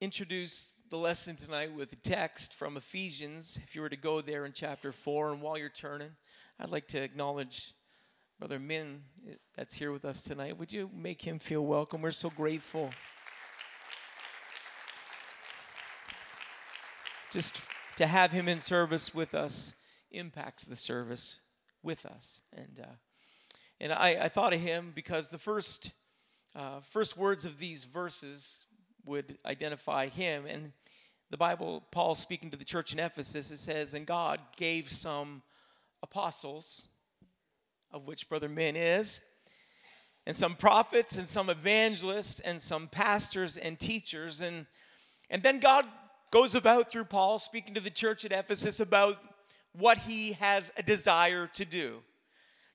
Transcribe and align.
introduce 0.00 0.80
the 0.90 0.96
lesson 0.96 1.34
tonight 1.34 1.74
with 1.74 1.92
a 1.92 1.96
text 1.96 2.54
from 2.54 2.76
Ephesians. 2.76 3.58
If 3.64 3.74
you 3.74 3.80
were 3.80 3.88
to 3.88 3.96
go 3.96 4.20
there 4.20 4.44
in 4.44 4.52
chapter 4.52 4.92
4, 4.92 5.32
and 5.32 5.42
while 5.42 5.58
you're 5.58 5.68
turning, 5.68 6.10
I'd 6.60 6.70
like 6.70 6.86
to 6.88 7.02
acknowledge 7.02 7.72
Brother 8.38 8.60
Min 8.60 9.02
that's 9.56 9.74
here 9.74 9.90
with 9.90 10.04
us 10.04 10.22
tonight. 10.22 10.56
Would 10.56 10.72
you 10.72 10.88
make 10.94 11.22
him 11.22 11.40
feel 11.40 11.66
welcome? 11.66 12.00
We're 12.00 12.12
so 12.12 12.30
grateful. 12.30 12.90
Just 17.32 17.60
to 17.96 18.06
have 18.06 18.30
him 18.30 18.46
in 18.46 18.60
service 18.60 19.12
with 19.12 19.34
us 19.34 19.74
impacts 20.12 20.64
the 20.64 20.76
service 20.76 21.40
with 21.82 22.06
us. 22.06 22.40
And, 22.52 22.78
uh, 22.80 22.94
and 23.80 23.92
I, 23.92 24.10
I 24.10 24.28
thought 24.28 24.52
of 24.52 24.60
him 24.60 24.92
because 24.94 25.30
the 25.30 25.38
first, 25.38 25.90
uh, 26.54 26.82
first 26.82 27.16
words 27.16 27.44
of 27.44 27.58
these 27.58 27.84
verses 27.84 28.64
would 29.08 29.38
identify 29.44 30.08
him. 30.08 30.44
And 30.46 30.72
the 31.30 31.36
Bible, 31.36 31.82
Paul 31.90 32.14
speaking 32.14 32.50
to 32.50 32.56
the 32.56 32.64
church 32.64 32.92
in 32.92 33.00
Ephesus, 33.00 33.50
it 33.50 33.56
says, 33.56 33.94
And 33.94 34.06
God 34.06 34.40
gave 34.56 34.90
some 34.90 35.42
apostles, 36.02 36.88
of 37.90 38.06
which 38.06 38.28
Brother 38.28 38.48
Min 38.48 38.76
is, 38.76 39.20
and 40.26 40.36
some 40.36 40.54
prophets, 40.54 41.16
and 41.16 41.26
some 41.26 41.48
evangelists, 41.48 42.38
and 42.40 42.60
some 42.60 42.86
pastors 42.86 43.56
and 43.56 43.80
teachers. 43.80 44.42
And, 44.42 44.66
and 45.30 45.42
then 45.42 45.58
God 45.58 45.86
goes 46.30 46.54
about 46.54 46.90
through 46.90 47.04
Paul 47.04 47.38
speaking 47.38 47.74
to 47.74 47.80
the 47.80 47.90
church 47.90 48.24
at 48.24 48.32
Ephesus 48.32 48.78
about 48.78 49.18
what 49.72 49.98
he 49.98 50.32
has 50.32 50.70
a 50.76 50.82
desire 50.82 51.46
to 51.54 51.64
do. 51.64 52.02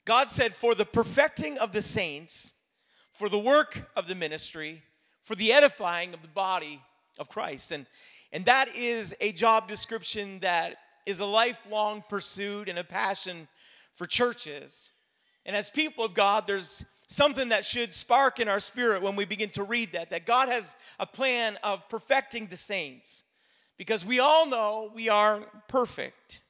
God 0.06 0.30
said, 0.30 0.56
For 0.56 0.73
the 0.73 0.86
perfecting 0.86 1.59
of 1.59 1.72
the 1.72 1.81
saints, 1.81 2.54
for 3.12 3.30
the 3.30 3.40
work 3.40 3.90
of 3.95 4.08
the 4.08 4.16
ministry, 4.16 4.84
for 5.23 5.36
the 5.36 5.52
edifying 5.52 6.13
of 6.13 6.22
the 6.22 6.27
body 6.27 6.82
of 7.18 7.30
Christ. 7.30 7.72
And, 7.72 7.86
and 8.31 8.45
that 8.45 8.76
is 8.76 9.16
a 9.22 9.31
job 9.31 9.68
description 9.68 10.39
that 10.39 10.78
is 11.06 11.20
a 11.20 11.25
lifelong 11.25 12.03
pursuit 12.09 12.70
and 12.70 12.78
a 12.78 12.84
passion 12.84 13.48
for 13.94 14.06
churches. 14.06 14.92
And 15.45 15.56
as 15.56 15.70
people 15.70 16.06
of 16.06 16.14
God, 16.14 16.48
there's 16.48 16.86
something 17.08 17.50
that 17.50 17.66
should 17.66 17.94
spark 17.94 18.39
in 18.39 18.48
our 18.48 18.59
spirit 18.59 19.02
when 19.02 19.16
we 19.16 19.25
begin 19.25 19.50
to 19.50 19.64
read 19.64 19.92
that, 19.94 20.09
that 20.09 20.25
God 20.25 20.50
has 20.50 20.75
a 21.00 21.06
plan 21.06 21.58
of 21.64 21.88
perfecting 21.89 22.48
the 22.48 22.58
saints. 22.58 23.23
Because 23.78 24.05
we 24.05 24.20
all 24.20 24.48
know 24.48 24.92
we 24.94 25.09
are 25.09 25.42
perfect, 25.67 26.42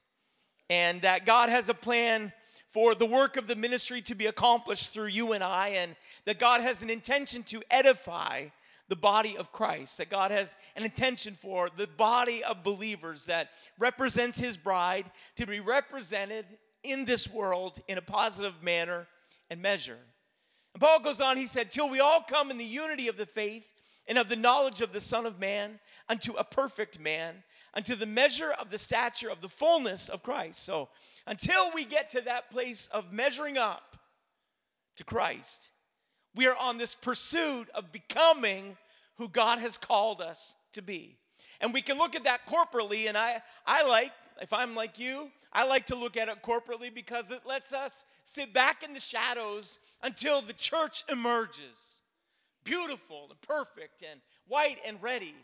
and 0.70 1.02
that 1.02 1.26
God 1.26 1.50
has 1.50 1.70
a 1.70 1.73
plan 1.73 2.33
for 2.67 2.95
the 2.95 3.05
work 3.05 3.38
of 3.38 3.48
the 3.48 3.55
ministry 3.55 4.02
to 4.02 4.16
be 4.16 4.26
accomplished 4.26 4.92
through 4.92 5.08
you 5.08 5.33
and 5.33 5.44
I, 5.44 5.70
and 5.70 5.95
that 6.26 6.38
God 6.38 6.61
has 6.61 6.81
an 6.81 6.89
intention 6.89 7.44
to 7.44 7.61
edify 7.72 8.48
the 8.89 8.95
body 8.95 9.38
of 9.38 9.52
Christ, 9.52 9.98
that 9.98 10.09
God 10.09 10.31
has 10.31 10.56
an 10.76 10.84
intention 10.84 11.36
for 11.36 11.70
the 11.76 11.88
body 11.88 12.44
of 12.44 12.64
believers 12.64 13.26
that 13.26 13.50
represents 13.80 14.39
His 14.39 14.58
bride 14.58 15.06
to 15.38 15.48
be 15.48 15.59
represented 15.59 16.45
in 16.84 17.06
this 17.06 17.30
world 17.30 17.80
in 17.88 17.98
a 17.98 18.02
positive 18.02 18.61
manner 18.61 19.08
and 19.50 19.61
measure. 19.61 20.00
And 20.73 20.81
Paul 20.81 21.00
goes 21.00 21.22
on, 21.22 21.38
he 21.38 21.48
said, 21.48 21.72
Till 21.72 21.89
we 21.89 22.00
all 22.00 22.22
come 22.22 22.52
in 22.52 22.58
the 22.58 22.66
unity 22.66 23.08
of 23.08 23.17
the 23.17 23.26
faith 23.26 23.66
and 24.08 24.17
of 24.17 24.28
the 24.28 24.36
knowledge 24.36 24.81
of 24.81 24.92
the 24.92 25.00
Son 25.00 25.26
of 25.26 25.39
Man 25.39 25.80
unto 26.09 26.34
a 26.34 26.44
perfect 26.44 27.00
man, 27.00 27.44
unto 27.73 27.95
the 27.95 28.06
measure 28.06 28.52
of 28.52 28.70
the 28.70 28.78
stature 28.78 29.30
of 29.30 29.42
the 29.42 29.50
fullness 29.50 30.09
of 30.09 30.23
Christ. 30.23 30.64
So 30.64 30.89
until 31.26 31.72
we 31.73 31.86
get 31.86 32.09
to 32.09 32.22
that 32.22 32.52
place 32.52 32.88
of 32.88 33.14
measuring 33.14 33.58
up 33.58 33.98
to 34.98 35.04
Christ, 35.04 35.70
we 36.36 36.48
are 36.48 36.56
on 36.56 36.78
this 36.78 36.95
pursuit 36.95 37.70
of 37.76 37.92
becoming 37.92 38.78
who 39.17 39.28
God 39.30 39.59
has 39.59 39.78
called 39.78 40.22
us 40.22 40.56
to 40.73 40.81
be. 40.81 41.17
And 41.62 41.73
we 41.73 41.81
can 41.81 41.98
look 41.98 42.16
at 42.16 42.26
that 42.26 42.48
corporately, 42.48 43.08
and 43.08 43.17
I, 43.17 43.42
I 43.66 43.88
like, 43.88 44.12
if 44.42 44.52
I'm 44.52 44.76
like 44.76 45.00
you, 45.00 45.30
I 45.52 45.66
like 45.66 45.86
to 45.88 45.95
look 45.95 46.17
at 46.17 46.28
it 46.28 46.42
corporately 46.42 46.94
because 46.94 47.30
it 47.30 47.42
lets 47.45 47.71
us 47.71 48.05
sit 48.26 48.54
back 48.54 48.83
in 48.83 48.94
the 48.94 48.99
shadows 48.99 49.80
until 50.02 50.42
the 50.42 50.54
church 50.54 51.04
emerges. 51.10 52.02
Beautiful 52.64 53.27
and 53.30 53.39
perfect 53.42 54.04
and 54.10 54.20
white 54.48 54.77
and 54.86 55.02
ready. 55.02 55.36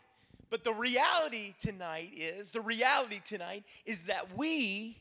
But 0.50 0.64
the 0.64 0.72
reality 0.72 1.54
tonight 1.60 2.10
is, 2.16 2.50
the 2.50 2.60
reality 2.60 3.20
tonight 3.24 3.64
is 3.86 4.04
that 4.04 4.36
we 4.36 4.96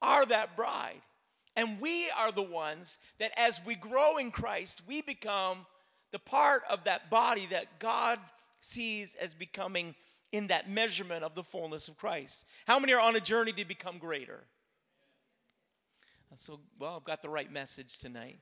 are 0.00 0.24
that 0.24 0.56
bride. 0.56 1.02
And 1.58 1.80
we 1.80 2.08
are 2.16 2.30
the 2.30 2.40
ones 2.40 2.98
that 3.18 3.32
as 3.36 3.60
we 3.66 3.74
grow 3.74 4.18
in 4.18 4.30
Christ, 4.30 4.82
we 4.86 5.02
become 5.02 5.66
the 6.12 6.20
part 6.20 6.62
of 6.70 6.84
that 6.84 7.10
body 7.10 7.48
that 7.50 7.80
God 7.80 8.20
sees 8.60 9.16
as 9.20 9.34
becoming 9.34 9.96
in 10.30 10.46
that 10.46 10.70
measurement 10.70 11.24
of 11.24 11.34
the 11.34 11.42
fullness 11.42 11.88
of 11.88 11.96
Christ. 11.96 12.44
How 12.64 12.78
many 12.78 12.92
are 12.92 13.00
on 13.00 13.16
a 13.16 13.20
journey 13.20 13.50
to 13.54 13.64
become 13.64 13.98
greater? 13.98 14.44
So, 16.36 16.60
well, 16.78 16.94
I've 16.94 17.04
got 17.04 17.22
the 17.22 17.28
right 17.28 17.52
message 17.52 17.98
tonight. 17.98 18.38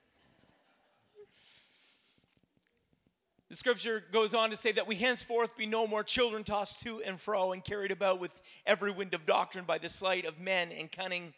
The 3.49 3.57
scripture 3.57 4.05
goes 4.13 4.35
on 4.35 4.51
to 4.51 4.57
say 4.57 4.73
that 4.73 4.87
we 4.87 4.97
henceforth 4.97 5.57
be 5.57 5.65
no 5.65 5.87
more 5.87 6.05
children 6.05 6.45
tossed 6.45 6.83
to 6.83 7.01
and 7.01 7.19
fro 7.19 7.53
and 7.53 7.65
carried 7.65 7.93
about 7.93 8.21
with 8.21 8.39
every 8.67 8.91
wind 8.91 9.15
of 9.15 9.25
doctrine 9.25 9.65
by 9.65 9.79
the 9.79 9.89
sleight 9.89 10.27
of 10.27 10.39
men 10.39 10.71
and 10.71 10.93
cunning 10.93 11.33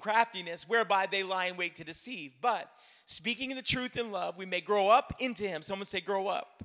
craftiness 0.00 0.68
whereby 0.68 1.06
they 1.06 1.22
lie 1.22 1.46
in 1.46 1.56
wait 1.56 1.76
to 1.76 1.84
deceive. 1.84 2.32
But 2.40 2.70
speaking 3.06 3.54
the 3.54 3.62
truth 3.62 3.96
in 3.96 4.10
love, 4.10 4.36
we 4.36 4.46
may 4.46 4.60
grow 4.60 4.88
up 4.88 5.14
into 5.18 5.44
him. 5.44 5.62
Someone 5.62 5.86
say, 5.86 6.00
grow 6.00 6.28
up. 6.28 6.64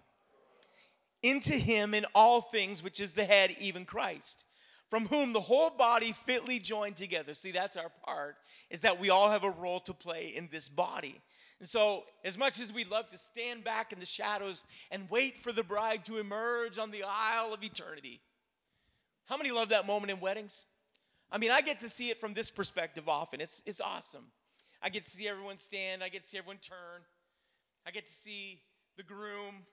Into 1.24 1.54
him 1.54 1.94
in 1.94 2.06
all 2.16 2.42
things, 2.42 2.82
which 2.82 3.00
is 3.00 3.14
the 3.14 3.26
head, 3.26 3.56
even 3.60 3.86
Christ, 3.86 4.44
from 4.90 5.06
whom 5.08 5.34
the 5.34 5.42
whole 5.42 5.70
body 5.70 6.14
fitly 6.14 6.58
joined 6.58 6.98
together. 6.98 7.36
See, 7.36 7.52
that's 7.52 7.78
our 7.78 7.92
part, 8.04 8.38
is 8.72 8.82
that 8.82 9.00
we 9.00 9.12
all 9.12 9.30
have 9.30 9.44
a 9.44 9.52
role 9.52 9.80
to 9.82 9.94
play 9.94 10.34
in 10.36 10.50
this 10.52 10.68
body. 10.68 11.22
And 11.60 11.70
so, 11.70 12.06
as 12.26 12.40
much 12.40 12.60
as 12.60 12.74
we 12.74 12.86
love 12.86 13.08
to 13.10 13.18
stand 13.18 13.64
back 13.64 13.94
in 13.94 14.00
the 14.00 14.06
shadows 14.06 14.66
and 14.90 15.08
wait 15.12 15.38
for 15.38 15.52
the 15.52 15.62
bride 15.62 16.06
to 16.06 16.18
emerge 16.18 16.80
on 16.80 16.90
the 16.90 17.04
aisle 17.08 17.54
of 17.54 17.64
eternity, 17.64 18.20
how 19.28 19.38
many 19.38 19.52
love 19.52 19.70
that 19.70 19.86
moment 19.86 20.12
in 20.12 20.20
weddings? 20.20 20.66
I 21.32 21.38
mean, 21.38 21.52
I 21.52 21.62
get 21.62 21.80
to 21.80 21.90
see 21.90 22.10
it 22.10 22.20
from 22.20 22.34
this 22.34 22.52
perspective 22.52 23.08
often. 23.08 23.40
It's, 23.40 23.64
it's 23.66 23.80
awesome. 23.80 24.26
I 24.82 24.90
get 24.90 25.06
to 25.06 25.12
see 25.12 25.28
everyone 25.28 25.58
stand, 25.58 26.04
I 26.04 26.10
get 26.10 26.24
to 26.24 26.28
see 26.28 26.38
everyone 26.38 26.58
turn, 26.58 27.02
I 27.86 27.92
get 27.92 28.08
to 28.08 28.14
see 28.14 28.62
the 28.98 29.04
groom, 29.04 29.66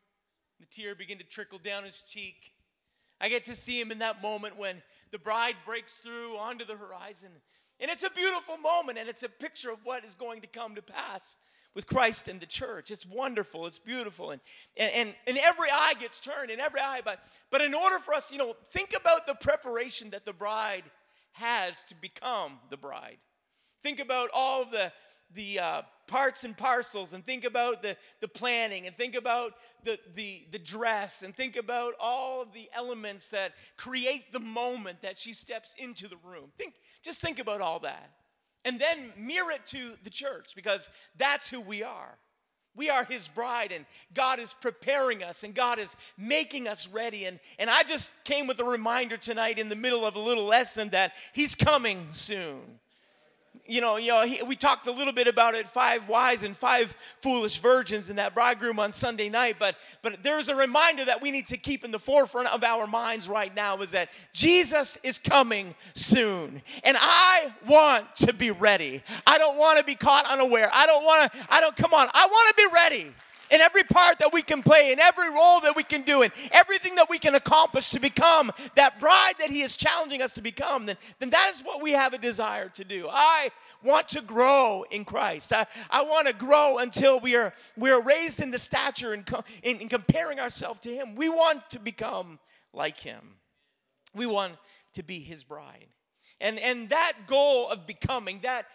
the 0.61 0.67
tear 0.67 0.95
begin 0.95 1.19
to 1.19 1.25
trickle 1.25 1.59
down 1.59 1.85
his 1.85 2.03
cheek. 2.07 2.53
I 3.21 3.29
get 3.29 3.47
to 3.47 3.55
see 3.55 3.81
him 3.81 3.91
in 3.91 3.99
that 3.99 4.23
moment 4.23 4.59
when 4.59 4.81
the 5.11 5.19
bride 5.19 5.57
breaks 5.67 5.97
through 5.97 6.37
onto 6.37 6.65
the 6.65 6.77
horizon. 6.77 7.31
And 7.81 7.91
it's 7.91 8.05
a 8.05 8.11
beautiful 8.11 8.57
moment, 8.59 8.99
and 8.99 9.09
it's 9.09 9.23
a 9.23 9.29
picture 9.29 9.71
of 9.71 9.79
what 9.85 10.05
is 10.05 10.15
going 10.15 10.41
to 10.43 10.47
come 10.47 10.75
to 10.75 10.83
pass 10.83 11.37
with 11.75 11.87
Christ 11.87 12.29
and 12.29 12.41
the 12.41 12.47
church. 12.47 12.91
It's 12.91 13.07
wonderful, 13.07 13.67
it's 13.67 13.79
beautiful, 13.79 14.31
and, 14.31 14.41
and, 14.77 15.15
and 15.27 15.39
every 15.39 15.69
eye 15.71 15.95
gets 15.99 16.21
turned, 16.21 16.51
and 16.51 16.61
every 16.61 16.81
eye, 16.81 17.01
but, 17.05 17.21
but 17.51 17.61
in 17.61 17.75
order 17.75 17.99
for 17.99 18.15
us, 18.15 18.31
you 18.31 18.39
know, 18.39 18.55
think 18.73 18.95
about 18.99 19.27
the 19.27 19.35
preparation 19.35 20.11
that 20.11 20.25
the 20.25 20.33
bride 20.33 20.85
has 21.33 21.85
to 21.85 21.95
become 21.95 22.59
the 22.71 22.77
bride. 22.77 23.19
Think 23.83 24.01
about 24.01 24.31
all 24.35 24.65
the, 24.65 24.93
the 25.35 25.61
uh, 25.61 25.83
parts 26.07 26.45
and 26.45 26.57
parcels 26.57 27.13
and 27.13 27.25
think 27.25 27.45
about 27.45 27.83
the, 27.83 27.97
the 28.21 28.29
planning 28.29 28.87
and 28.87 28.97
think 28.97 29.15
about 29.15 29.53
the, 29.85 29.99
the, 30.15 30.47
the 30.51 30.59
dress 30.59 31.23
and 31.23 31.37
think 31.37 31.57
about 31.57 31.95
all 32.01 32.43
of 32.43 32.53
the 32.53 32.69
elements 32.75 33.29
that 33.29 33.53
create 33.77 34.33
the 34.33 34.41
moment 34.41 35.03
that 35.03 35.17
she 35.17 35.33
steps 35.33 35.77
into 35.79 36.09
the 36.09 36.17
room. 36.25 36.51
Think, 36.57 36.75
just 37.03 37.21
think 37.21 37.39
about 37.39 37.61
all 37.61 37.79
that. 37.81 38.11
And 38.65 38.81
then 38.81 39.13
mirror 39.17 39.53
it 39.53 39.67
to 39.67 39.95
the 40.03 40.11
church 40.11 40.55
because 40.57 40.91
that's 41.17 41.49
who 41.49 41.61
we 41.61 41.83
are. 41.83 42.19
We 42.79 42.91
are 42.91 43.03
his 43.03 43.27
bride, 43.27 43.73
and 43.73 43.85
God 44.15 44.39
is 44.39 44.55
preparing 44.55 45.25
us, 45.25 45.43
and 45.43 45.53
God 45.53 45.81
is 45.81 45.97
making 46.17 46.69
us 46.69 46.89
ready. 46.89 47.25
And, 47.25 47.41
and 47.59 47.69
I 47.69 47.83
just 47.83 48.15
came 48.23 48.47
with 48.47 48.61
a 48.61 48.65
reminder 48.65 49.17
tonight 49.17 49.59
in 49.59 49.69
the 49.69 49.75
middle 49.75 50.07
of 50.07 50.15
a 50.15 50.21
little 50.21 50.47
lesson 50.47 50.91
that 50.91 51.15
he's 51.33 51.57
coming 51.57 52.07
soon 52.13 52.79
you 53.69 53.81
know, 53.81 53.97
you 53.97 54.09
know 54.09 54.25
he, 54.25 54.43
we 54.43 54.57
talked 54.57 54.87
a 54.87 54.93
little 54.93 55.13
bit 55.13 55.29
about 55.29 55.55
it 55.55 55.69
five 55.69 56.09
wise 56.09 56.43
and 56.43 56.57
five 56.57 56.91
foolish 57.21 57.59
virgins 57.59 58.09
in 58.09 58.17
that 58.17 58.35
bridegroom 58.35 58.79
on 58.79 58.91
Sunday 58.91 59.29
night, 59.29 59.57
but, 59.59 59.77
but 60.03 60.23
there's 60.23 60.49
a 60.49 60.57
reminder 60.57 61.05
that 61.05 61.21
we 61.23 61.31
need 61.31 61.47
to 61.49 61.57
keep 61.57 61.85
in 61.85 61.91
the 61.91 61.99
forefront 61.99 62.49
of 62.49 62.65
our 62.65 62.87
minds 62.87 63.29
right 63.29 63.55
now 63.55 63.77
is 63.77 63.91
that 63.93 64.09
Jesus 64.33 64.99
is 65.03 65.19
coming 65.19 65.75
soon. 65.95 66.63
And 66.83 66.97
I 66.99 67.53
want 67.69 68.17
to 68.17 68.33
be 68.33 68.51
ready. 68.51 69.03
I 69.27 69.39
don't 69.39 69.59
want 69.59 69.79
to 69.79 69.85
be 69.85 69.95
caught 69.95 70.25
unaware. 70.31 70.71
I 70.73 70.87
don't 70.87 71.05
want 71.05 71.33
to, 71.33 71.39
I 71.51 71.61
don't, 71.61 71.77
come 71.77 71.93
on, 71.93 72.09
I 72.15 72.27
want 72.27 72.49
to 72.49 72.55
be 72.57 72.75
ready 72.75 73.15
in 73.51 73.61
every 73.61 73.85
part 73.85 74.19
that 74.19 74.33
we 74.33 74.43
can 74.43 74.63
play, 74.63 74.93
in 74.93 75.01
every 75.01 75.31
role 75.31 75.61
that 75.61 75.75
we 75.77 75.83
can 75.83 76.03
do, 76.03 76.23
in 76.23 76.31
everything 76.53 76.95
that 76.97 77.09
we 77.09 77.19
can 77.19 77.35
accomplish 77.35 77.91
to 77.91 78.01
become 78.01 78.51
that 78.75 79.01
bride 79.01 79.35
that 79.39 79.51
He 79.51 79.63
is 79.63 79.77
challenging 79.77 80.23
us 80.23 80.33
to 80.35 80.43
become, 80.43 80.87
then, 80.87 80.97
then 81.19 81.31
that 81.31 81.51
is 81.55 81.63
what 81.63 81.83
we 81.83 81.93
have 81.93 82.13
a 82.13 82.19
desire 82.19 82.69
to 82.71 82.85
do. 82.85 83.09
I 83.11 83.51
want 83.83 84.09
to 84.09 84.21
grow 84.21 84.85
in 84.91 85.05
Christ. 85.05 85.53
I, 85.53 85.67
I 85.91 86.03
want 86.03 86.27
to 86.27 86.33
grow 86.33 86.79
until 86.79 87.21
we 87.21 87.37
are, 87.37 87.53
we 87.77 87.91
are 87.91 88.03
raised 88.03 88.41
in 88.41 88.51
the 88.51 88.59
stature 88.59 89.13
and 89.13 89.29
in, 89.63 89.79
in 89.79 89.89
comparing 89.89 90.41
ourselves 90.41 90.81
to 90.81 90.95
Him. 90.95 91.15
We 91.15 91.29
want 91.29 91.69
to 91.71 91.79
become 91.79 92.39
like 92.73 92.99
Him. 92.99 93.37
We 94.15 94.27
want 94.27 94.55
to 94.95 95.03
be 95.03 95.21
His 95.21 95.43
bride. 95.43 95.87
And, 96.41 96.59
and 96.59 96.91
that 96.91 97.13
goal 97.27 97.69
of 97.69 97.87
becoming, 97.87 98.41
that, 98.43 98.67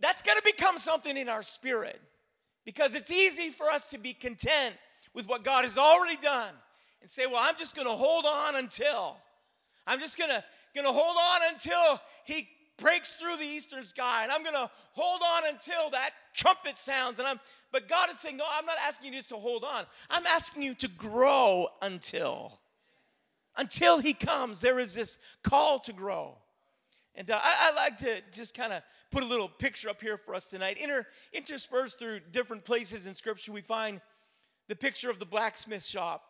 that's 0.00 0.22
going 0.22 0.36
to 0.36 0.42
become 0.44 0.78
something 0.78 1.16
in 1.16 1.28
our 1.28 1.42
spirit 1.42 2.00
because 2.64 2.94
it's 2.94 3.10
easy 3.10 3.50
for 3.50 3.68
us 3.70 3.88
to 3.88 3.98
be 3.98 4.12
content 4.12 4.74
with 5.14 5.28
what 5.28 5.44
God 5.44 5.64
has 5.64 5.78
already 5.78 6.16
done 6.16 6.52
and 7.00 7.10
say, 7.10 7.26
well, 7.26 7.40
I'm 7.40 7.56
just 7.56 7.74
going 7.74 7.88
to 7.88 7.94
hold 7.94 8.24
on 8.26 8.56
until. 8.56 9.16
I'm 9.86 10.00
just 10.00 10.18
going 10.18 10.30
to 10.30 10.44
going 10.74 10.86
to 10.86 10.92
hold 10.92 11.16
on 11.16 11.52
until 11.52 12.00
he 12.24 12.48
breaks 12.76 13.14
through 13.14 13.36
the 13.36 13.44
eastern 13.44 13.82
sky 13.82 14.22
and 14.22 14.30
I'm 14.30 14.42
going 14.42 14.54
to 14.54 14.70
hold 14.92 15.20
on 15.20 15.52
until 15.52 15.90
that 15.90 16.10
trumpet 16.32 16.76
sounds 16.76 17.18
and 17.18 17.26
I'm 17.26 17.40
but 17.72 17.88
God 17.88 18.10
is 18.10 18.18
saying, 18.18 18.36
"No, 18.36 18.44
I'm 18.50 18.66
not 18.66 18.78
asking 18.84 19.12
you 19.12 19.18
just 19.18 19.28
to 19.28 19.36
hold 19.36 19.64
on. 19.64 19.84
I'm 20.08 20.26
asking 20.26 20.62
you 20.62 20.74
to 20.74 20.88
grow 20.88 21.68
until 21.82 22.58
until 23.56 23.98
he 23.98 24.12
comes. 24.12 24.60
There 24.60 24.78
is 24.78 24.94
this 24.94 25.18
call 25.42 25.78
to 25.80 25.92
grow." 25.92 26.36
And 27.14 27.30
uh, 27.30 27.40
I, 27.42 27.70
I, 27.70 27.74
like 27.74 27.98
to 27.98 28.22
just 28.32 28.54
kind 28.54 28.72
of 28.72 28.82
put 29.10 29.22
a 29.22 29.26
little 29.26 29.48
picture 29.48 29.88
up 29.88 30.00
here 30.00 30.16
for 30.16 30.34
us 30.34 30.46
tonight. 30.48 30.78
Inter, 30.78 31.06
interspersed 31.32 31.98
through 31.98 32.20
different 32.30 32.64
places 32.64 33.06
in 33.06 33.14
Scripture, 33.14 33.52
we 33.52 33.62
find 33.62 34.00
the 34.68 34.76
picture 34.76 35.10
of 35.10 35.18
the 35.18 35.26
blacksmith 35.26 35.84
shop. 35.84 36.24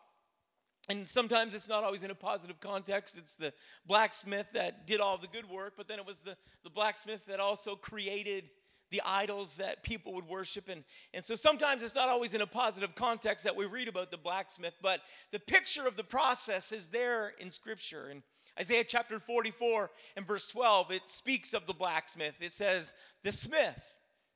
And 0.89 1.07
sometimes 1.07 1.53
it's 1.53 1.69
not 1.69 1.83
always 1.83 2.01
in 2.01 2.09
a 2.09 2.15
positive 2.15 2.59
context. 2.59 3.17
It's 3.17 3.35
the 3.35 3.53
blacksmith 3.85 4.51
that 4.53 4.87
did 4.87 4.99
all 4.99 5.17
the 5.17 5.27
good 5.27 5.47
work, 5.47 5.73
but 5.77 5.87
then 5.87 5.99
it 5.99 6.05
was 6.05 6.21
the, 6.21 6.35
the 6.63 6.71
blacksmith 6.71 7.25
that 7.27 7.39
also 7.39 7.75
created 7.75 8.49
the 8.89 9.01
idols 9.05 9.55
that 9.55 9.83
people 9.83 10.13
would 10.13 10.27
worship. 10.27 10.67
And, 10.67 10.83
and 11.13 11.23
so 11.23 11.33
sometimes 11.33 11.81
it's 11.81 11.95
not 11.95 12.09
always 12.09 12.33
in 12.33 12.41
a 12.41 12.47
positive 12.47 12.93
context 12.93 13.45
that 13.45 13.55
we 13.55 13.65
read 13.65 13.87
about 13.87 14.11
the 14.11 14.17
blacksmith, 14.17 14.73
but 14.81 15.01
the 15.31 15.39
picture 15.39 15.87
of 15.87 15.95
the 15.95 16.03
process 16.03 16.71
is 16.71 16.89
there 16.89 17.33
in 17.39 17.49
Scripture. 17.49 18.07
And 18.07 18.21
Isaiah 18.59 18.83
chapter 18.83 19.19
44 19.19 19.89
and 20.17 20.27
verse 20.27 20.49
12, 20.49 20.91
it 20.91 21.09
speaks 21.09 21.53
of 21.53 21.65
the 21.67 21.73
blacksmith. 21.73 22.35
It 22.41 22.53
says, 22.53 22.95
The 23.23 23.31
smith 23.31 23.93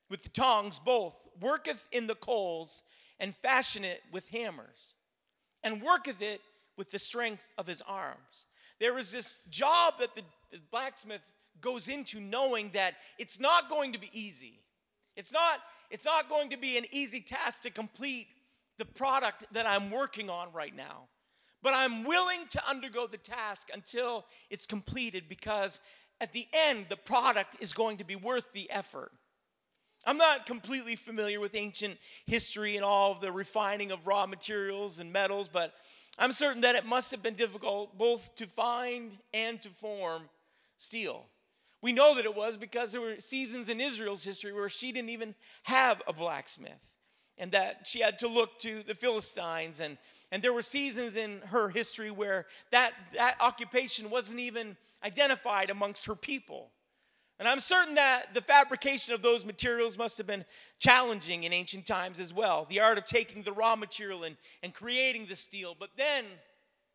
with 0.08 0.22
the 0.22 0.28
tongs 0.30 0.78
both 0.78 1.14
worketh 1.40 1.86
in 1.92 2.06
the 2.06 2.14
coals 2.14 2.82
and 3.18 3.34
fashion 3.34 3.84
it 3.84 4.02
with 4.12 4.28
hammers, 4.28 4.94
and 5.62 5.82
worketh 5.82 6.20
it 6.20 6.40
with 6.76 6.90
the 6.90 6.98
strength 6.98 7.48
of 7.56 7.66
his 7.66 7.82
arms. 7.86 8.46
There 8.78 8.98
is 8.98 9.10
this 9.10 9.36
job 9.48 9.94
that 10.00 10.14
the, 10.14 10.22
the 10.52 10.58
blacksmith 10.70 11.22
goes 11.60 11.88
into 11.88 12.20
knowing 12.20 12.70
that 12.74 12.94
it's 13.18 13.40
not 13.40 13.70
going 13.70 13.94
to 13.94 13.98
be 13.98 14.10
easy. 14.12 14.60
It's 15.16 15.32
not, 15.32 15.60
it's 15.90 16.04
not 16.04 16.28
going 16.28 16.50
to 16.50 16.58
be 16.58 16.76
an 16.76 16.84
easy 16.90 17.22
task 17.22 17.62
to 17.62 17.70
complete 17.70 18.26
the 18.76 18.84
product 18.84 19.44
that 19.52 19.66
I'm 19.66 19.90
working 19.90 20.28
on 20.28 20.52
right 20.52 20.76
now 20.76 21.08
but 21.66 21.74
I'm 21.74 22.04
willing 22.04 22.46
to 22.50 22.70
undergo 22.70 23.08
the 23.08 23.16
task 23.16 23.70
until 23.74 24.24
it's 24.50 24.68
completed 24.68 25.24
because 25.28 25.80
at 26.20 26.32
the 26.32 26.46
end, 26.52 26.86
the 26.88 26.96
product 26.96 27.56
is 27.58 27.72
going 27.72 27.96
to 27.96 28.04
be 28.04 28.14
worth 28.14 28.52
the 28.52 28.70
effort. 28.70 29.10
I'm 30.04 30.16
not 30.16 30.46
completely 30.46 30.94
familiar 30.94 31.40
with 31.40 31.56
ancient 31.56 31.98
history 32.24 32.76
and 32.76 32.84
all 32.84 33.10
of 33.10 33.20
the 33.20 33.32
refining 33.32 33.90
of 33.90 34.06
raw 34.06 34.26
materials 34.26 35.00
and 35.00 35.12
metals, 35.12 35.48
but 35.52 35.74
I'm 36.20 36.30
certain 36.30 36.60
that 36.60 36.76
it 36.76 36.86
must 36.86 37.10
have 37.10 37.20
been 37.20 37.34
difficult 37.34 37.98
both 37.98 38.36
to 38.36 38.46
find 38.46 39.18
and 39.34 39.60
to 39.62 39.68
form 39.70 40.28
steel. 40.76 41.26
We 41.82 41.90
know 41.90 42.14
that 42.14 42.26
it 42.26 42.36
was 42.36 42.56
because 42.56 42.92
there 42.92 43.00
were 43.00 43.18
seasons 43.18 43.68
in 43.68 43.80
Israel's 43.80 44.22
history 44.22 44.52
where 44.52 44.68
she 44.68 44.92
didn't 44.92 45.10
even 45.10 45.34
have 45.64 46.00
a 46.06 46.12
blacksmith 46.12 46.95
and 47.38 47.52
that 47.52 47.86
she 47.86 48.00
had 48.00 48.18
to 48.18 48.28
look 48.28 48.58
to 48.60 48.82
the 48.82 48.94
Philistines. 48.94 49.80
And, 49.80 49.98
and 50.32 50.42
there 50.42 50.52
were 50.52 50.62
seasons 50.62 51.16
in 51.16 51.40
her 51.48 51.68
history 51.68 52.10
where 52.10 52.46
that, 52.70 52.92
that 53.14 53.36
occupation 53.40 54.10
wasn't 54.10 54.40
even 54.40 54.76
identified 55.04 55.70
amongst 55.70 56.06
her 56.06 56.14
people. 56.14 56.70
And 57.38 57.46
I'm 57.46 57.60
certain 57.60 57.96
that 57.96 58.32
the 58.32 58.40
fabrication 58.40 59.12
of 59.12 59.20
those 59.20 59.44
materials 59.44 59.98
must 59.98 60.16
have 60.16 60.26
been 60.26 60.46
challenging 60.78 61.44
in 61.44 61.52
ancient 61.52 61.84
times 61.84 62.18
as 62.18 62.32
well. 62.32 62.66
The 62.68 62.80
art 62.80 62.96
of 62.96 63.04
taking 63.04 63.42
the 63.42 63.52
raw 63.52 63.76
material 63.76 64.24
and, 64.24 64.36
and 64.62 64.72
creating 64.72 65.26
the 65.26 65.34
steel, 65.34 65.76
but 65.78 65.90
then 65.96 66.24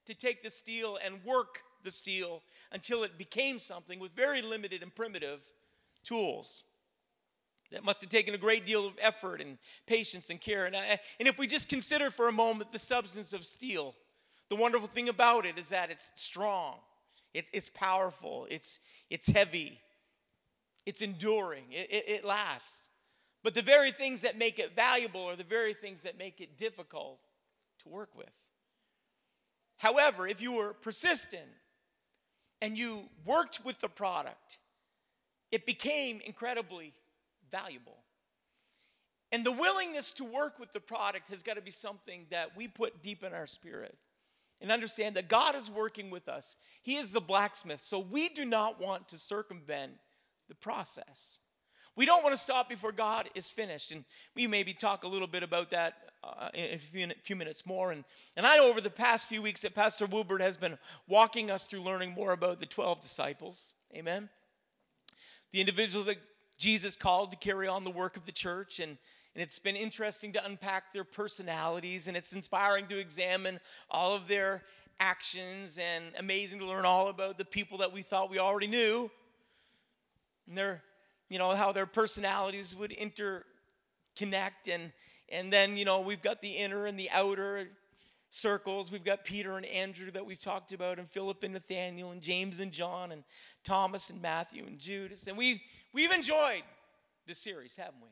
to 0.07 0.15
take 0.15 0.41
the 0.41 0.49
steel 0.49 0.97
and 1.03 1.23
work 1.23 1.59
the 1.83 1.91
steel 1.91 2.41
until 2.71 3.03
it 3.03 3.19
became 3.19 3.59
something 3.59 3.99
with 3.99 4.13
very 4.13 4.41
limited 4.41 4.81
and 4.81 4.93
primitive 4.93 5.41
tools. 6.03 6.63
That 7.71 7.85
must 7.85 8.01
have 8.01 8.09
taken 8.09 8.33
a 8.33 8.37
great 8.37 8.65
deal 8.65 8.85
of 8.85 8.93
effort 8.99 9.39
and 9.39 9.57
patience 9.87 10.29
and 10.29 10.41
care. 10.41 10.65
And, 10.65 10.75
I, 10.75 10.99
and 11.19 11.27
if 11.27 11.37
we 11.37 11.47
just 11.47 11.69
consider 11.69 12.09
for 12.11 12.27
a 12.27 12.31
moment 12.31 12.71
the 12.71 12.79
substance 12.79 13.31
of 13.31 13.45
steel, 13.45 13.95
the 14.49 14.55
wonderful 14.55 14.89
thing 14.89 15.07
about 15.07 15.45
it 15.45 15.57
is 15.57 15.69
that 15.69 15.89
it's 15.89 16.11
strong, 16.15 16.75
it, 17.33 17.45
it's 17.53 17.69
powerful, 17.69 18.45
it's, 18.49 18.79
it's 19.09 19.27
heavy, 19.27 19.79
it's 20.85 21.01
enduring, 21.01 21.63
it, 21.71 21.89
it, 21.89 22.03
it 22.07 22.25
lasts. 22.25 22.83
But 23.43 23.53
the 23.53 23.61
very 23.61 23.91
things 23.91 24.21
that 24.21 24.37
make 24.37 24.59
it 24.59 24.75
valuable 24.75 25.23
are 25.23 25.37
the 25.37 25.43
very 25.43 25.73
things 25.73 26.01
that 26.01 26.17
make 26.17 26.41
it 26.41 26.57
difficult 26.57 27.19
to 27.83 27.89
work 27.89 28.09
with. 28.15 28.29
However, 29.77 30.27
if 30.27 30.41
you 30.41 30.51
were 30.51 30.73
persistent 30.73 31.47
and 32.61 32.77
you 32.77 33.03
worked 33.25 33.63
with 33.65 33.79
the 33.79 33.89
product, 33.89 34.59
it 35.51 35.65
became 35.65 36.21
incredibly 36.25 36.93
valuable. 37.51 37.97
And 39.31 39.45
the 39.45 39.51
willingness 39.51 40.11
to 40.13 40.25
work 40.25 40.59
with 40.59 40.73
the 40.73 40.79
product 40.79 41.29
has 41.29 41.43
got 41.43 41.55
to 41.55 41.61
be 41.61 41.71
something 41.71 42.25
that 42.31 42.55
we 42.55 42.67
put 42.67 43.01
deep 43.01 43.23
in 43.23 43.33
our 43.33 43.47
spirit 43.47 43.97
and 44.59 44.71
understand 44.71 45.15
that 45.15 45.27
God 45.27 45.55
is 45.55 45.71
working 45.71 46.09
with 46.09 46.27
us. 46.27 46.55
He 46.83 46.97
is 46.97 47.11
the 47.11 47.21
blacksmith, 47.21 47.81
so 47.81 47.99
we 47.99 48.29
do 48.29 48.45
not 48.45 48.79
want 48.79 49.07
to 49.09 49.17
circumvent 49.17 49.93
the 50.49 50.55
process. 50.55 51.39
We 51.95 52.05
don't 52.05 52.23
want 52.23 52.35
to 52.35 52.41
stop 52.41 52.69
before 52.69 52.91
God 52.91 53.29
is 53.35 53.49
finished. 53.49 53.91
And 53.91 54.05
we 54.35 54.47
maybe 54.47 54.73
talk 54.73 55.03
a 55.03 55.07
little 55.07 55.27
bit 55.27 55.43
about 55.43 55.71
that 55.71 55.95
uh, 56.23 56.49
in 56.53 56.75
a 56.75 56.77
few, 56.77 57.07
few, 57.23 57.35
minutes 57.35 57.65
more. 57.65 57.91
And, 57.91 58.05
and 58.37 58.45
I 58.45 58.57
know 58.57 58.69
over 58.69 58.79
the 58.79 58.89
past 58.89 59.27
few 59.27 59.41
weeks 59.41 59.61
that 59.61 59.75
Pastor 59.75 60.05
Wilbert 60.05 60.41
has 60.41 60.55
been 60.55 60.77
walking 61.07 61.51
us 61.51 61.65
through 61.65 61.81
learning 61.81 62.11
more 62.11 62.31
about 62.31 62.59
the 62.59 62.65
12 62.65 63.01
disciples. 63.01 63.73
Amen. 63.93 64.29
The 65.51 65.59
individuals 65.59 66.05
that 66.05 66.17
Jesus 66.61 66.95
called 66.95 67.31
to 67.31 67.37
carry 67.37 67.67
on 67.67 67.83
the 67.83 67.89
work 67.89 68.15
of 68.15 68.27
the 68.27 68.31
church. 68.31 68.79
And, 68.79 68.95
and 69.33 69.41
it's 69.41 69.57
been 69.57 69.75
interesting 69.75 70.31
to 70.33 70.45
unpack 70.45 70.93
their 70.93 71.03
personalities, 71.03 72.07
and 72.07 72.15
it's 72.15 72.33
inspiring 72.33 72.85
to 72.87 72.99
examine 72.99 73.59
all 73.89 74.15
of 74.15 74.27
their 74.27 74.61
actions, 74.99 75.79
and 75.79 76.03
amazing 76.19 76.59
to 76.59 76.67
learn 76.67 76.85
all 76.85 77.07
about 77.07 77.39
the 77.39 77.45
people 77.45 77.79
that 77.79 77.91
we 77.91 78.03
thought 78.03 78.29
we 78.29 78.37
already 78.37 78.67
knew. 78.67 79.09
And 80.47 80.55
their, 80.55 80.83
you 81.29 81.39
know, 81.39 81.55
how 81.55 81.71
their 81.71 81.87
personalities 81.87 82.75
would 82.75 82.91
interconnect. 82.91 84.71
And, 84.71 84.91
and 85.29 85.51
then, 85.51 85.77
you 85.77 85.85
know, 85.85 86.01
we've 86.01 86.21
got 86.21 86.41
the 86.41 86.51
inner 86.51 86.85
and 86.85 86.99
the 86.99 87.09
outer 87.09 87.69
circles. 88.31 88.91
We've 88.91 89.03
got 89.03 89.23
Peter 89.23 89.57
and 89.57 89.65
Andrew 89.67 90.09
that 90.11 90.25
we've 90.25 90.39
talked 90.39 90.73
about, 90.73 90.97
and 90.97 91.07
Philip 91.07 91.43
and 91.43 91.53
Nathaniel, 91.53 92.11
and 92.11 92.21
James 92.21 92.59
and 92.59 92.71
John, 92.71 93.11
and 93.11 93.23
Thomas 93.63 94.09
and 94.09 94.19
Matthew 94.21 94.65
and 94.65 94.79
Judas. 94.79 95.27
And 95.27 95.37
we 95.37 95.61
We've 95.93 96.11
enjoyed 96.11 96.63
this 97.27 97.39
series, 97.39 97.75
haven't 97.75 97.99
we? 98.01 98.07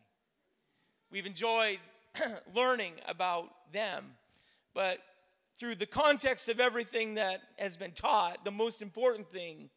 We've 1.12 1.26
enjoyed 1.26 1.80
learning 2.54 2.94
about 3.08 3.52
them. 3.72 4.16
But 4.74 5.00
through 5.58 5.76
the 5.76 5.86
context 5.86 6.50
of 6.50 6.60
everything 6.60 7.16
that 7.16 7.40
has 7.58 7.78
been 7.78 7.94
taught, 7.94 8.44
the 8.44 8.52
most 8.52 8.82
important 8.82 9.32
thing 9.32 9.70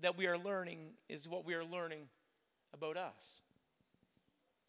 that 0.00 0.16
we 0.16 0.26
are 0.26 0.38
learning 0.38 0.92
is 1.10 1.28
what 1.28 1.44
we 1.44 1.52
are 1.54 1.64
learning 1.64 2.08
about 2.72 2.96
us. 2.96 3.42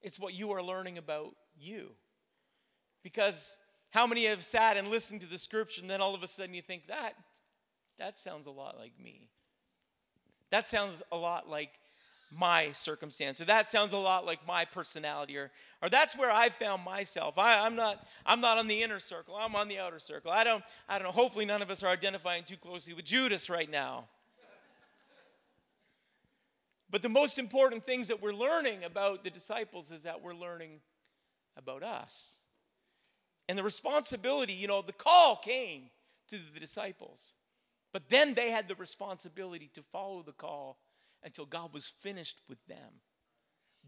It's 0.01 0.20
what 0.20 0.34
you 0.34 0.51
are 0.51 0.62
learning 0.62 0.98
about 0.98 1.36
you. 1.58 1.92
Because 3.01 3.58
how 3.93 4.07
many 4.07 4.25
have 4.25 4.43
sat 4.43 4.75
and 4.75 4.88
listened 4.88 5.21
to 5.21 5.27
the 5.27 5.38
scripture 5.38 5.79
and 5.79 5.89
then 5.89 6.01
all 6.01 6.15
of 6.15 6.23
a 6.23 6.27
sudden 6.27 6.55
you 6.55 6.63
think 6.63 6.88
that 6.88 7.13
that 8.00 8.15
sounds 8.17 8.47
a 8.47 8.51
lot 8.51 8.77
like 8.79 8.93
me. 9.00 9.29
That 10.50 10.65
sounds 10.65 11.03
a 11.12 11.15
lot 11.15 11.47
like 11.47 11.69
my 12.31 12.71
circumstance. 12.71 13.39
or 13.39 13.45
that 13.45 13.67
sounds 13.67 13.93
a 13.93 13.97
lot 13.97 14.25
like 14.25 14.45
my 14.47 14.65
personality, 14.65 15.38
or, 15.38 15.51
or 15.83 15.89
that's 15.89 16.17
where 16.17 16.31
I 16.31 16.50
found 16.50 16.83
myself. 16.83 17.38
I, 17.38 17.67
am 17.67 17.75
not, 17.75 18.03
I'm 18.25 18.41
not 18.41 18.57
on 18.57 18.67
the 18.67 18.81
inner 18.81 19.00
circle, 19.00 19.35
I'm 19.35 19.55
on 19.55 19.67
the 19.67 19.77
outer 19.77 20.00
circle. 20.00 20.31
I 20.31 20.43
don't, 20.43 20.63
I 20.89 20.97
don't 20.97 21.07
know, 21.07 21.12
hopefully 21.12 21.45
none 21.45 21.62
of 21.62 21.69
us 21.69 21.83
are 21.83 21.89
identifying 21.89 22.43
too 22.43 22.57
closely 22.57 22.95
with 22.95 23.05
Judas 23.05 23.47
right 23.47 23.69
now. 23.69 24.05
But 26.89 27.03
the 27.03 27.09
most 27.09 27.39
important 27.39 27.85
things 27.85 28.07
that 28.07 28.21
we're 28.21 28.33
learning 28.33 28.83
about 28.83 29.23
the 29.23 29.29
disciples 29.29 29.91
is 29.91 30.03
that 30.03 30.21
we're 30.21 30.35
learning 30.35 30.79
about 31.55 31.83
us. 31.83 32.35
And 33.50 33.57
the 33.57 33.63
responsibility, 33.63 34.53
you 34.53 34.67
know, 34.67 34.81
the 34.81 34.93
call 34.93 35.35
came 35.35 35.89
to 36.29 36.38
the 36.53 36.59
disciples. 36.59 37.35
But 37.91 38.09
then 38.09 38.33
they 38.33 38.50
had 38.50 38.67
the 38.67 38.75
responsibility 38.75 39.69
to 39.73 39.81
follow 39.81 40.23
the 40.23 40.31
call 40.31 40.77
until 41.23 41.45
God 41.45 41.73
was 41.73 41.88
finished 41.88 42.41
with 42.50 42.63
them. 42.67 43.01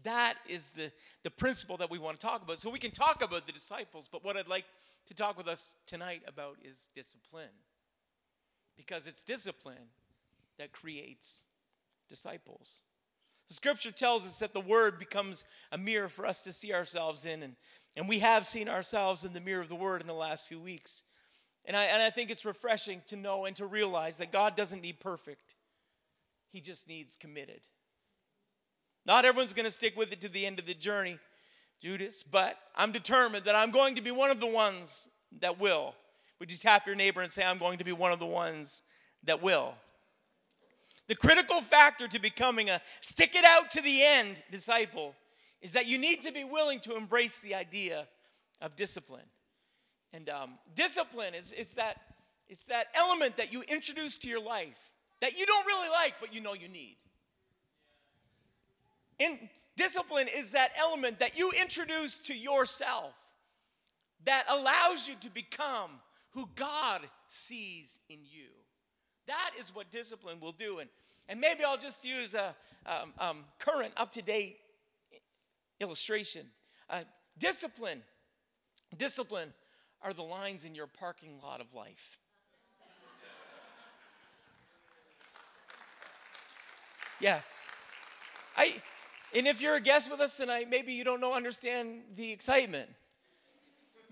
That 0.02 0.34
is 0.48 0.70
the, 0.70 0.92
the 1.24 1.30
principle 1.30 1.78
that 1.78 1.90
we 1.90 1.98
want 1.98 2.20
to 2.20 2.26
talk 2.26 2.42
about. 2.42 2.58
So 2.58 2.70
we 2.70 2.78
can 2.78 2.90
talk 2.90 3.22
about 3.22 3.46
the 3.46 3.52
disciples, 3.52 4.08
but 4.10 4.24
what 4.24 4.36
I'd 4.36 4.46
like 4.46 4.66
to 5.08 5.14
talk 5.14 5.36
with 5.36 5.48
us 5.48 5.76
tonight 5.86 6.22
about 6.26 6.58
is 6.62 6.88
discipline. 6.94 7.48
Because 8.76 9.06
it's 9.06 9.24
discipline 9.24 9.88
that 10.58 10.72
creates 10.72 11.44
disciples. 12.08 12.82
The 13.48 13.54
scripture 13.54 13.90
tells 13.90 14.26
us 14.26 14.38
that 14.40 14.52
the 14.52 14.60
word 14.60 14.98
becomes 14.98 15.44
a 15.72 15.78
mirror 15.78 16.08
for 16.08 16.26
us 16.26 16.42
to 16.42 16.52
see 16.52 16.74
ourselves 16.74 17.24
in, 17.24 17.42
and, 17.42 17.56
and 17.96 18.08
we 18.08 18.18
have 18.18 18.46
seen 18.46 18.68
ourselves 18.68 19.24
in 19.24 19.32
the 19.32 19.40
mirror 19.40 19.62
of 19.62 19.68
the 19.68 19.74
word 19.74 20.00
in 20.00 20.06
the 20.06 20.12
last 20.12 20.46
few 20.46 20.60
weeks. 20.60 21.02
And 21.64 21.76
I, 21.76 21.84
and 21.84 22.02
I 22.02 22.10
think 22.10 22.30
it's 22.30 22.44
refreshing 22.44 23.02
to 23.08 23.16
know 23.16 23.46
and 23.46 23.56
to 23.56 23.66
realize 23.66 24.18
that 24.18 24.30
God 24.30 24.54
doesn't 24.54 24.82
need 24.82 25.00
perfect, 25.00 25.54
He 26.52 26.60
just 26.60 26.88
needs 26.88 27.16
committed. 27.16 27.60
Not 29.04 29.24
everyone's 29.24 29.54
going 29.54 29.64
to 29.64 29.70
stick 29.70 29.96
with 29.96 30.12
it 30.12 30.20
to 30.22 30.28
the 30.28 30.46
end 30.46 30.58
of 30.58 30.66
the 30.66 30.74
journey, 30.74 31.18
Judas, 31.80 32.22
but 32.22 32.58
I'm 32.74 32.92
determined 32.92 33.44
that 33.44 33.54
I'm 33.54 33.70
going 33.70 33.94
to 33.94 34.02
be 34.02 34.10
one 34.10 34.30
of 34.30 34.40
the 34.40 34.46
ones 34.46 35.08
that 35.40 35.60
will. 35.60 35.94
Would 36.38 36.50
you 36.50 36.58
tap 36.58 36.86
your 36.86 36.96
neighbor 36.96 37.22
and 37.22 37.30
say, 37.30 37.44
I'm 37.44 37.58
going 37.58 37.78
to 37.78 37.84
be 37.84 37.92
one 37.92 38.12
of 38.12 38.18
the 38.18 38.26
ones 38.26 38.82
that 39.24 39.42
will? 39.42 39.74
The 41.08 41.14
critical 41.14 41.60
factor 41.60 42.08
to 42.08 42.18
becoming 42.18 42.68
a 42.68 42.80
stick 43.00 43.36
it 43.36 43.44
out 43.44 43.70
to 43.70 43.80
the 43.80 44.02
end 44.02 44.42
disciple 44.50 45.14
is 45.60 45.72
that 45.72 45.86
you 45.86 45.98
need 45.98 46.22
to 46.22 46.32
be 46.32 46.44
willing 46.44 46.80
to 46.80 46.96
embrace 46.96 47.38
the 47.38 47.54
idea 47.54 48.06
of 48.60 48.76
discipline. 48.76 49.24
And 50.12 50.28
um, 50.28 50.50
discipline 50.74 51.34
is, 51.34 51.52
is 51.52 51.74
that, 51.74 51.96
it's 52.48 52.64
that 52.64 52.86
element 52.94 53.36
that 53.36 53.52
you 53.52 53.62
introduce 53.62 54.18
to 54.18 54.28
your 54.28 54.42
life 54.42 54.92
that 55.20 55.38
you 55.38 55.46
don't 55.46 55.66
really 55.66 55.88
like, 55.88 56.14
but 56.20 56.34
you 56.34 56.40
know 56.40 56.54
you 56.54 56.68
need. 56.68 56.96
In, 59.18 59.38
discipline 59.76 60.28
is 60.34 60.52
that 60.52 60.72
element 60.78 61.18
that 61.18 61.38
you 61.38 61.52
introduce 61.58 62.20
to 62.20 62.34
yourself 62.34 63.14
that 64.24 64.44
allows 64.48 65.08
you 65.08 65.14
to 65.20 65.30
become 65.30 65.90
who 66.30 66.48
God 66.54 67.00
sees 67.28 68.00
in 68.10 68.18
you. 68.22 68.48
That 69.26 69.52
is 69.58 69.74
what 69.74 69.90
discipline 69.90 70.38
will 70.40 70.52
do. 70.52 70.78
And, 70.78 70.90
and 71.28 71.40
maybe 71.40 71.64
I'll 71.64 71.78
just 71.78 72.04
use 72.04 72.34
a 72.34 72.54
um, 72.84 73.12
um, 73.18 73.38
current, 73.58 73.92
up 73.96 74.12
to 74.12 74.22
date 74.22 74.58
illustration. 75.80 76.46
Uh, 76.88 77.02
discipline, 77.38 78.02
discipline 78.96 79.52
are 80.02 80.12
the 80.12 80.22
lines 80.22 80.64
in 80.64 80.74
your 80.74 80.86
parking 80.86 81.38
lot 81.42 81.60
of 81.60 81.74
life. 81.74 82.18
Yeah. 87.18 87.40
I, 88.56 88.74
and 89.34 89.46
if 89.46 89.62
you're 89.62 89.76
a 89.76 89.80
guest 89.80 90.10
with 90.10 90.20
us 90.20 90.36
tonight, 90.36 90.68
maybe 90.68 90.92
you 90.92 91.02
don't 91.02 91.20
know, 91.20 91.32
understand 91.32 92.02
the 92.14 92.30
excitement. 92.30 92.90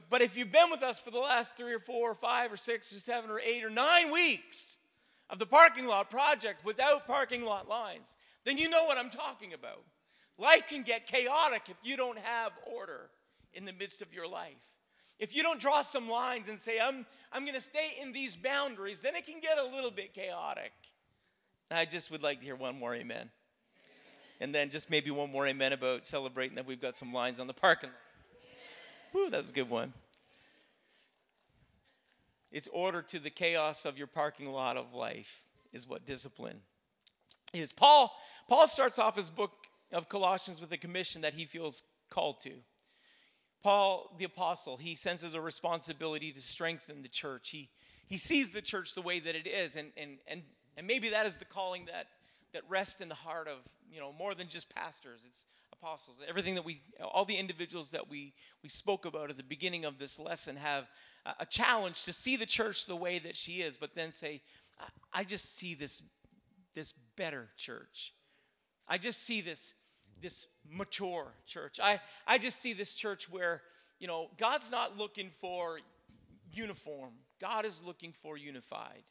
But 0.08 0.22
if 0.22 0.36
you've 0.36 0.52
been 0.52 0.70
with 0.70 0.82
us 0.82 0.98
for 0.98 1.10
the 1.10 1.18
last 1.18 1.56
three 1.56 1.74
or 1.74 1.80
four 1.80 2.10
or 2.10 2.14
five 2.14 2.52
or 2.52 2.56
six 2.56 2.94
or 2.94 3.00
seven 3.00 3.30
or 3.30 3.40
eight 3.40 3.62
or 3.64 3.70
nine 3.70 4.10
weeks, 4.10 4.78
of 5.30 5.38
the 5.38 5.46
parking 5.46 5.86
lot 5.86 6.10
project 6.10 6.64
without 6.64 7.06
parking 7.06 7.44
lot 7.44 7.68
lines, 7.68 8.16
then 8.44 8.58
you 8.58 8.68
know 8.68 8.84
what 8.84 8.98
I'm 8.98 9.10
talking 9.10 9.54
about. 9.54 9.82
Life 10.38 10.64
can 10.68 10.82
get 10.82 11.06
chaotic 11.06 11.62
if 11.68 11.76
you 11.82 11.96
don't 11.96 12.18
have 12.18 12.52
order 12.66 13.10
in 13.52 13.64
the 13.64 13.72
midst 13.72 14.02
of 14.02 14.12
your 14.12 14.28
life. 14.28 14.56
If 15.18 15.34
you 15.34 15.42
don't 15.42 15.60
draw 15.60 15.82
some 15.82 16.08
lines 16.08 16.48
and 16.48 16.58
say, 16.58 16.80
I'm, 16.80 17.06
I'm 17.32 17.44
going 17.44 17.54
to 17.54 17.62
stay 17.62 17.96
in 18.00 18.12
these 18.12 18.34
boundaries, 18.34 19.00
then 19.00 19.14
it 19.14 19.24
can 19.26 19.40
get 19.40 19.58
a 19.58 19.64
little 19.64 19.92
bit 19.92 20.12
chaotic. 20.12 20.72
I 21.70 21.84
just 21.84 22.10
would 22.10 22.22
like 22.22 22.40
to 22.40 22.44
hear 22.44 22.56
one 22.56 22.78
more 22.78 22.94
amen. 22.94 23.30
And 24.40 24.54
then 24.54 24.70
just 24.70 24.90
maybe 24.90 25.10
one 25.10 25.30
more 25.30 25.46
amen 25.46 25.72
about 25.72 26.04
celebrating 26.04 26.56
that 26.56 26.66
we've 26.66 26.80
got 26.80 26.94
some 26.94 27.12
lines 27.12 27.38
on 27.38 27.46
the 27.46 27.54
parking 27.54 27.90
lot. 27.90 27.98
Woo, 29.12 29.30
that 29.30 29.38
was 29.38 29.50
a 29.50 29.54
good 29.54 29.70
one. 29.70 29.92
It's 32.50 32.68
order 32.72 33.00
to 33.02 33.18
the 33.18 33.30
chaos 33.30 33.84
of 33.84 33.96
your 33.96 34.08
parking 34.08 34.50
lot 34.50 34.76
of 34.76 34.92
life, 34.92 35.44
is 35.72 35.88
what 35.88 36.04
discipline 36.04 36.60
is. 37.52 37.72
Paul, 37.72 38.12
Paul 38.48 38.66
starts 38.66 38.98
off 38.98 39.16
his 39.16 39.30
book 39.30 39.52
of 39.94 40.08
Colossians 40.08 40.60
with 40.60 40.72
a 40.72 40.76
commission 40.76 41.22
that 41.22 41.34
he 41.34 41.44
feels 41.44 41.82
called 42.10 42.40
to. 42.42 42.52
Paul, 43.62 44.14
the 44.18 44.24
apostle, 44.24 44.76
he 44.76 44.94
senses 44.94 45.34
a 45.34 45.40
responsibility 45.40 46.32
to 46.32 46.40
strengthen 46.40 47.02
the 47.02 47.08
church. 47.08 47.48
He, 47.50 47.70
he 48.06 48.18
sees 48.18 48.50
the 48.50 48.60
church 48.60 48.94
the 48.94 49.00
way 49.00 49.20
that 49.20 49.34
it 49.34 49.46
is, 49.46 49.76
and, 49.76 49.90
and, 49.96 50.18
and, 50.26 50.42
and 50.76 50.86
maybe 50.86 51.08
that 51.10 51.24
is 51.24 51.38
the 51.38 51.46
calling 51.46 51.86
that, 51.86 52.08
that 52.52 52.62
rests 52.68 53.00
in 53.00 53.08
the 53.08 53.14
heart 53.14 53.48
of, 53.48 53.56
you 53.90 54.00
know, 54.00 54.12
more 54.12 54.34
than 54.34 54.48
just 54.48 54.68
pastors. 54.74 55.24
It's 55.26 55.46
apostles. 55.72 56.20
Everything 56.28 56.54
that 56.56 56.64
we, 56.64 56.82
all 57.02 57.24
the 57.24 57.36
individuals 57.36 57.90
that 57.92 58.10
we, 58.10 58.34
we 58.62 58.68
spoke 58.68 59.06
about 59.06 59.30
at 59.30 59.36
the 59.36 59.42
beginning 59.42 59.84
of 59.86 59.98
this 59.98 60.18
lesson 60.18 60.56
have 60.56 60.90
a, 61.24 61.34
a 61.40 61.46
challenge 61.46 62.04
to 62.04 62.12
see 62.12 62.36
the 62.36 62.46
church 62.46 62.86
the 62.86 62.96
way 62.96 63.18
that 63.18 63.34
she 63.34 63.62
is, 63.62 63.76
but 63.76 63.94
then 63.94 64.12
say, 64.12 64.42
I, 64.78 65.20
I 65.20 65.24
just 65.24 65.56
see 65.56 65.74
this, 65.74 66.02
this 66.74 66.92
better 67.16 67.48
church. 67.56 68.12
I 68.86 68.98
just 68.98 69.22
see 69.22 69.40
this, 69.40 69.74
this 70.24 70.46
mature 70.68 71.34
church. 71.44 71.78
I, 71.80 72.00
I 72.26 72.38
just 72.38 72.58
see 72.58 72.72
this 72.72 72.94
church 72.94 73.30
where, 73.30 73.60
you 74.00 74.08
know, 74.08 74.30
God's 74.38 74.70
not 74.70 74.96
looking 74.96 75.30
for 75.38 75.80
uniform. 76.50 77.12
God 77.40 77.66
is 77.66 77.84
looking 77.84 78.12
for 78.12 78.38
unified. 78.38 79.02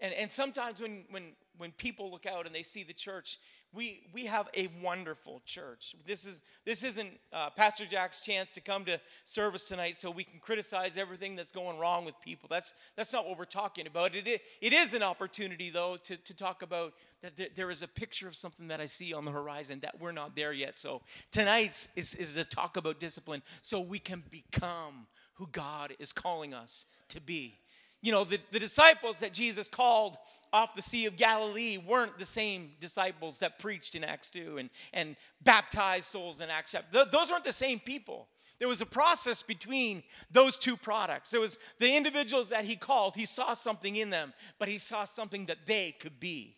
And, 0.00 0.12
and 0.12 0.30
sometimes 0.30 0.82
when, 0.82 1.04
when, 1.10 1.22
when 1.58 1.72
people 1.72 2.10
look 2.10 2.24
out 2.24 2.46
and 2.46 2.54
they 2.54 2.62
see 2.62 2.82
the 2.82 2.92
church, 2.92 3.38
we, 3.74 4.00
we 4.14 4.24
have 4.24 4.48
a 4.56 4.68
wonderful 4.82 5.42
church. 5.44 5.94
This, 6.06 6.24
is, 6.24 6.40
this 6.64 6.82
isn't 6.82 7.10
uh, 7.32 7.50
Pastor 7.50 7.84
Jack's 7.84 8.22
chance 8.22 8.50
to 8.52 8.60
come 8.62 8.84
to 8.86 8.98
service 9.24 9.68
tonight 9.68 9.96
so 9.96 10.10
we 10.10 10.24
can 10.24 10.40
criticize 10.40 10.96
everything 10.96 11.36
that's 11.36 11.52
going 11.52 11.78
wrong 11.78 12.06
with 12.06 12.14
people. 12.22 12.48
That's, 12.50 12.72
that's 12.96 13.12
not 13.12 13.28
what 13.28 13.38
we're 13.38 13.44
talking 13.44 13.86
about. 13.86 14.14
It 14.14 14.40
it 14.60 14.72
is 14.72 14.94
an 14.94 15.02
opportunity, 15.02 15.68
though, 15.68 15.98
to, 16.04 16.16
to 16.16 16.34
talk 16.34 16.62
about 16.62 16.94
that 17.22 17.56
there 17.56 17.70
is 17.70 17.82
a 17.82 17.88
picture 17.88 18.28
of 18.28 18.36
something 18.36 18.68
that 18.68 18.80
I 18.80 18.86
see 18.86 19.12
on 19.12 19.24
the 19.24 19.32
horizon 19.32 19.80
that 19.80 20.00
we're 20.00 20.12
not 20.12 20.36
there 20.36 20.52
yet. 20.52 20.76
So 20.76 21.02
tonight 21.30 21.88
is, 21.96 22.14
is 22.14 22.36
a 22.36 22.44
talk 22.44 22.76
about 22.76 23.00
discipline 23.00 23.42
so 23.60 23.80
we 23.80 23.98
can 23.98 24.22
become 24.30 25.06
who 25.34 25.48
God 25.52 25.94
is 25.98 26.12
calling 26.12 26.54
us 26.54 26.86
to 27.08 27.20
be 27.20 27.58
you 28.00 28.12
know, 28.12 28.24
the, 28.24 28.38
the 28.52 28.60
disciples 28.60 29.20
that 29.20 29.32
Jesus 29.32 29.68
called 29.68 30.16
off 30.52 30.74
the 30.74 30.82
Sea 30.82 31.06
of 31.06 31.16
Galilee 31.16 31.78
weren't 31.78 32.18
the 32.18 32.24
same 32.24 32.70
disciples 32.80 33.38
that 33.40 33.58
preached 33.58 33.94
in 33.94 34.04
Acts 34.04 34.30
2 34.30 34.58
and, 34.58 34.70
and 34.92 35.16
baptized 35.42 36.04
souls 36.04 36.40
in 36.40 36.48
Acts 36.48 36.72
chapter. 36.72 37.04
those 37.10 37.30
aren't 37.30 37.44
the 37.44 37.52
same 37.52 37.78
people. 37.78 38.28
There 38.58 38.68
was 38.68 38.80
a 38.80 38.86
process 38.86 39.42
between 39.42 40.02
those 40.32 40.58
two 40.58 40.76
products. 40.76 41.30
There 41.30 41.40
was 41.40 41.58
the 41.78 41.94
individuals 41.94 42.48
that 42.48 42.64
he 42.64 42.76
called, 42.76 43.14
he 43.14 43.26
saw 43.26 43.54
something 43.54 43.96
in 43.96 44.10
them, 44.10 44.32
but 44.58 44.68
he 44.68 44.78
saw 44.78 45.04
something 45.04 45.46
that 45.46 45.66
they 45.66 45.92
could 45.92 46.18
be. 46.18 46.56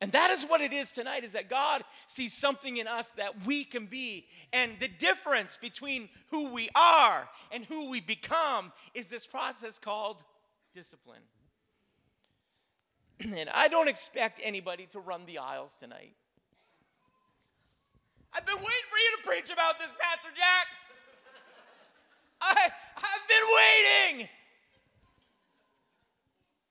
And 0.00 0.10
that 0.12 0.30
is 0.30 0.44
what 0.44 0.62
it 0.62 0.72
is 0.72 0.92
tonight 0.92 1.24
is 1.24 1.32
that 1.32 1.50
God 1.50 1.84
sees 2.06 2.32
something 2.32 2.78
in 2.78 2.88
us 2.88 3.10
that 3.12 3.44
we 3.44 3.64
can 3.64 3.84
be. 3.84 4.26
And 4.52 4.72
the 4.80 4.88
difference 4.88 5.58
between 5.58 6.08
who 6.30 6.54
we 6.54 6.70
are 6.74 7.28
and 7.52 7.66
who 7.66 7.90
we 7.90 8.00
become 8.00 8.72
is 8.94 9.10
this 9.10 9.26
process 9.26 9.78
called 9.78 10.24
discipline. 10.74 11.22
and 13.20 13.48
I 13.52 13.68
don't 13.68 13.88
expect 13.88 14.40
anybody 14.42 14.86
to 14.92 15.00
run 15.00 15.26
the 15.26 15.38
aisles 15.38 15.76
tonight. 15.78 16.14
I've 18.32 18.46
been 18.46 18.56
waiting 18.56 18.66
for 18.90 18.96
you 18.96 19.16
to 19.16 19.28
preach 19.28 19.52
about 19.52 19.78
this, 19.78 19.92
Pastor 20.00 20.28
Jack. 20.36 20.66
I, 22.40 22.70
I've 22.96 23.28
been 23.28 24.18
waiting. 24.18 24.28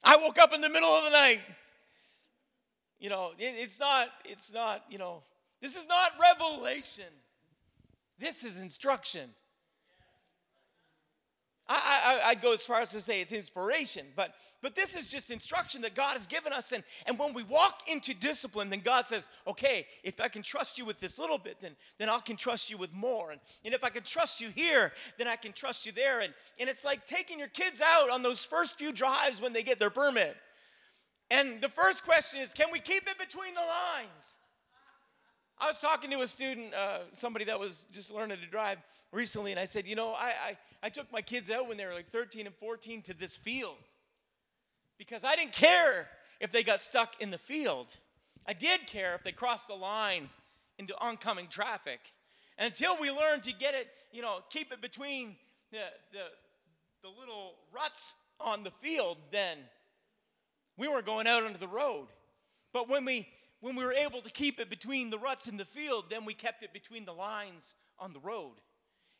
I 0.04 0.18
woke 0.18 0.40
up 0.40 0.54
in 0.54 0.62
the 0.62 0.70
middle 0.70 0.90
of 0.90 1.04
the 1.04 1.12
night. 1.12 1.42
You 3.00 3.10
know, 3.10 3.32
it, 3.38 3.56
it's 3.58 3.80
not, 3.80 4.10
it's 4.26 4.52
not, 4.52 4.84
you 4.90 4.98
know, 4.98 5.22
this 5.62 5.76
is 5.76 5.88
not 5.88 6.14
revelation. 6.20 7.06
This 8.18 8.44
is 8.44 8.58
instruction. 8.58 9.30
I, 11.72 12.22
I, 12.26 12.30
would 12.34 12.42
go 12.42 12.54
as 12.54 12.66
far 12.66 12.82
as 12.82 12.92
to 12.92 13.02
say 13.02 13.22
it's 13.22 13.32
inspiration, 13.32 14.08
but, 14.16 14.34
but 14.64 14.76
this 14.76 14.96
is 14.96 15.08
just 15.08 15.30
instruction 15.30 15.84
that 15.84 15.94
God 15.94 16.14
has 16.14 16.26
given 16.26 16.52
us. 16.52 16.72
And, 16.72 16.84
and 17.06 17.20
when 17.20 17.34
we 17.36 17.44
walk 17.44 17.82
into 17.88 18.16
discipline, 18.16 18.72
then 18.72 18.80
God 18.80 19.06
says, 19.06 19.28
okay, 19.46 19.86
if 20.04 20.20
I 20.20 20.30
can 20.30 20.42
trust 20.42 20.80
you 20.80 20.86
with 20.86 21.00
this 21.00 21.20
little 21.20 21.38
bit, 21.38 21.58
then, 21.62 21.76
then 22.00 22.10
I 22.10 22.18
can 22.20 22.38
trust 22.38 22.72
you 22.72 22.78
with 22.78 22.92
more. 22.92 23.30
And, 23.30 23.40
and 23.64 23.74
if 23.76 23.84
I 23.84 23.90
can 23.90 24.02
trust 24.02 24.42
you 24.42 24.50
here, 24.50 24.94
then 25.20 25.28
I 25.28 25.36
can 25.36 25.54
trust 25.54 25.86
you 25.86 25.92
there. 25.92 26.22
And, 26.22 26.34
and 26.60 26.68
it's 26.68 26.84
like 26.84 27.06
taking 27.06 27.38
your 27.38 27.50
kids 27.50 27.82
out 27.82 28.10
on 28.10 28.24
those 28.24 28.44
first 28.44 28.80
few 28.80 28.92
drives 28.92 29.40
when 29.40 29.54
they 29.54 29.62
get 29.62 29.78
their 29.80 29.92
permit. 29.92 30.36
And 31.30 31.62
the 31.62 31.70
first 31.70 32.04
question 32.04 32.42
is, 32.42 32.52
can 32.52 32.70
we 32.72 32.80
keep 32.80 33.08
it 33.08 33.20
between 33.20 33.54
the 33.54 33.62
lines? 33.62 34.38
I 35.62 35.68
was 35.68 35.82
talking 35.82 36.10
to 36.12 36.22
a 36.22 36.28
student, 36.28 36.74
uh, 36.74 37.00
somebody 37.12 37.44
that 37.46 37.60
was 37.60 37.86
just 37.92 38.14
learning 38.14 38.38
to 38.40 38.46
drive 38.46 38.78
recently, 39.12 39.52
and 39.52 39.60
I 39.60 39.66
said, 39.66 39.86
You 39.86 39.96
know, 39.96 40.14
I, 40.14 40.34
I, 40.48 40.58
I 40.84 40.90
took 40.90 41.12
my 41.12 41.22
kids 41.22 41.50
out 41.52 41.68
when 41.68 41.76
they 41.76 41.86
were 41.86 41.94
like 41.94 42.10
13 42.10 42.46
and 42.46 42.56
14 42.56 43.02
to 43.04 43.14
this 43.14 43.36
field. 43.36 43.76
because 44.98 45.24
I 45.26 45.36
didn't 45.36 45.52
care 45.52 46.08
if 46.40 46.52
they 46.52 46.64
got 46.64 46.80
stuck 46.80 47.22
in 47.22 47.30
the 47.30 47.38
field. 47.38 47.94
I 48.48 48.54
did 48.54 48.88
care 48.88 49.16
if 49.16 49.24
they 49.24 49.34
crossed 49.34 49.68
the 49.68 49.76
line 49.76 50.30
into 50.78 50.96
oncoming 51.02 51.48
traffic. 51.48 52.00
And 52.58 52.66
until 52.68 52.98
we 53.00 53.12
learn 53.12 53.42
to 53.42 53.54
get 53.54 53.76
it, 53.76 53.88
you 54.12 54.22
know, 54.22 54.40
keep 54.50 54.72
it 54.72 54.82
between 54.82 55.36
the, 55.72 55.80
the, 56.14 56.24
the 57.04 57.10
little 57.20 57.56
ruts 57.74 58.16
on 58.40 58.64
the 58.64 58.72
field, 58.72 59.18
then 59.32 59.58
we 60.78 60.88
weren't 60.88 61.06
going 61.06 61.28
out 61.28 61.44
onto 61.44 61.60
the 61.60 61.68
road. 61.68 62.08
But 62.72 62.88
when 62.88 63.04
we 63.04 63.28
when 63.62 63.76
we 63.76 63.84
were 63.84 63.94
able 63.94 64.22
to 64.22 64.30
keep 64.30 64.60
it 64.60 64.70
between 64.70 65.10
the 65.10 65.18
ruts 65.18 65.48
in 65.48 65.58
the 65.58 65.66
field, 65.66 66.06
then 66.10 66.26
we 66.26 66.34
kept 66.34 66.64
it 66.64 66.74
between 66.74 67.06
the 67.06 67.14
lines 67.14 67.76
on 68.00 68.14
the 68.14 68.20
road. 68.20 68.56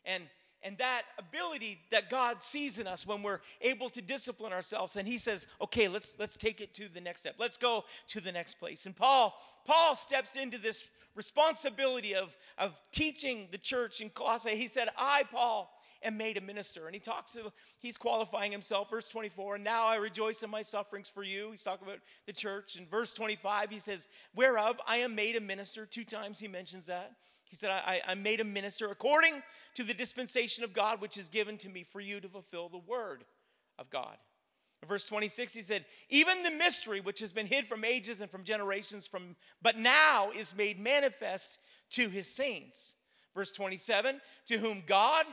And 0.04 0.24
and 0.62 0.76
that 0.76 1.04
ability 1.18 1.80
that 1.90 2.10
God 2.10 2.42
sees 2.42 2.78
in 2.78 2.86
us 2.86 3.06
when 3.06 3.22
we're 3.22 3.40
able 3.62 3.88
to 3.90 4.02
discipline 4.02 4.52
ourselves 4.52 4.96
and 4.96 5.08
he 5.08 5.16
says 5.16 5.46
okay 5.58 5.88
let's 5.88 6.18
let's 6.18 6.36
take 6.36 6.60
it 6.60 6.74
to 6.74 6.88
the 6.88 7.00
next 7.00 7.22
step. 7.22 7.36
Let's 7.38 7.56
go 7.56 7.84
to 8.08 8.20
the 8.20 8.32
next 8.32 8.54
place. 8.54 8.86
And 8.86 8.94
Paul 8.94 9.34
Paul 9.66 9.94
steps 9.96 10.36
into 10.36 10.58
this 10.58 10.84
responsibility 11.14 12.14
of 12.14 12.36
of 12.58 12.78
teaching 12.92 13.48
the 13.50 13.58
church 13.58 14.00
in 14.00 14.10
Colossae. 14.10 14.56
He 14.56 14.68
said 14.68 14.88
I 14.96 15.24
Paul 15.30 15.72
am 16.02 16.16
made 16.16 16.36
a 16.36 16.40
minister. 16.40 16.86
And 16.86 16.94
he 16.94 17.00
talks 17.00 17.32
to 17.32 17.52
he's 17.78 17.96
qualifying 17.96 18.52
himself. 18.52 18.90
Verse 18.90 19.08
24 19.08 19.56
and 19.56 19.64
now 19.64 19.86
I 19.86 19.96
rejoice 19.96 20.42
in 20.42 20.50
my 20.50 20.62
sufferings 20.62 21.08
for 21.08 21.22
you. 21.22 21.50
He's 21.50 21.62
talking 21.62 21.86
about 21.86 22.00
the 22.26 22.32
church. 22.32 22.76
In 22.76 22.86
verse 22.86 23.14
25 23.14 23.70
he 23.70 23.80
says 23.80 24.08
whereof 24.34 24.80
I 24.86 24.98
am 24.98 25.14
made 25.14 25.36
a 25.36 25.40
minister. 25.40 25.86
Two 25.86 26.04
times 26.04 26.38
he 26.38 26.48
mentions 26.48 26.86
that. 26.86 27.12
He 27.50 27.56
said, 27.56 27.70
I, 27.70 28.00
I 28.06 28.14
made 28.14 28.40
a 28.40 28.44
minister 28.44 28.90
according 28.90 29.42
to 29.74 29.82
the 29.82 29.92
dispensation 29.92 30.62
of 30.62 30.72
God, 30.72 31.00
which 31.00 31.18
is 31.18 31.28
given 31.28 31.58
to 31.58 31.68
me 31.68 31.82
for 31.82 32.00
you 32.00 32.20
to 32.20 32.28
fulfill 32.28 32.68
the 32.68 32.78
word 32.78 33.24
of 33.76 33.90
God. 33.90 34.16
In 34.82 34.88
verse 34.88 35.04
26, 35.06 35.52
he 35.52 35.62
said, 35.62 35.84
Even 36.08 36.44
the 36.44 36.52
mystery 36.52 37.00
which 37.00 37.18
has 37.18 37.32
been 37.32 37.46
hid 37.46 37.66
from 37.66 37.84
ages 37.84 38.20
and 38.20 38.30
from 38.30 38.44
generations, 38.44 39.08
from 39.08 39.34
but 39.60 39.76
now 39.76 40.30
is 40.30 40.56
made 40.56 40.78
manifest 40.78 41.58
to 41.90 42.08
his 42.08 42.28
saints. 42.28 42.94
Verse 43.34 43.52
27, 43.52 44.20
to 44.46 44.58
whom 44.58 44.82
God, 44.86 45.26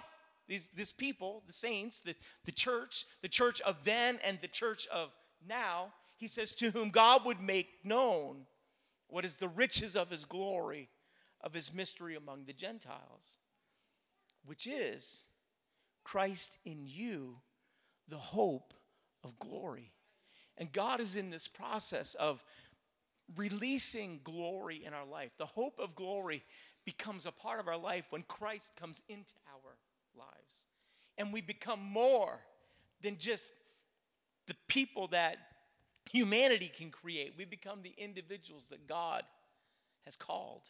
these, 0.48 0.92
people, 0.92 1.44
the 1.46 1.54
saints, 1.54 2.00
the, 2.00 2.16
the 2.46 2.52
church, 2.52 3.06
the 3.22 3.28
church 3.28 3.62
of 3.62 3.84
then 3.84 4.20
and 4.24 4.40
the 4.40 4.48
church 4.48 4.88
of 4.88 5.10
now, 5.48 5.94
he 6.18 6.28
says, 6.28 6.56
to 6.56 6.72
whom 6.72 6.90
God 6.90 7.26
would 7.26 7.42
make 7.42 7.68
known 7.84 8.46
what 9.08 9.26
is 9.26 9.38
the 9.38 9.48
riches 9.48 9.96
of 9.96 10.10
his 10.10 10.26
glory 10.26 10.90
of 11.42 11.54
his 11.54 11.74
mystery 11.74 12.16
among 12.16 12.46
the 12.46 12.54
Gentiles, 12.54 13.38
which 14.46 14.68
is 14.68 15.26
Christ 16.04 16.58
in 16.66 16.86
you, 16.86 17.38
the 18.08 18.18
hope 18.18 18.74
of 19.24 19.38
glory. 19.40 19.92
And 20.58 20.72
God 20.72 21.00
is 21.00 21.16
in 21.16 21.30
this 21.30 21.48
process 21.48 22.16
of 22.16 22.44
releasing 23.36 24.22
glory 24.24 24.84
in 24.84 24.94
our 24.94 25.06
life. 25.06 25.32
The 25.38 25.46
hope 25.46 25.80
of 25.80 25.96
glory 25.96 26.44
becomes 26.86 27.26
a 27.26 27.32
part 27.32 27.60
of 27.60 27.68
our 27.68 27.78
life 27.78 28.06
when 28.10 28.24
Christ 28.24 28.72
comes 28.76 29.02
into 29.10 29.34
lives. 30.18 30.66
And 31.18 31.34
we 31.34 31.42
become 31.42 31.82
more 31.82 32.40
than 33.02 33.18
just 33.18 33.52
the 34.48 34.56
people 34.68 35.08
that 35.10 35.38
humanity 36.10 36.72
can 36.76 36.90
create. 36.90 37.34
We 37.38 37.46
become 37.46 37.82
the 37.82 37.94
individuals 37.98 38.68
that 38.70 38.88
God 38.88 39.24
has 40.06 40.16
called. 40.16 40.64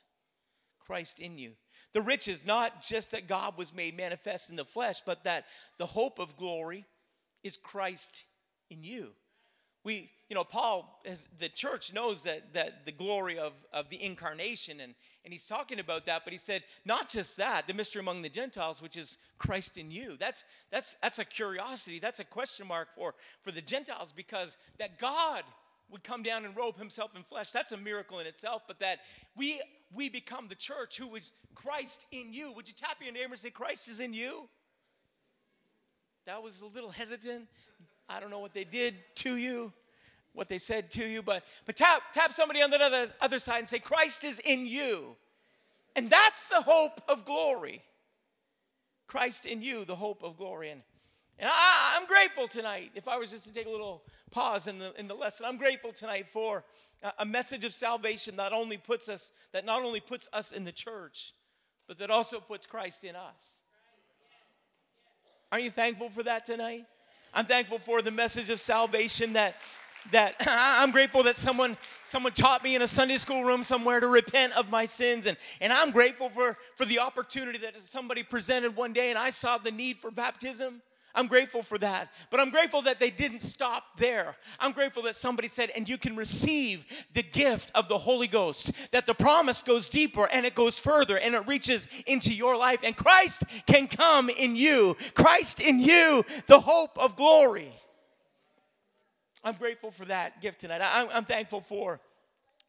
Christ 0.88 1.20
in 1.20 1.38
you. 1.38 1.52
The 1.92 2.02
riches, 2.02 2.46
not 2.46 2.82
just 2.82 3.12
that 3.12 3.28
God 3.28 3.58
was 3.58 3.74
made 3.74 3.98
manifest 3.98 4.50
in 4.50 4.56
the 4.56 4.64
flesh, 4.64 5.02
but 5.06 5.26
that 5.26 5.46
the 5.78 5.86
hope 5.86 6.18
of 6.18 6.38
glory 6.38 6.86
is 7.44 7.58
Christ 7.58 8.24
in 8.70 8.84
you. 8.84 9.10
We, 9.84 10.12
you 10.30 10.36
know, 10.36 10.44
Paul, 10.44 11.00
as 11.06 11.30
the 11.40 11.48
church 11.48 11.94
knows 11.94 12.24
that 12.24 12.54
that 12.54 12.86
the 12.86 12.92
glory 12.92 13.40
of, 13.40 13.54
of 13.72 13.90
the 13.90 14.04
incarnation, 14.04 14.82
and, 14.82 14.94
and 15.24 15.32
he's 15.32 15.48
talking 15.48 15.80
about 15.80 16.06
that, 16.08 16.24
but 16.26 16.34
he 16.34 16.40
said, 16.40 16.64
not 16.84 17.08
just 17.10 17.38
that, 17.38 17.68
the 17.68 17.74
mystery 17.74 18.02
among 18.02 18.22
the 18.22 18.30
Gentiles, 18.30 18.82
which 18.82 18.98
is 18.98 19.18
Christ 19.38 19.78
in 19.78 19.90
you. 19.90 20.18
That's 20.20 20.44
that's 20.72 20.98
that's 21.02 21.20
a 21.20 21.26
curiosity, 21.26 22.00
that's 22.00 22.20
a 22.20 22.26
question 22.26 22.68
mark 22.68 22.90
for, 22.96 23.16
for 23.42 23.52
the 23.52 23.62
Gentiles, 23.62 24.12
because 24.16 24.58
that 24.78 25.00
God 25.00 25.44
would 25.90 26.04
come 26.04 26.22
down 26.22 26.44
and 26.44 26.56
robe 26.58 26.78
himself 26.78 27.16
in 27.16 27.24
flesh. 27.24 27.52
That's 27.52 27.72
a 27.72 27.78
miracle 27.78 28.20
in 28.20 28.28
itself, 28.28 28.64
but 28.68 28.80
that 28.80 29.00
we 29.38 29.62
we 29.94 30.10
become 30.10 30.50
the 30.50 30.56
church 30.56 30.98
who 30.98 31.16
is 31.16 31.32
Christ 31.56 32.06
in 32.12 32.34
you. 32.34 32.52
Would 32.52 32.68
you 32.68 32.74
tap 32.76 32.98
your 33.02 33.14
neighbor 33.14 33.32
and 33.32 33.40
say, 33.40 33.52
Christ 33.52 33.88
is 33.88 34.02
in 34.02 34.14
you? 34.14 34.50
That 36.26 36.44
was 36.44 36.60
a 36.60 36.66
little 36.66 36.92
hesitant. 36.92 37.48
I 38.10 38.20
don't 38.20 38.32
know 38.32 38.40
what 38.40 38.54
they 38.54 38.64
did 38.64 38.96
to 39.16 39.36
you, 39.36 39.74
what 40.34 40.50
they 40.50 40.58
said 40.58 40.92
to 40.92 41.06
you, 41.06 41.22
but 41.22 41.44
but 41.66 41.76
tap 41.76 42.02
tap 42.14 42.34
somebody 42.34 42.62
on 42.62 42.70
the 42.70 42.82
other, 42.82 43.08
other 43.22 43.40
side 43.40 43.60
and 43.60 43.68
say, 43.68 43.80
Christ 43.80 44.24
is 44.24 44.40
in 44.40 44.66
you. 44.66 45.16
And 45.96 46.10
that's 46.10 46.48
the 46.48 46.62
hope 46.62 47.02
of 47.10 47.26
glory. 47.26 47.82
Christ 49.08 49.46
in 49.46 49.62
you, 49.62 49.84
the 49.84 49.96
hope 49.96 50.24
of 50.24 50.38
glory. 50.38 50.70
And 50.70 50.82
and 51.40 51.50
I, 51.54 51.98
am 52.00 52.08
grateful 52.08 52.48
tonight. 52.48 52.92
If 52.96 53.08
I 53.08 53.18
was 53.18 53.30
just 53.30 53.46
to 53.46 53.54
take 53.54 53.68
a 53.68 53.70
little 53.70 54.04
pause 54.32 54.66
in 54.66 54.80
the, 54.80 55.00
in 55.00 55.08
the 55.08 55.14
lesson, 55.14 55.46
I'm 55.46 55.58
grateful 55.58 55.92
tonight 55.92 56.28
for 56.28 56.64
a, 57.04 57.14
a 57.20 57.26
message 57.26 57.64
of 57.64 57.74
salvation 57.76 58.38
that 58.38 58.54
only 58.54 58.78
puts 58.78 59.08
us 59.08 59.32
that 59.52 59.64
not 59.64 59.84
only 59.84 60.00
puts 60.00 60.28
us 60.34 60.52
in 60.52 60.64
the 60.64 60.72
church, 60.72 61.34
but 61.88 62.00
that 62.00 62.10
also 62.10 62.40
puts 62.40 62.66
Christ 62.66 63.04
in 63.04 63.16
us. 63.16 63.60
Aren't 65.52 65.64
you 65.64 65.72
thankful 65.72 66.10
for 66.10 66.24
that 66.24 66.46
tonight? 66.46 66.86
I'm 67.38 67.46
thankful 67.46 67.78
for 67.78 68.02
the 68.02 68.10
message 68.10 68.50
of 68.50 68.60
salvation 68.60 69.34
that 69.34 69.58
that 70.12 70.38
I'm 70.48 70.90
grateful 70.90 71.22
that 71.22 71.38
someone 71.38 71.78
someone 72.02 72.34
taught 72.34 72.64
me 72.64 72.76
in 72.76 72.82
a 72.82 72.88
Sunday 72.88 73.18
school 73.18 73.44
room 73.44 73.64
somewhere 73.64 74.00
to 74.00 74.08
repent 74.08 74.54
of 74.54 74.72
my 74.72 74.86
sins. 74.86 75.28
And 75.28 75.38
and 75.62 75.72
I'm 75.72 75.92
grateful 75.92 76.30
for 76.30 76.58
for 76.78 76.86
the 76.86 76.98
opportunity 76.98 77.60
that 77.60 77.80
somebody 77.80 78.24
presented 78.24 78.76
one 78.76 78.92
day 78.92 79.12
and 79.12 79.20
I 79.20 79.30
saw 79.30 79.60
the 79.60 79.70
need 79.70 80.00
for 80.00 80.10
baptism 80.10 80.82
I'm 81.16 81.28
grateful 81.28 81.64
for 81.64 81.78
that. 81.80 82.12
But 82.30 82.40
I'm 82.40 82.52
grateful 82.52 82.84
that 82.84 83.00
they 83.00 83.10
didn't 83.10 83.40
stop 83.40 83.84
there. 83.98 84.36
I'm 84.60 84.72
grateful 84.72 85.04
that 85.04 85.16
somebody 85.16 85.48
said, 85.48 85.72
and 85.76 85.88
you 85.90 85.98
can 85.98 86.16
receive 86.16 86.86
the 87.14 87.24
gift 87.24 87.72
of 87.74 87.88
the 87.88 87.98
Holy 87.98 88.28
Ghost, 88.28 88.72
that 88.92 89.08
the 89.08 89.16
promise 89.16 89.62
goes 89.62 89.90
deeper 89.90 90.28
and 90.32 90.46
it 90.46 90.54
goes 90.54 90.78
further 90.78 91.18
and 91.18 91.34
it 91.34 91.48
reaches 91.48 91.88
into 92.06 92.34
your 92.34 92.56
life. 92.56 92.82
And 92.84 92.96
Christ 92.96 93.44
can 93.66 93.88
come 93.88 94.30
in 94.30 94.56
you. 94.56 94.96
Christ 95.16 95.60
in 95.60 95.80
you, 95.80 96.24
the 96.46 96.60
hope 96.60 96.98
of 97.00 97.16
glory. 97.16 97.74
I'm 99.44 99.56
grateful 99.56 99.92
for 99.92 100.06
that 100.06 100.42
gift 100.42 100.62
tonight. 100.62 100.82
I'm, 100.84 101.08
I'm 101.12 101.26
thankful 101.26 101.62
for, 101.62 102.00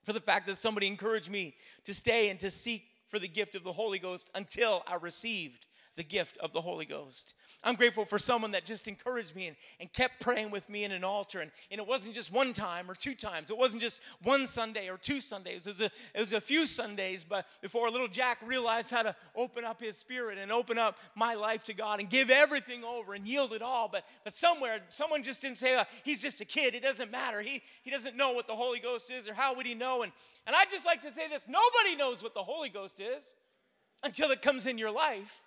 for 0.05 0.13
the 0.13 0.21
fact 0.21 0.47
that 0.47 0.57
somebody 0.57 0.87
encouraged 0.87 1.31
me 1.31 1.55
to 1.85 1.93
stay 1.93 2.31
and 2.31 2.39
to 2.41 2.51
seek 2.51 2.85
for 3.09 3.19
the 3.19 3.29
gift 3.29 3.55
of 3.55 3.65
the 3.65 3.73
Holy 3.73 3.99
Ghost 3.99 4.31
until 4.35 4.83
I 4.87 4.97
received 4.97 5.67
the 5.99 6.05
gift 6.05 6.39
of 6.39 6.53
the 6.53 6.61
Holy 6.61 6.87
Ghost. 6.87 7.35
I'm 7.65 7.75
grateful 7.75 8.05
for 8.05 8.21
someone 8.21 8.53
that 8.53 8.65
just 8.65 8.87
encouraged 8.87 9.35
me 9.35 9.49
and, 9.49 9.57
and 9.81 9.93
kept 9.93 10.21
praying 10.21 10.53
with 10.53 10.71
me 10.71 10.85
in 10.85 10.93
an 10.93 11.03
altar. 11.03 11.41
And, 11.41 11.51
and 11.73 11.81
it 11.81 11.87
wasn't 11.89 12.15
just 12.15 12.33
one 12.33 12.53
time 12.53 12.89
or 12.89 12.95
two 12.95 13.17
times, 13.17 13.51
it 13.51 13.59
wasn't 13.59 13.83
just 13.83 14.01
one 14.23 14.47
Sunday 14.47 14.89
or 14.89 14.97
two 14.97 15.21
Sundays, 15.21 15.67
it 15.67 15.71
was, 15.71 15.81
a, 15.81 15.91
it 16.15 16.21
was 16.21 16.33
a 16.33 16.41
few 16.41 16.69
Sundays. 16.69 17.25
But 17.25 17.47
before 17.61 17.91
little 17.91 18.07
Jack 18.07 18.39
realized 18.47 18.93
how 18.93 19.03
to 19.03 19.17
open 19.35 19.65
up 19.65 19.81
his 19.81 19.97
spirit 19.97 20.39
and 20.39 20.53
open 20.53 20.79
up 20.79 20.99
my 21.17 21.35
life 21.35 21.65
to 21.65 21.75
God 21.75 21.99
and 21.99 22.09
give 22.09 22.31
everything 22.31 22.85
over 22.85 23.15
and 23.15 23.27
yield 23.27 23.53
it 23.53 23.61
all. 23.61 23.89
But, 23.89 24.05
but 24.23 24.33
somewhere, 24.33 24.79
someone 24.89 25.25
just 25.25 25.43
didn't 25.43 25.59
say, 25.59 25.77
oh, 25.77 25.83
he's 26.05 26.23
just 26.23 26.41
a 26.41 26.45
kid, 26.45 26.77
it 26.77 26.83
doesn't 26.85 27.11
matter. 27.11 27.43
He, 27.43 27.61
he 27.83 27.91
doesn't 27.91 28.17
know 28.17 28.35
what 28.35 28.47
the 28.47 28.55
Holy 28.55 28.79
Ghost 28.79 29.11
is, 29.11 29.29
or 29.29 29.35
how 29.35 29.53
would 29.57 29.67
he 29.67 29.75
know? 29.75 30.03
And, 30.03 30.13
and 30.47 30.55
I 30.55 30.65
just 30.71 30.87
like 30.87 31.01
to 31.01 31.11
say 31.11 31.27
this 31.29 31.49
nobody 31.49 31.97
knows 31.97 32.23
what 32.23 32.35
the 32.35 32.45
Holy 32.45 32.69
Ghost 32.69 33.01
is 33.01 33.35
until 34.05 34.31
it 34.31 34.43
comes 34.43 34.67
in 34.67 34.79
your 34.79 34.93
life. 34.93 35.43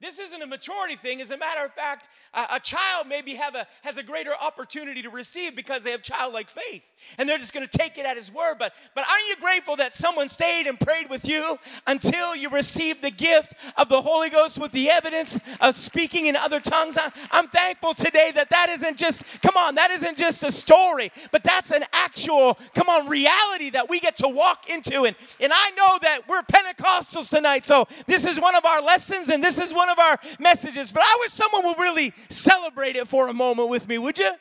This 0.00 0.18
isn't 0.18 0.40
a 0.40 0.46
maturity 0.46 0.96
thing. 0.96 1.20
As 1.20 1.30
a 1.30 1.36
matter 1.36 1.62
of 1.62 1.74
fact, 1.74 2.08
a, 2.32 2.46
a, 2.52 2.60
child 2.60 3.06
maybe 3.06 3.34
have 3.34 3.54
a, 3.54 3.66
has 3.82 3.98
a 3.98 4.02
greater 4.02 4.32
opportunity 4.40 5.02
to 5.02 5.10
receive 5.10 5.54
because 5.54 5.82
they 5.82 5.90
have 5.90 6.02
childlike 6.02 6.48
faith. 6.48 6.82
And 7.18 7.28
they're 7.28 7.36
just 7.36 7.52
going 7.52 7.66
to 7.66 7.78
take 7.78 7.98
it 7.98 8.06
at 8.06 8.16
his 8.16 8.32
word. 8.32 8.56
But, 8.58 8.72
but 8.94 9.04
aren't 9.06 9.28
you 9.28 9.36
grateful 9.36 9.76
that 9.76 9.92
someone 9.92 10.30
stayed 10.30 10.66
and 10.66 10.80
prayed 10.80 11.10
with 11.10 11.28
you 11.28 11.58
until 11.86 12.34
you 12.34 12.48
received 12.48 13.02
the 13.02 13.10
gift 13.10 13.54
of 13.76 13.90
the 13.90 14.00
Holy 14.00 14.30
Ghost 14.30 14.58
with 14.58 14.72
the 14.72 14.88
evidence 14.88 15.38
of 15.60 15.76
speaking 15.76 16.26
in 16.26 16.36
other 16.36 16.60
tongues? 16.60 16.96
I, 16.96 17.12
I'm 17.30 17.48
thankful 17.48 17.92
today 17.92 18.32
that 18.36 18.48
that 18.48 18.70
isn't 18.70 18.96
just, 18.96 19.42
come 19.42 19.58
on, 19.58 19.74
that 19.74 19.90
isn't 19.90 20.16
just 20.16 20.42
a 20.44 20.50
story, 20.50 21.12
but 21.30 21.44
that's 21.44 21.72
an 21.72 21.84
actual, 21.92 22.58
come 22.74 22.88
on, 22.88 23.06
reality 23.06 23.68
that 23.70 23.90
we 23.90 24.00
get 24.00 24.16
to 24.16 24.28
walk 24.28 24.70
into. 24.70 25.04
And, 25.04 25.14
and 25.40 25.52
I 25.54 25.70
know 25.72 25.98
that 26.00 26.26
we're 26.26 26.40
Pentecostals 26.40 27.28
tonight. 27.28 27.66
So 27.66 27.86
this 28.06 28.24
is 28.24 28.40
one 28.40 28.54
of 28.54 28.64
our 28.64 28.80
lessons 28.80 29.28
and 29.28 29.44
this 29.44 29.58
is 29.58 29.74
one 29.74 29.89
of 29.90 29.98
our 29.98 30.18
messages, 30.38 30.92
but 30.92 31.02
I 31.04 31.16
wish 31.20 31.32
someone 31.32 31.64
would 31.66 31.78
really 31.78 32.12
celebrate 32.28 32.96
it 32.96 33.08
for 33.08 33.28
a 33.28 33.34
moment 33.34 33.68
with 33.68 33.88
me, 33.88 33.98
would 33.98 34.18
you? 34.18 34.32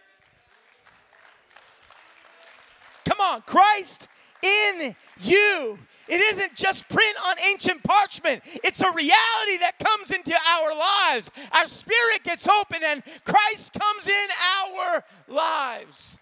Come 3.05 3.19
on, 3.21 3.41
Christ 3.41 4.07
in 4.41 4.95
you. 5.19 5.79
It 6.07 6.21
isn't 6.33 6.55
just 6.55 6.89
print 6.89 7.15
on 7.27 7.35
ancient 7.51 7.83
parchment. 7.83 8.41
It's 8.63 8.81
a 8.81 8.91
reality 8.91 9.57
that 9.59 9.75
comes 9.77 10.11
into 10.11 10.33
our 10.33 10.75
lives. 10.75 11.29
Our 11.51 11.67
spirit 11.67 12.23
gets 12.23 12.47
open 12.47 12.79
and 12.83 13.03
Christ 13.25 13.73
comes 13.73 14.07
in 14.07 14.27
our 14.57 15.03
lives. 15.27 16.17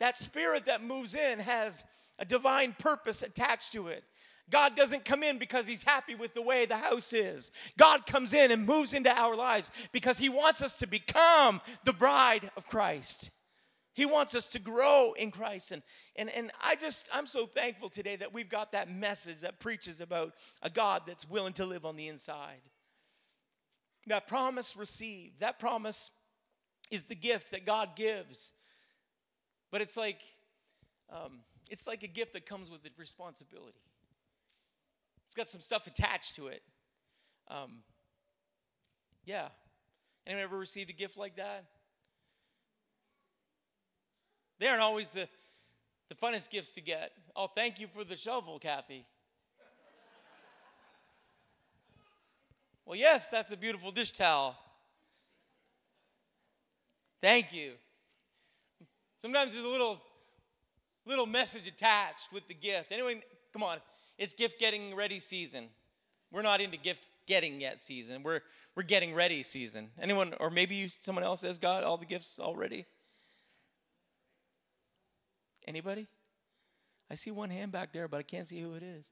That 0.00 0.18
spirit 0.18 0.64
that 0.64 0.82
moves 0.82 1.14
in 1.14 1.38
has 1.38 1.84
a 2.18 2.24
divine 2.24 2.74
purpose 2.78 3.22
attached 3.22 3.72
to 3.74 3.88
it. 3.88 4.02
God 4.50 4.76
doesn't 4.76 5.04
come 5.04 5.22
in 5.22 5.38
because 5.38 5.66
he's 5.66 5.82
happy 5.82 6.14
with 6.14 6.34
the 6.34 6.42
way 6.42 6.66
the 6.66 6.76
house 6.76 7.12
is. 7.12 7.50
God 7.78 8.06
comes 8.06 8.32
in 8.32 8.50
and 8.50 8.66
moves 8.66 8.94
into 8.94 9.10
our 9.10 9.36
lives 9.36 9.70
because 9.92 10.18
he 10.18 10.28
wants 10.28 10.62
us 10.62 10.76
to 10.78 10.86
become 10.86 11.60
the 11.84 11.92
bride 11.92 12.50
of 12.56 12.66
Christ. 12.66 13.30
He 13.92 14.06
wants 14.06 14.34
us 14.34 14.46
to 14.48 14.58
grow 14.58 15.12
in 15.12 15.30
Christ. 15.30 15.72
And, 15.72 15.82
and, 16.16 16.30
and 16.30 16.50
I 16.62 16.76
just, 16.76 17.08
I'm 17.12 17.26
so 17.26 17.46
thankful 17.46 17.88
today 17.88 18.16
that 18.16 18.32
we've 18.32 18.48
got 18.48 18.72
that 18.72 18.90
message 18.90 19.40
that 19.40 19.60
preaches 19.60 20.00
about 20.00 20.34
a 20.62 20.70
God 20.70 21.02
that's 21.06 21.28
willing 21.28 21.52
to 21.54 21.66
live 21.66 21.84
on 21.84 21.96
the 21.96 22.08
inside. 22.08 22.62
That 24.06 24.26
promise 24.26 24.76
received, 24.76 25.40
that 25.40 25.58
promise 25.58 26.10
is 26.90 27.04
the 27.04 27.14
gift 27.14 27.50
that 27.50 27.66
God 27.66 27.96
gives. 27.96 28.52
But 29.70 29.80
it's 29.80 29.96
like, 29.96 30.20
um, 31.12 31.40
it's 31.68 31.86
like 31.86 32.02
a 32.02 32.08
gift 32.08 32.32
that 32.32 32.46
comes 32.46 32.70
with 32.70 32.84
a 32.84 32.90
responsibility. 32.96 33.80
It's 35.30 35.36
got 35.36 35.46
some 35.46 35.60
stuff 35.60 35.86
attached 35.86 36.34
to 36.34 36.48
it. 36.48 36.60
Um, 37.46 37.84
yeah. 39.24 39.46
Anyone 40.26 40.42
ever 40.42 40.58
received 40.58 40.90
a 40.90 40.92
gift 40.92 41.16
like 41.16 41.36
that? 41.36 41.66
They 44.58 44.66
aren't 44.66 44.80
always 44.80 45.12
the, 45.12 45.28
the 46.08 46.16
funnest 46.16 46.50
gifts 46.50 46.72
to 46.72 46.80
get. 46.80 47.12
Oh, 47.36 47.46
thank 47.46 47.78
you 47.78 47.86
for 47.86 48.02
the 48.02 48.16
shovel, 48.16 48.58
Kathy. 48.58 49.06
well, 52.84 52.98
yes, 52.98 53.28
that's 53.28 53.52
a 53.52 53.56
beautiful 53.56 53.92
dish 53.92 54.10
towel. 54.10 54.56
Thank 57.22 57.52
you. 57.52 57.74
Sometimes 59.16 59.52
there's 59.52 59.64
a 59.64 59.68
little 59.68 60.02
little 61.06 61.26
message 61.26 61.68
attached 61.68 62.32
with 62.32 62.48
the 62.48 62.54
gift. 62.54 62.90
Anyone, 62.90 63.22
come 63.52 63.62
on, 63.62 63.78
it's 64.20 64.34
gift 64.34 64.60
getting 64.60 64.94
ready 64.94 65.18
season. 65.18 65.68
We're 66.30 66.42
not 66.42 66.60
into 66.60 66.76
gift 66.76 67.08
getting 67.26 67.60
yet 67.60 67.80
season. 67.80 68.22
We're 68.22 68.40
we're 68.76 68.84
getting 68.84 69.14
ready 69.14 69.42
season. 69.42 69.88
Anyone, 70.00 70.34
or 70.38 70.50
maybe 70.50 70.76
you, 70.76 70.88
someone 71.00 71.24
else 71.24 71.40
has 71.40 71.58
got 71.58 71.82
all 71.82 71.96
the 71.96 72.06
gifts 72.06 72.38
already. 72.38 72.84
Anybody? 75.66 76.06
I 77.10 77.14
see 77.14 77.30
one 77.30 77.50
hand 77.50 77.72
back 77.72 77.92
there, 77.92 78.06
but 78.06 78.18
I 78.18 78.22
can't 78.22 78.46
see 78.46 78.60
who 78.60 78.74
it 78.74 78.82
is. 78.82 79.06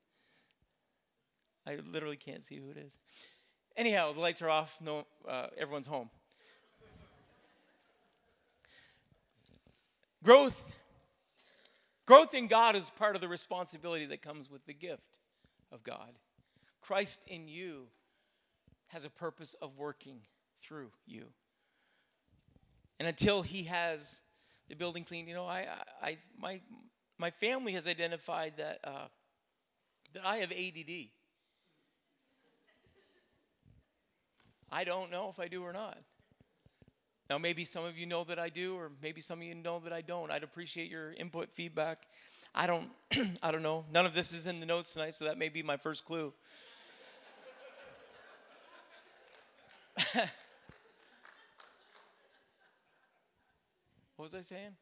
I 1.67 1.79
literally 1.91 2.17
can't 2.17 2.43
see 2.43 2.57
who 2.57 2.71
it 2.71 2.77
is. 2.77 2.99
Anyhow, 3.77 4.13
the 4.13 4.21
lights 4.21 4.43
are 4.43 4.51
off. 4.51 4.79
No, 4.81 5.07
uh, 5.27 5.47
everyone's 5.57 5.87
home. 5.87 6.11
Growth. 10.23 10.73
Growth 12.09 12.33
in 12.33 12.47
God 12.47 12.75
is 12.75 12.89
part 12.89 13.17
of 13.17 13.21
the 13.21 13.29
responsibility 13.29 14.07
that 14.07 14.23
comes 14.23 14.51
with 14.51 14.65
the 14.65 14.73
gift 14.73 15.21
of 15.71 15.85
God. 15.85 16.15
Christ 16.81 17.27
in 17.29 17.49
you 17.49 17.89
has 18.87 19.05
a 19.05 19.11
purpose 19.11 19.55
of 19.61 19.77
working 19.77 20.21
through 20.63 20.91
you. 21.07 21.27
And 22.99 23.07
until 23.07 23.43
he 23.43 23.65
has 23.65 24.23
the 24.71 24.75
building 24.75 25.05
cleaned, 25.05 25.29
you 25.29 25.35
know, 25.35 25.45
I, 25.45 25.67
I, 26.03 26.17
my, 26.41 26.63
my 27.19 27.31
family 27.31 27.75
has 27.75 27.87
identified 27.87 28.55
that, 28.57 28.79
uh, 28.85 29.09
that 30.15 30.25
I 30.25 30.39
have 30.39 30.51
ADD. 30.51 31.11
I 34.73 34.85
don't 34.85 35.11
know 35.11 35.29
if 35.29 35.39
I 35.39 35.49
do 35.49 35.63
or 35.63 35.75
not. 35.75 35.99
Now, 37.31 37.37
maybe 37.37 37.67
some 37.67 37.85
of 37.85 37.99
you 37.99 38.07
know 38.07 38.25
that 38.25 38.39
I 38.39 38.49
do, 38.49 38.75
or 38.77 38.91
maybe 39.03 39.21
some 39.21 39.41
of 39.41 39.45
you 39.45 39.55
know 39.55 39.81
that 39.81 39.93
I 39.93 40.01
don't. 40.01 40.31
I'd 40.31 40.43
appreciate 40.43 40.91
your 40.91 41.13
input, 41.13 41.53
feedback. 41.53 42.07
I 42.55 42.67
don't, 42.67 42.89
I 43.43 43.51
don't 43.51 43.63
know. 43.63 43.85
None 43.93 44.07
of 44.07 44.15
this 44.15 44.33
is 44.33 44.47
in 44.47 44.61
the 44.61 44.67
notes 44.67 44.95
tonight, 44.95 45.15
so 45.15 45.27
that 45.27 45.37
may 45.37 45.51
be 45.51 45.63
my 45.63 45.77
first 45.77 46.07
clue. 46.07 46.33
what 50.15 50.31
was 54.17 54.35
I 54.35 54.41
saying? 54.41 54.77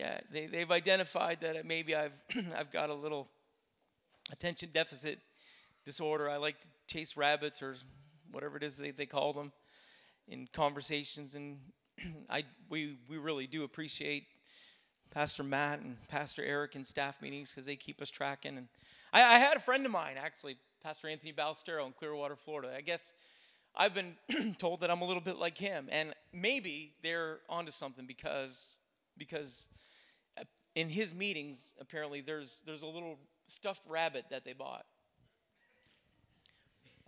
yeah, 0.00 0.18
they, 0.32 0.46
they've 0.46 0.70
identified 0.70 1.38
that 1.42 1.64
maybe 1.64 1.94
I've, 1.94 2.12
I've 2.56 2.72
got 2.72 2.90
a 2.90 2.94
little 2.94 3.28
attention 4.32 4.70
deficit 4.72 5.20
disorder. 5.84 6.28
I 6.28 6.38
like 6.38 6.60
to 6.60 6.68
chase 6.90 7.16
rabbits 7.16 7.62
or 7.62 7.76
whatever 8.32 8.56
it 8.56 8.62
is 8.62 8.76
they, 8.76 8.90
they 8.90 9.06
call 9.06 9.32
them, 9.32 9.52
in 10.28 10.48
conversations. 10.52 11.34
And 11.34 11.58
I, 12.30 12.44
we, 12.68 12.96
we 13.08 13.16
really 13.16 13.46
do 13.46 13.64
appreciate 13.64 14.24
Pastor 15.10 15.42
Matt 15.42 15.80
and 15.80 15.96
Pastor 16.08 16.44
Eric 16.44 16.76
in 16.76 16.84
staff 16.84 17.22
meetings 17.22 17.50
because 17.50 17.66
they 17.66 17.76
keep 17.76 18.02
us 18.02 18.10
tracking. 18.10 18.58
And 18.58 18.68
I, 19.12 19.22
I, 19.22 19.38
had 19.38 19.56
a 19.56 19.60
friend 19.60 19.84
of 19.86 19.92
mine, 19.92 20.16
actually, 20.18 20.56
Pastor 20.82 21.08
Anthony 21.08 21.32
Ballestero 21.32 21.86
in 21.86 21.92
Clearwater, 21.92 22.36
Florida. 22.36 22.72
I 22.76 22.80
guess 22.80 23.12
I've 23.74 23.94
been 23.94 24.16
told 24.58 24.80
that 24.80 24.90
I'm 24.90 25.02
a 25.02 25.04
little 25.04 25.22
bit 25.22 25.36
like 25.36 25.58
him. 25.58 25.88
And 25.90 26.14
maybe 26.32 26.94
they're 27.02 27.38
onto 27.48 27.72
something 27.72 28.06
because, 28.06 28.78
because 29.16 29.68
uh, 30.38 30.44
in 30.74 30.88
his 30.88 31.14
meetings, 31.14 31.74
apparently, 31.80 32.20
there's, 32.20 32.60
there's 32.66 32.82
a 32.82 32.86
little 32.86 33.18
stuffed 33.48 33.82
rabbit 33.88 34.26
that 34.30 34.44
they 34.44 34.52
bought 34.52 34.86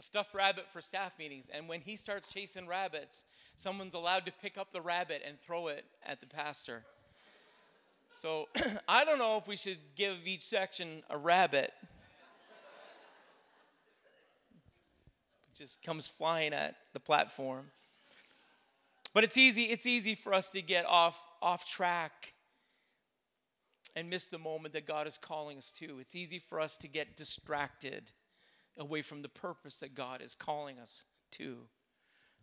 stuffed 0.02 0.34
rabbit 0.34 0.66
for 0.72 0.80
staff 0.80 1.18
meetings. 1.18 1.50
And 1.52 1.68
when 1.68 1.80
he 1.80 1.96
starts 1.96 2.32
chasing 2.32 2.66
rabbits, 2.66 3.24
someone's 3.56 3.94
allowed 3.94 4.26
to 4.26 4.32
pick 4.32 4.58
up 4.58 4.72
the 4.72 4.80
rabbit 4.80 5.22
and 5.26 5.40
throw 5.40 5.68
it 5.68 5.84
at 6.04 6.20
the 6.20 6.26
pastor. 6.26 6.84
So 8.12 8.48
I 8.88 9.04
don't 9.04 9.18
know 9.18 9.36
if 9.36 9.46
we 9.46 9.56
should 9.56 9.78
give 9.96 10.16
each 10.24 10.42
section 10.42 11.02
a 11.08 11.16
rabbit. 11.16 11.72
It 15.52 15.56
just 15.56 15.82
comes 15.82 16.08
flying 16.08 16.52
at 16.52 16.74
the 16.92 17.00
platform. 17.00 17.66
But 19.14 19.24
it's 19.24 19.36
easy, 19.36 19.64
it's 19.64 19.86
easy 19.86 20.14
for 20.14 20.32
us 20.32 20.50
to 20.50 20.62
get 20.62 20.86
off 20.86 21.20
off 21.42 21.68
track 21.68 22.32
and 23.96 24.08
miss 24.08 24.28
the 24.28 24.38
moment 24.38 24.74
that 24.74 24.86
God 24.86 25.06
is 25.06 25.18
calling 25.18 25.58
us 25.58 25.72
to. 25.72 25.98
It's 25.98 26.14
easy 26.14 26.38
for 26.38 26.60
us 26.60 26.76
to 26.78 26.88
get 26.88 27.16
distracted 27.16 28.12
away 28.78 29.02
from 29.02 29.22
the 29.22 29.28
purpose 29.28 29.78
that 29.78 29.94
God 29.94 30.20
is 30.22 30.34
calling 30.34 30.78
us 30.78 31.04
to. 31.32 31.58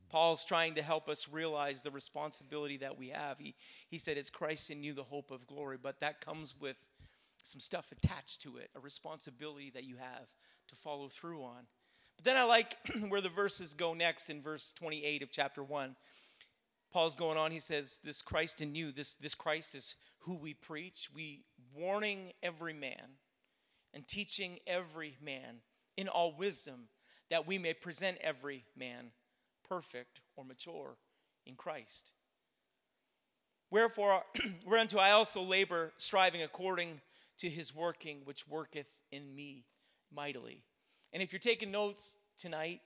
Paul's 0.10 0.44
trying 0.44 0.76
to 0.76 0.82
help 0.82 1.08
us 1.08 1.28
realize 1.30 1.82
the 1.82 1.92
responsibility 1.92 2.78
that 2.78 2.98
we 2.98 3.10
have. 3.10 3.38
He, 3.38 3.56
he 3.90 4.00
said, 4.00 4.18
It's 4.18 4.30
Christ 4.30 4.72
in 4.72 4.84
you, 4.84 4.94
the 4.94 5.04
hope 5.04 5.32
of 5.32 5.46
glory, 5.46 5.78
but 5.82 6.00
that 6.00 6.20
comes 6.20 6.56
with 6.60 6.78
some 7.44 7.60
stuff 7.60 7.92
attached 7.92 8.42
to 8.42 8.58
it, 8.58 8.70
a 8.76 8.80
responsibility 8.80 9.70
that 9.72 9.84
you 9.84 9.98
have 9.98 10.28
to 10.68 10.76
follow 10.76 11.08
through 11.08 11.44
on. 11.44 11.68
But 12.16 12.26
then 12.26 12.38
I 12.38 12.44
like 12.44 12.76
where 13.10 13.22
the 13.22 13.30
verses 13.30 13.74
go 13.74 13.94
next 13.94 14.30
in 14.30 14.42
verse 14.42 14.74
28 14.74 15.24
of 15.24 15.32
chapter 15.32 15.64
1. 15.64 15.96
Paul's 16.92 17.16
going 17.16 17.38
on, 17.38 17.52
he 17.52 17.60
says, 17.60 18.00
This 18.04 18.22
Christ 18.22 18.62
in 18.62 18.74
you, 18.74 18.92
this, 18.92 19.14
this 19.16 19.36
Christ 19.36 19.76
is 19.76 19.96
who 20.20 20.36
we 20.36 20.56
preach. 20.56 21.10
We 21.14 21.44
warning 21.74 22.34
every 22.42 22.74
man 22.74 23.18
and 23.94 24.08
teaching 24.08 24.60
every 24.66 25.18
man 25.24 25.62
in 26.00 26.08
all 26.08 26.34
wisdom, 26.34 26.88
that 27.30 27.46
we 27.46 27.58
may 27.58 27.74
present 27.74 28.18
every 28.22 28.64
man 28.74 29.12
perfect 29.68 30.22
or 30.38 30.46
mature 30.46 30.96
in 31.46 31.56
Christ. 31.56 32.12
Wherefore, 33.70 34.24
whereunto 34.66 34.98
I 34.98 35.12
also 35.12 35.42
labor, 35.42 35.92
striving 35.98 36.42
according 36.42 37.02
to 37.40 37.50
his 37.50 37.76
working, 37.76 38.22
which 38.24 38.48
worketh 38.48 38.88
in 39.12 39.36
me 39.36 39.66
mightily. 40.10 40.64
And 41.12 41.22
if 41.22 41.34
you're 41.34 41.40
taking 41.40 41.70
notes 41.70 42.16
tonight, 42.38 42.80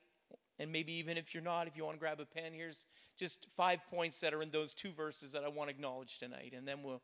and 0.58 0.71
maybe 0.71 0.93
even 0.93 1.15
if 1.15 1.36
you're 1.36 1.43
not, 1.43 1.67
if 1.67 1.78
you 1.78 1.86
want 1.86 1.97
to 1.97 1.99
grab 1.99 2.19
a 2.19 2.26
pen, 2.26 2.52
here's 2.52 2.88
just 3.15 3.45
five 3.52 3.80
points 3.91 4.19
that 4.21 4.34
are 4.34 4.41
in 4.41 4.49
those 4.49 4.73
two 4.73 4.91
verses 4.91 5.34
that 5.34 5.43
I 5.43 5.49
want 5.49 5.69
to 5.69 5.76
acknowledge 5.76 6.17
tonight, 6.17 6.54
and 6.58 6.67
then 6.67 6.82
we'll 6.82 7.04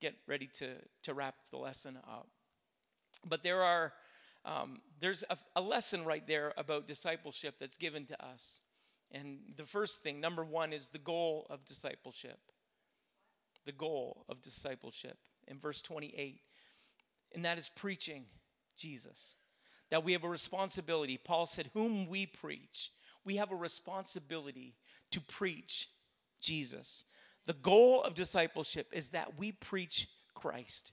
get 0.00 0.16
ready 0.26 0.48
to, 0.54 0.70
to 1.04 1.14
wrap 1.14 1.36
the 1.52 1.58
lesson 1.58 1.96
up. 2.08 2.26
But 3.24 3.44
there 3.44 3.62
are 3.62 3.92
um, 4.44 4.80
there's 5.00 5.24
a, 5.30 5.36
a 5.56 5.60
lesson 5.60 6.04
right 6.04 6.26
there 6.26 6.52
about 6.56 6.86
discipleship 6.86 7.56
that's 7.58 7.76
given 7.76 8.04
to 8.06 8.24
us. 8.24 8.60
And 9.10 9.38
the 9.56 9.64
first 9.64 10.02
thing, 10.02 10.20
number 10.20 10.44
one, 10.44 10.72
is 10.72 10.88
the 10.88 10.98
goal 10.98 11.46
of 11.48 11.64
discipleship. 11.64 12.38
The 13.64 13.72
goal 13.72 14.24
of 14.28 14.42
discipleship 14.42 15.16
in 15.46 15.58
verse 15.58 15.80
28. 15.82 16.40
And 17.34 17.44
that 17.44 17.58
is 17.58 17.68
preaching 17.68 18.24
Jesus. 18.76 19.36
That 19.90 20.04
we 20.04 20.12
have 20.12 20.24
a 20.24 20.28
responsibility. 20.28 21.18
Paul 21.18 21.46
said, 21.46 21.70
Whom 21.72 22.06
we 22.08 22.26
preach. 22.26 22.90
We 23.24 23.36
have 23.36 23.52
a 23.52 23.56
responsibility 23.56 24.74
to 25.12 25.20
preach 25.20 25.88
Jesus. 26.40 27.04
The 27.46 27.54
goal 27.54 28.02
of 28.02 28.14
discipleship 28.14 28.88
is 28.92 29.10
that 29.10 29.38
we 29.38 29.52
preach 29.52 30.08
Christ. 30.34 30.92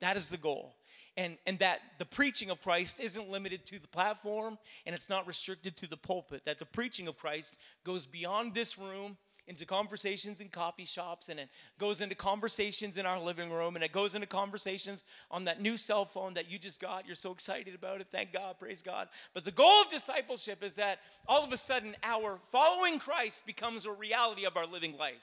That 0.00 0.16
is 0.16 0.28
the 0.28 0.36
goal. 0.36 0.76
And, 1.16 1.38
and 1.46 1.58
that 1.60 1.80
the 1.98 2.04
preaching 2.04 2.50
of 2.50 2.60
Christ 2.62 3.00
isn't 3.00 3.30
limited 3.30 3.64
to 3.66 3.78
the 3.78 3.88
platform 3.88 4.58
and 4.84 4.94
it's 4.94 5.08
not 5.08 5.26
restricted 5.26 5.76
to 5.78 5.88
the 5.88 5.96
pulpit, 5.96 6.44
that 6.44 6.58
the 6.58 6.66
preaching 6.66 7.08
of 7.08 7.16
Christ 7.16 7.56
goes 7.84 8.06
beyond 8.06 8.54
this 8.54 8.78
room 8.78 9.16
into 9.48 9.64
conversations 9.64 10.40
in 10.40 10.48
coffee 10.48 10.84
shops 10.84 11.28
and 11.28 11.38
it 11.38 11.48
goes 11.78 12.00
into 12.00 12.14
conversations 12.14 12.96
in 12.96 13.06
our 13.06 13.20
living 13.20 13.50
room 13.50 13.76
and 13.76 13.84
it 13.84 13.92
goes 13.92 14.14
into 14.14 14.26
conversations 14.26 15.04
on 15.30 15.44
that 15.44 15.60
new 15.60 15.76
cell 15.76 16.04
phone 16.04 16.34
that 16.34 16.50
you 16.50 16.58
just 16.58 16.80
got. 16.80 17.06
You're 17.06 17.14
so 17.14 17.30
excited 17.30 17.74
about 17.74 18.00
it. 18.00 18.08
Thank 18.10 18.32
God, 18.32 18.58
praise 18.58 18.82
God. 18.82 19.08
But 19.34 19.44
the 19.44 19.52
goal 19.52 19.82
of 19.84 19.90
discipleship 19.90 20.64
is 20.64 20.76
that 20.76 20.98
all 21.28 21.44
of 21.44 21.52
a 21.52 21.58
sudden 21.58 21.94
our 22.02 22.40
following 22.50 22.98
Christ 22.98 23.46
becomes 23.46 23.86
a 23.86 23.92
reality 23.92 24.46
of 24.46 24.56
our 24.56 24.66
living 24.66 24.96
life. 24.98 25.14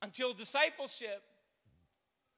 Until 0.00 0.32
discipleship 0.32 1.22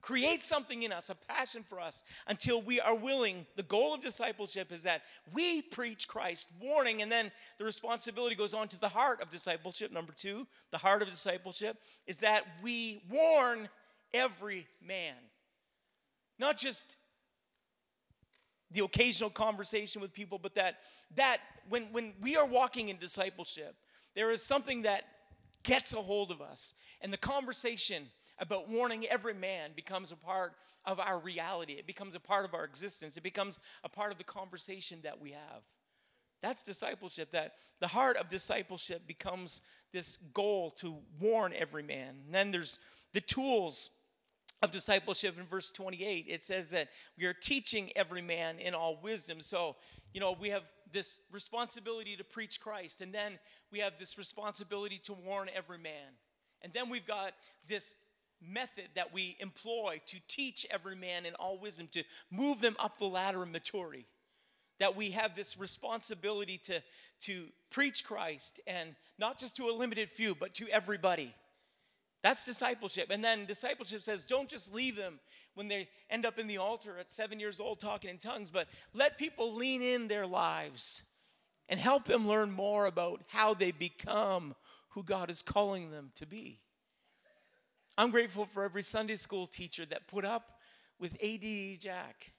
create 0.01 0.41
something 0.41 0.83
in 0.83 0.93
us, 0.93 1.11
a 1.11 1.15
passion 1.15 1.63
for 1.63 1.81
us, 1.81 2.05
until 2.27 2.63
we 2.63 2.81
are 2.81 2.95
willing. 2.95 3.47
The 3.57 3.63
goal 3.63 3.95
of 3.95 4.01
discipleship 4.01 4.73
is 4.73 4.83
that 4.85 5.03
we 5.33 5.63
preach 5.63 6.09
Christ, 6.09 6.47
warning, 6.61 7.03
and 7.03 7.11
then 7.11 7.31
the 7.59 7.65
responsibility 7.65 8.35
goes 8.35 8.55
on 8.55 8.69
to 8.69 8.81
the 8.81 8.89
heart 8.89 9.23
of 9.23 9.31
discipleship. 9.31 9.93
Number 9.93 10.13
two, 10.13 10.47
the 10.71 10.79
heart 10.79 11.03
of 11.03 11.09
discipleship 11.09 11.77
is 12.07 12.21
that 12.21 12.45
we 12.63 13.03
warn 13.11 13.69
every 14.15 14.67
man, 14.83 15.15
not 16.39 16.57
just 16.57 16.97
the 18.71 18.85
occasional 18.85 19.31
conversation 19.31 20.01
with 20.01 20.13
people, 20.13 20.39
but 20.39 20.55
that 20.55 20.77
that 21.17 21.41
when 21.69 21.85
when 21.93 22.15
we 22.21 22.37
are 22.37 22.47
walking 22.47 22.89
in 22.89 22.97
discipleship, 22.97 23.75
there 24.15 24.31
is 24.31 24.43
something 24.43 24.83
that 24.83 25.05
gets 25.63 25.93
a 25.93 26.01
hold 26.01 26.31
of 26.31 26.41
us, 26.41 26.75
and 27.01 27.13
the 27.13 27.19
conversation 27.19 28.05
about 28.41 28.69
warning 28.69 29.07
every 29.07 29.35
man 29.35 29.71
becomes 29.77 30.13
a 30.13 30.17
part 30.17 30.55
of 30.85 30.99
our 30.99 31.19
reality. 31.19 31.75
It 31.75 31.87
becomes 31.87 32.15
a 32.15 32.21
part 32.21 32.45
of 32.45 32.55
our 32.55 32.65
existence. 32.65 33.17
It 33.17 33.23
becomes 33.23 33.59
a 33.85 33.89
part 33.89 34.13
of 34.13 34.19
the 34.19 34.25
conversation 34.25 35.01
that 35.03 35.21
we 35.21 35.33
have. 35.33 35.63
That's 36.43 36.63
discipleship. 36.63 37.31
That 37.33 37.55
the 37.81 37.87
heart 37.87 38.17
of 38.17 38.29
discipleship 38.29 39.07
becomes 39.07 39.61
this 39.93 40.17
goal 40.33 40.71
to 40.73 40.97
warn 41.21 41.53
every 41.55 41.83
man. 41.83 42.17
And 42.25 42.35
then 42.35 42.51
there's 42.51 42.79
the 43.13 43.21
tools 43.21 43.91
of 44.63 44.71
discipleship 44.71 45.39
in 45.39 45.47
verse 45.47 45.71
28. 45.71 46.27
It 46.29 46.43
says 46.43 46.71
that 46.71 46.89
we 47.19 47.27
are 47.27 47.35
teaching 47.35 47.91
every 47.97 48.23
man 48.23 48.59
in 48.59 48.75
all 48.75 48.99
wisdom. 49.03 49.41
So, 49.41 49.77
you 50.13 50.21
know, 50.21 50.37
we 50.39 50.49
have 50.51 50.65
this 50.93 51.21
responsibility 51.31 52.17
to 52.17 52.25
preach 52.25 52.61
Christ, 52.61 53.01
and 53.01 53.15
then 53.15 53.39
we 53.71 53.79
have 53.79 53.99
this 53.99 54.19
responsibility 54.19 54.99
to 55.05 55.13
warn 55.13 55.49
every 55.55 55.79
man. 55.79 56.17
And 56.63 56.73
then 56.73 56.91
we've 56.91 57.07
got 57.07 57.33
this 57.69 57.95
method 58.47 58.89
that 58.95 59.13
we 59.13 59.37
employ 59.41 60.01
to 60.07 60.19
teach 60.29 60.67
every 60.71 60.97
man 60.97 61.27
in 61.27 61.35
all 61.35 61.59
wisdom, 61.59 61.89
to 61.93 62.03
move 62.31 62.61
them 62.61 62.77
up 62.79 62.99
the 62.99 63.07
ladder 63.07 63.43
of 63.43 63.51
maturity. 63.51 64.07
That 64.79 64.97
we 64.97 65.11
have 65.11 65.37
this 65.37 65.59
responsibility 65.59 66.59
to, 66.65 66.83
to 67.21 67.47
preach 67.71 68.05
Christ 68.05 68.61
and 68.67 68.95
not 69.19 69.39
just 69.39 69.57
to 69.57 69.65
a 69.65 69.73
limited 69.73 70.11
few, 70.11 70.35
but 70.35 70.55
to 70.55 70.69
everybody. 70.69 71.35
That's 72.23 72.45
discipleship. 72.45 73.11
And 73.11 73.25
then 73.25 73.47
discipleship 73.47 74.03
says, 74.03 74.25
don't 74.25 74.49
just 74.49 74.75
leave 74.75 74.97
them 74.97 75.21
when 75.55 75.69
they 75.69 75.89
end 76.09 76.27
up 76.27 76.39
in 76.39 76.47
the 76.47 76.59
altar 76.59 76.97
at 76.99 77.11
seven 77.11 77.41
years 77.41 77.61
old 77.61 77.81
talking 77.81 78.11
in 78.11 78.19
tongues, 78.19 78.51
but 78.51 78.69
let 78.95 79.19
people 79.19 79.55
lean 79.55 79.83
in 79.83 80.09
their 80.09 80.27
lives 80.27 81.03
and 81.69 81.79
help 81.79 82.05
them 82.05 82.29
learn 82.29 82.51
more 82.51 82.87
about 82.87 83.23
how 83.29 83.55
they 83.55 83.71
become 83.71 84.55
who 84.91 85.03
God 85.03 85.31
is 85.31 85.43
calling 85.43 85.91
them 85.91 86.11
to 86.17 86.27
be. 86.27 86.61
I'm 87.99 88.11
grateful 88.11 88.47
for 88.47 88.65
every 88.65 88.83
Sunday 88.83 89.17
school 89.17 89.47
teacher 89.47 89.85
that 89.87 90.09
put 90.09 90.25
up 90.25 90.59
with 90.99 91.17
ADD 91.23 91.81
Jack. 91.81 92.33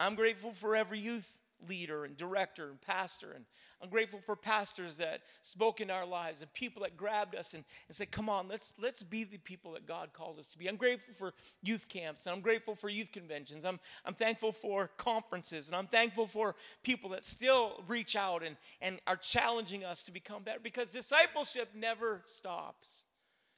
I'm 0.00 0.14
grateful 0.14 0.52
for 0.52 0.74
every 0.74 0.98
youth 0.98 1.38
leader 1.68 2.04
and 2.04 2.16
director 2.16 2.68
and 2.70 2.80
pastor. 2.80 3.32
And 3.32 3.44
I'm 3.80 3.88
grateful 3.88 4.20
for 4.24 4.36
pastors 4.36 4.96
that 4.98 5.22
spoke 5.42 5.80
in 5.80 5.90
our 5.90 6.06
lives 6.06 6.40
and 6.40 6.52
people 6.52 6.82
that 6.82 6.96
grabbed 6.96 7.34
us 7.34 7.54
and, 7.54 7.64
and 7.88 7.96
said, 7.96 8.10
come 8.10 8.28
on, 8.28 8.48
let's, 8.48 8.74
let's 8.80 9.02
be 9.02 9.24
the 9.24 9.38
people 9.38 9.72
that 9.72 9.86
God 9.86 10.12
called 10.12 10.38
us 10.38 10.48
to 10.50 10.58
be. 10.58 10.68
I'm 10.68 10.76
grateful 10.76 11.14
for 11.14 11.34
youth 11.62 11.88
camps 11.88 12.26
and 12.26 12.34
I'm 12.34 12.40
grateful 12.40 12.74
for 12.74 12.88
youth 12.88 13.12
conventions. 13.12 13.64
I'm, 13.64 13.80
I'm 14.04 14.14
thankful 14.14 14.52
for 14.52 14.90
conferences 14.96 15.68
and 15.68 15.76
I'm 15.76 15.86
thankful 15.86 16.26
for 16.26 16.54
people 16.82 17.10
that 17.10 17.24
still 17.24 17.82
reach 17.88 18.16
out 18.16 18.42
and, 18.42 18.56
and 18.80 19.00
are 19.06 19.16
challenging 19.16 19.84
us 19.84 20.04
to 20.04 20.12
become 20.12 20.42
better 20.42 20.60
because 20.60 20.90
discipleship 20.90 21.70
never 21.74 22.22
stops. 22.24 23.04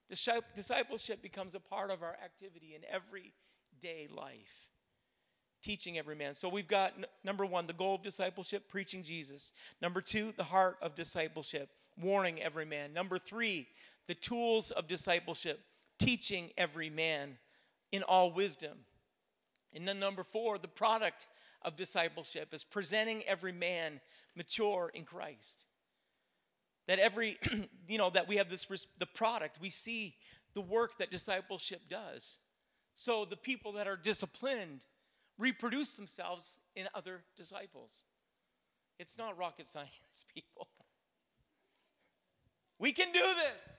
Discipleship 0.08 1.22
becomes 1.22 1.54
a 1.54 1.60
part 1.60 1.90
of 1.90 2.02
our 2.02 2.16
activity 2.22 2.74
in 2.74 2.82
everyday 2.90 4.08
life. 4.14 4.68
Teaching 5.62 5.96
every 5.96 6.14
man. 6.14 6.34
So 6.34 6.48
we've 6.48 6.68
got 6.68 6.92
number 7.24 7.46
one, 7.46 7.66
the 7.66 7.72
goal 7.72 7.94
of 7.94 8.02
discipleship, 8.02 8.68
preaching 8.68 9.02
Jesus. 9.02 9.52
Number 9.80 10.02
two, 10.02 10.34
the 10.36 10.44
heart 10.44 10.76
of 10.82 10.94
discipleship, 10.94 11.70
warning 11.98 12.42
every 12.42 12.66
man. 12.66 12.92
Number 12.92 13.18
three, 13.18 13.66
the 14.06 14.14
tools 14.14 14.70
of 14.72 14.86
discipleship, 14.86 15.60
teaching 15.98 16.50
every 16.58 16.90
man 16.90 17.38
in 17.92 18.02
all 18.02 18.30
wisdom. 18.30 18.78
And 19.72 19.88
then 19.88 19.98
number 19.98 20.22
four, 20.22 20.58
the 20.58 20.68
product 20.68 21.26
of 21.62 21.76
discipleship 21.76 22.52
is 22.52 22.62
presenting 22.62 23.22
every 23.22 23.52
man 23.52 24.00
mature 24.36 24.90
in 24.92 25.04
Christ 25.04 25.63
that 26.86 26.98
every 26.98 27.36
you 27.88 27.98
know 27.98 28.10
that 28.10 28.28
we 28.28 28.36
have 28.36 28.48
this 28.48 28.66
the 28.98 29.06
product 29.06 29.58
we 29.60 29.70
see 29.70 30.14
the 30.54 30.60
work 30.60 30.98
that 30.98 31.10
discipleship 31.10 31.82
does. 31.88 32.38
So 32.94 33.24
the 33.24 33.36
people 33.36 33.72
that 33.72 33.88
are 33.88 33.96
disciplined 33.96 34.86
reproduce 35.36 35.96
themselves 35.96 36.60
in 36.76 36.86
other 36.94 37.22
disciples. 37.36 38.04
It's 38.98 39.18
not 39.18 39.36
rocket 39.36 39.66
science 39.66 40.24
people. 40.32 40.68
We 42.78 42.92
can 42.92 43.12
do 43.12 43.20
this. 43.20 43.74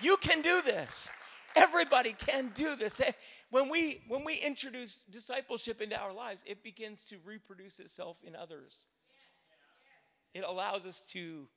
You 0.00 0.16
can 0.16 0.42
do 0.42 0.62
this. 0.62 1.10
Everybody 1.56 2.12
can 2.12 2.52
do 2.54 2.76
this. 2.76 3.00
Eh, 3.00 3.10
when 3.50 3.68
we 3.68 4.02
when 4.08 4.24
we 4.24 4.36
introduce 4.36 5.04
discipleship 5.04 5.80
into 5.80 5.98
our 5.98 6.12
lives 6.12 6.44
it 6.46 6.62
begins 6.62 7.04
to 7.06 7.16
reproduce 7.24 7.80
itself 7.80 8.18
in 8.22 8.36
others 8.36 8.86
it 10.34 10.44
allows 10.46 10.86
us 10.86 11.04
to 11.12 11.48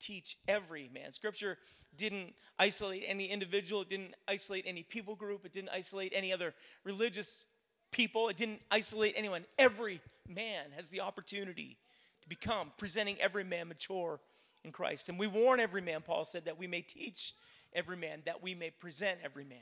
teach 0.00 0.36
every 0.48 0.90
man. 0.92 1.12
Scripture 1.12 1.58
didn't 1.96 2.34
isolate 2.58 3.04
any 3.06 3.26
individual, 3.26 3.82
it 3.82 3.88
didn't 3.88 4.14
isolate 4.26 4.64
any 4.66 4.82
people 4.82 5.14
group, 5.14 5.44
it 5.44 5.52
didn't 5.52 5.70
isolate 5.70 6.12
any 6.14 6.32
other 6.32 6.54
religious 6.84 7.44
people, 7.92 8.28
it 8.28 8.36
didn't 8.36 8.60
isolate 8.70 9.14
anyone. 9.16 9.44
Every 9.58 10.00
man 10.28 10.66
has 10.76 10.88
the 10.88 11.00
opportunity 11.00 11.78
to 12.22 12.28
become, 12.28 12.72
presenting 12.78 13.16
every 13.20 13.44
man 13.44 13.68
mature 13.68 14.20
in 14.64 14.72
Christ. 14.72 15.08
And 15.08 15.18
we 15.18 15.26
warn 15.26 15.60
every 15.60 15.80
man, 15.80 16.02
Paul 16.02 16.24
said, 16.24 16.44
that 16.46 16.58
we 16.58 16.66
may 16.66 16.80
teach 16.80 17.34
every 17.72 17.96
man, 17.96 18.22
that 18.26 18.42
we 18.42 18.54
may 18.54 18.70
present 18.70 19.20
every 19.24 19.44
man. 19.44 19.58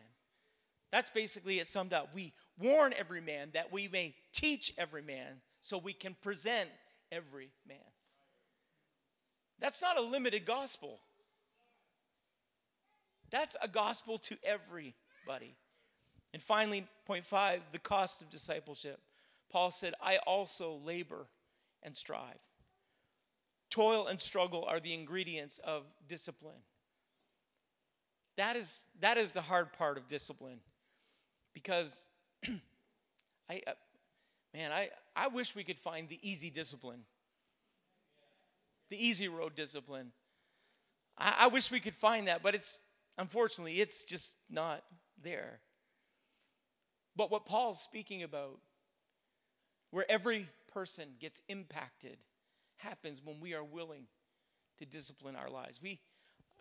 That's 0.93 1.11
basically 1.11 1.61
it 1.61 1.67
summed 1.67 1.93
up. 1.93 2.11
We 2.15 2.33
warn 2.59 2.93
every 2.99 3.21
man 3.21 3.51
that 3.55 3.73
we 3.73 3.89
may 3.89 4.15
teach 4.33 4.73
every 4.77 5.03
man 5.03 5.41
so 5.61 5.79
we 5.79 5.93
can 5.93 6.17
present 6.21 6.69
every 7.13 7.51
man. 7.67 7.79
That's 9.61 9.83
not 9.83 9.99
a 9.99 10.01
limited 10.01 10.47
gospel. 10.47 10.99
That's 13.31 13.57
a 13.63 13.69
gospel 13.69 14.19
to 14.19 14.37
everybody. 14.43 15.55
And 16.33 16.43
finally, 16.43 16.87
point 17.07 17.25
five, 17.25 17.61
the 17.71 17.79
cost 17.79 18.23
of 18.23 18.31
discipleship. 18.31 19.01
Paul 19.51 19.71
said, 19.71 19.95
I 20.01 20.19
also 20.19 20.81
labor 20.85 21.27
and 21.83 21.95
strive. 21.95 22.39
Toil 23.69 24.07
and 24.07 24.19
struggle 24.19 24.65
are 24.67 24.81
the 24.81 24.95
ingredients 24.95 25.61
of 25.63 25.85
discipline. 26.09 26.63
That 28.37 28.57
is, 28.57 28.85
that 29.01 29.19
is 29.19 29.33
the 29.33 29.43
hard 29.43 29.73
part 29.73 29.99
of 29.99 30.09
discipline. 30.09 30.61
Because 31.53 32.07
I, 33.51 33.63
uh, 33.67 33.73
man, 34.55 34.73
I, 34.73 34.91
I 35.15 35.29
wish 35.29 35.55
we 35.55 35.65
could 35.65 35.79
find 35.79 36.09
the 36.09 36.19
easy 36.23 36.51
discipline 36.51 37.01
the 38.91 39.03
easy 39.03 39.29
road 39.29 39.55
discipline. 39.55 40.13
I, 41.17 41.37
I 41.41 41.47
wish 41.49 41.71
we 41.71 41.81
could 41.81 41.95
find 41.95 42.27
that, 42.29 42.43
but 42.43 42.55
it's 42.55 42.81
unfortunately, 43.17 43.81
it's 43.81 44.03
just 44.03 44.37
not 44.51 44.83
there. 45.23 45.61
But 47.17 47.31
what 47.31 47.47
Paul's 47.47 47.81
speaking 47.81 48.23
about, 48.23 48.59
where 49.91 50.05
every 50.09 50.49
person 50.73 51.09
gets 51.19 51.41
impacted, 51.49 52.19
happens 52.77 53.21
when 53.23 53.41
we 53.41 53.55
are 53.55 53.65
willing 53.65 54.05
to 54.79 54.87
discipline 54.87 55.37
our 55.37 55.51
lives. 55.51 55.81
We, 55.83 56.01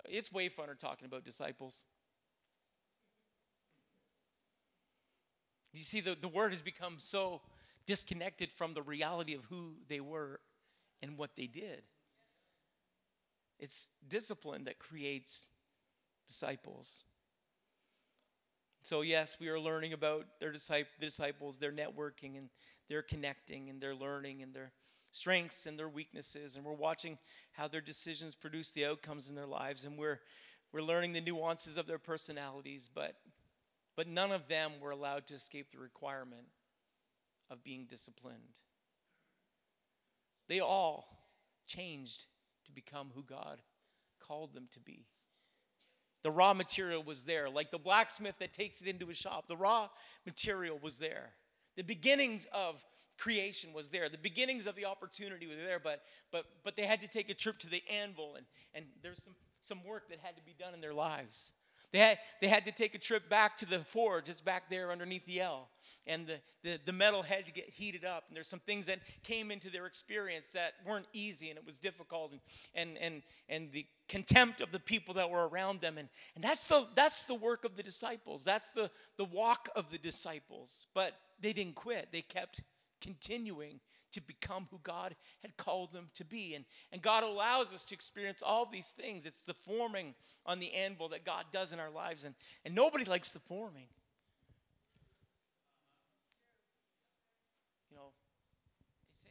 it's 0.05 0.31
way 0.31 0.49
funner 0.49 0.77
talking 0.77 1.05
about 1.05 1.23
disciples. 1.23 1.83
You 5.73 5.81
see, 5.81 6.01
the, 6.01 6.17
the 6.19 6.27
word 6.27 6.51
has 6.51 6.61
become 6.61 6.95
so 6.97 7.41
disconnected 7.85 8.51
from 8.51 8.73
the 8.73 8.81
reality 8.81 9.35
of 9.35 9.45
who 9.45 9.75
they 9.87 9.99
were 9.99 10.39
and 11.01 11.17
what 11.17 11.35
they 11.35 11.47
did. 11.47 11.83
It's 13.59 13.89
discipline 14.07 14.63
that 14.65 14.79
creates 14.79 15.49
disciples. 16.27 17.03
So, 18.81 19.01
yes, 19.01 19.37
we 19.39 19.49
are 19.49 19.59
learning 19.59 19.93
about 19.93 20.25
their 20.39 20.51
disciples, 20.51 21.57
their 21.57 21.71
networking, 21.71 22.37
and 22.37 22.49
their 22.87 23.01
connecting, 23.01 23.69
and 23.69 23.81
their 23.81 23.93
learning, 23.93 24.41
and 24.41 24.53
their 24.53 24.71
strengths 25.11 25.65
and 25.65 25.77
their 25.77 25.89
weaknesses. 25.89 26.55
And 26.55 26.63
we're 26.63 26.73
watching 26.73 27.17
how 27.51 27.67
their 27.67 27.81
decisions 27.81 28.35
produce 28.35 28.71
the 28.71 28.85
outcomes 28.85 29.29
in 29.29 29.35
their 29.35 29.45
lives. 29.45 29.85
And 29.85 29.97
we're, 29.97 30.19
we're 30.71 30.81
learning 30.81 31.13
the 31.13 31.21
nuances 31.21 31.77
of 31.77 31.87
their 31.87 31.99
personalities, 31.99 32.89
but, 32.93 33.15
but 33.95 34.07
none 34.07 34.31
of 34.31 34.47
them 34.47 34.71
were 34.79 34.91
allowed 34.91 35.27
to 35.27 35.33
escape 35.33 35.71
the 35.71 35.79
requirement 35.79 36.47
of 37.49 37.63
being 37.63 37.85
disciplined. 37.85 38.53
They 40.47 40.59
all 40.59 41.27
changed 41.67 42.25
to 42.69 42.73
become 42.73 43.09
who 43.13 43.23
God 43.23 43.61
called 44.25 44.53
them 44.53 44.67
to 44.73 44.79
be. 44.79 45.05
The 46.23 46.31
raw 46.31 46.53
material 46.53 47.01
was 47.01 47.23
there, 47.23 47.49
like 47.49 47.71
the 47.71 47.79
blacksmith 47.79 48.35
that 48.39 48.53
takes 48.53 48.81
it 48.81 48.87
into 48.87 49.07
his 49.07 49.17
shop. 49.17 49.47
The 49.47 49.57
raw 49.57 49.87
material 50.25 50.77
was 50.81 50.97
there. 50.97 51.31
The 51.75 51.83
beginnings 51.83 52.45
of 52.53 52.83
creation 53.17 53.73
was 53.73 53.89
there. 53.89 54.09
The 54.09 54.17
beginnings 54.17 54.67
of 54.67 54.75
the 54.75 54.85
opportunity 54.85 55.47
were 55.47 55.55
there, 55.55 55.79
but 55.79 56.01
but 56.31 56.45
but 56.63 56.75
they 56.75 56.83
had 56.83 57.01
to 57.01 57.07
take 57.07 57.29
a 57.29 57.33
trip 57.33 57.59
to 57.59 57.69
the 57.69 57.81
anvil 57.89 58.35
and 58.35 58.45
and 58.73 58.85
there's 59.01 59.23
some 59.23 59.35
some 59.61 59.83
work 59.85 60.09
that 60.09 60.19
had 60.19 60.35
to 60.35 60.43
be 60.43 60.53
done 60.57 60.73
in 60.73 60.81
their 60.81 60.93
lives. 60.93 61.51
They 61.91 61.99
had, 61.99 62.19
they 62.39 62.47
had 62.47 62.65
to 62.65 62.71
take 62.71 62.93
a 62.93 62.99
trip 62.99 63.29
back 63.29 63.57
to 63.57 63.65
the 63.65 63.79
forge. 63.79 64.29
It's 64.29 64.41
back 64.41 64.69
there 64.69 64.91
underneath 64.91 65.25
the 65.25 65.41
L. 65.41 65.69
And 66.05 66.27
the, 66.27 66.39
the, 66.63 66.79
the 66.85 66.93
metal 66.93 67.23
had 67.23 67.45
to 67.47 67.51
get 67.51 67.67
heated 67.69 68.05
up. 68.05 68.25
And 68.27 68.35
there's 68.35 68.47
some 68.47 68.59
things 68.59 68.85
that 68.85 68.99
came 69.23 69.49
into 69.49 69.71
their 69.71 69.87
experience 69.87 70.51
that 70.51 70.73
weren't 70.85 71.07
easy 71.13 71.49
and 71.49 71.57
it 71.57 71.65
was 71.65 71.79
difficult. 71.79 72.31
And, 72.31 72.41
and, 72.75 72.97
and, 72.99 73.21
and 73.49 73.71
the 73.71 73.85
contempt 74.07 74.61
of 74.61 74.71
the 74.71 74.79
people 74.79 75.15
that 75.15 75.29
were 75.29 75.47
around 75.47 75.81
them. 75.81 75.97
And, 75.97 76.09
and 76.35 76.43
that's, 76.43 76.67
the, 76.67 76.85
that's 76.95 77.25
the 77.25 77.35
work 77.35 77.65
of 77.65 77.75
the 77.75 77.83
disciples. 77.83 78.43
That's 78.43 78.69
the, 78.69 78.91
the 79.17 79.25
walk 79.25 79.69
of 79.75 79.89
the 79.91 79.97
disciples. 79.97 80.85
But 80.93 81.13
they 81.41 81.53
didn't 81.53 81.75
quit, 81.75 82.09
they 82.11 82.21
kept 82.21 82.61
continuing 83.01 83.79
to 84.11 84.21
become 84.21 84.67
who 84.71 84.79
God 84.83 85.15
had 85.41 85.55
called 85.57 85.93
them 85.93 86.09
to 86.15 86.25
be. 86.25 86.55
And, 86.55 86.65
and 86.91 87.01
God 87.01 87.23
allows 87.23 87.73
us 87.73 87.85
to 87.85 87.95
experience 87.95 88.41
all 88.41 88.65
these 88.65 88.91
things. 88.91 89.25
It's 89.25 89.45
the 89.45 89.53
forming 89.53 90.13
on 90.45 90.59
the 90.59 90.73
anvil 90.73 91.09
that 91.09 91.25
God 91.25 91.45
does 91.51 91.71
in 91.71 91.79
our 91.79 91.89
lives. 91.89 92.25
And, 92.25 92.35
and 92.65 92.75
nobody 92.75 93.05
likes 93.05 93.29
the 93.29 93.39
forming. 93.39 93.87
You 97.89 97.97
know, 97.97 98.11
they 99.03 99.19
say, 99.19 99.29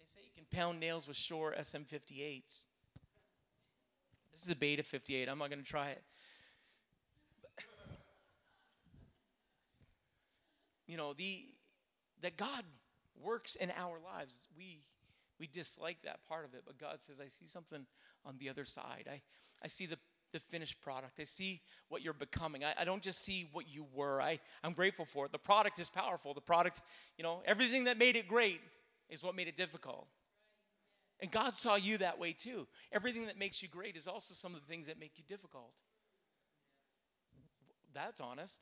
they 0.00 0.06
say 0.06 0.20
you 0.24 0.32
can 0.34 0.44
pound 0.56 0.80
nails 0.80 1.06
with 1.06 1.16
Shure 1.16 1.54
SM58s. 1.58 2.64
This 4.32 4.42
is 4.44 4.50
a 4.50 4.56
beta 4.56 4.82
58. 4.82 5.28
I'm 5.28 5.38
not 5.38 5.50
going 5.50 5.62
to 5.62 5.68
try 5.68 5.90
it. 5.90 6.02
you 10.86 10.98
know, 10.98 11.14
the 11.14 11.46
that 12.22 12.36
God 12.36 12.64
works 13.20 13.54
in 13.54 13.70
our 13.72 13.98
lives. 14.00 14.48
We 14.56 14.80
we 15.42 15.48
dislike 15.48 15.96
that 16.04 16.24
part 16.28 16.44
of 16.44 16.54
it, 16.54 16.62
but 16.64 16.78
God 16.78 17.00
says, 17.00 17.20
I 17.20 17.26
see 17.26 17.48
something 17.48 17.84
on 18.24 18.36
the 18.38 18.48
other 18.48 18.64
side. 18.64 19.08
I, 19.10 19.20
I 19.60 19.66
see 19.66 19.86
the, 19.86 19.98
the 20.32 20.38
finished 20.38 20.80
product. 20.80 21.18
I 21.18 21.24
see 21.24 21.62
what 21.88 22.00
you're 22.00 22.12
becoming. 22.12 22.62
I, 22.62 22.74
I 22.78 22.84
don't 22.84 23.02
just 23.02 23.24
see 23.24 23.48
what 23.52 23.68
you 23.68 23.84
were. 23.92 24.22
I, 24.22 24.38
I'm 24.62 24.72
grateful 24.72 25.04
for 25.04 25.26
it. 25.26 25.32
The 25.32 25.38
product 25.38 25.80
is 25.80 25.88
powerful. 25.88 26.32
The 26.32 26.40
product, 26.40 26.80
you 27.18 27.24
know, 27.24 27.42
everything 27.44 27.84
that 27.84 27.98
made 27.98 28.14
it 28.14 28.28
great 28.28 28.60
is 29.10 29.24
what 29.24 29.34
made 29.34 29.48
it 29.48 29.56
difficult. 29.56 30.06
And 31.18 31.28
God 31.28 31.56
saw 31.56 31.74
you 31.74 31.98
that 31.98 32.20
way 32.20 32.32
too. 32.32 32.68
Everything 32.92 33.26
that 33.26 33.36
makes 33.36 33.62
you 33.62 33.68
great 33.68 33.96
is 33.96 34.06
also 34.06 34.34
some 34.34 34.54
of 34.54 34.60
the 34.60 34.66
things 34.68 34.86
that 34.86 35.00
make 35.00 35.12
you 35.16 35.24
difficult. 35.26 35.72
That's 37.92 38.20
honest. 38.20 38.60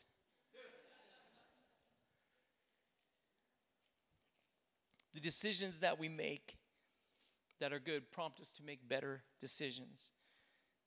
The 5.15 5.21
decisions 5.21 5.81
that 5.81 5.99
we 5.99 6.09
make 6.09 6.57
that 7.61 7.73
are 7.73 7.79
good 7.79 8.11
prompt 8.11 8.41
us 8.41 8.53
to 8.55 8.65
make 8.65 8.89
better 8.89 9.23
decisions. 9.41 10.13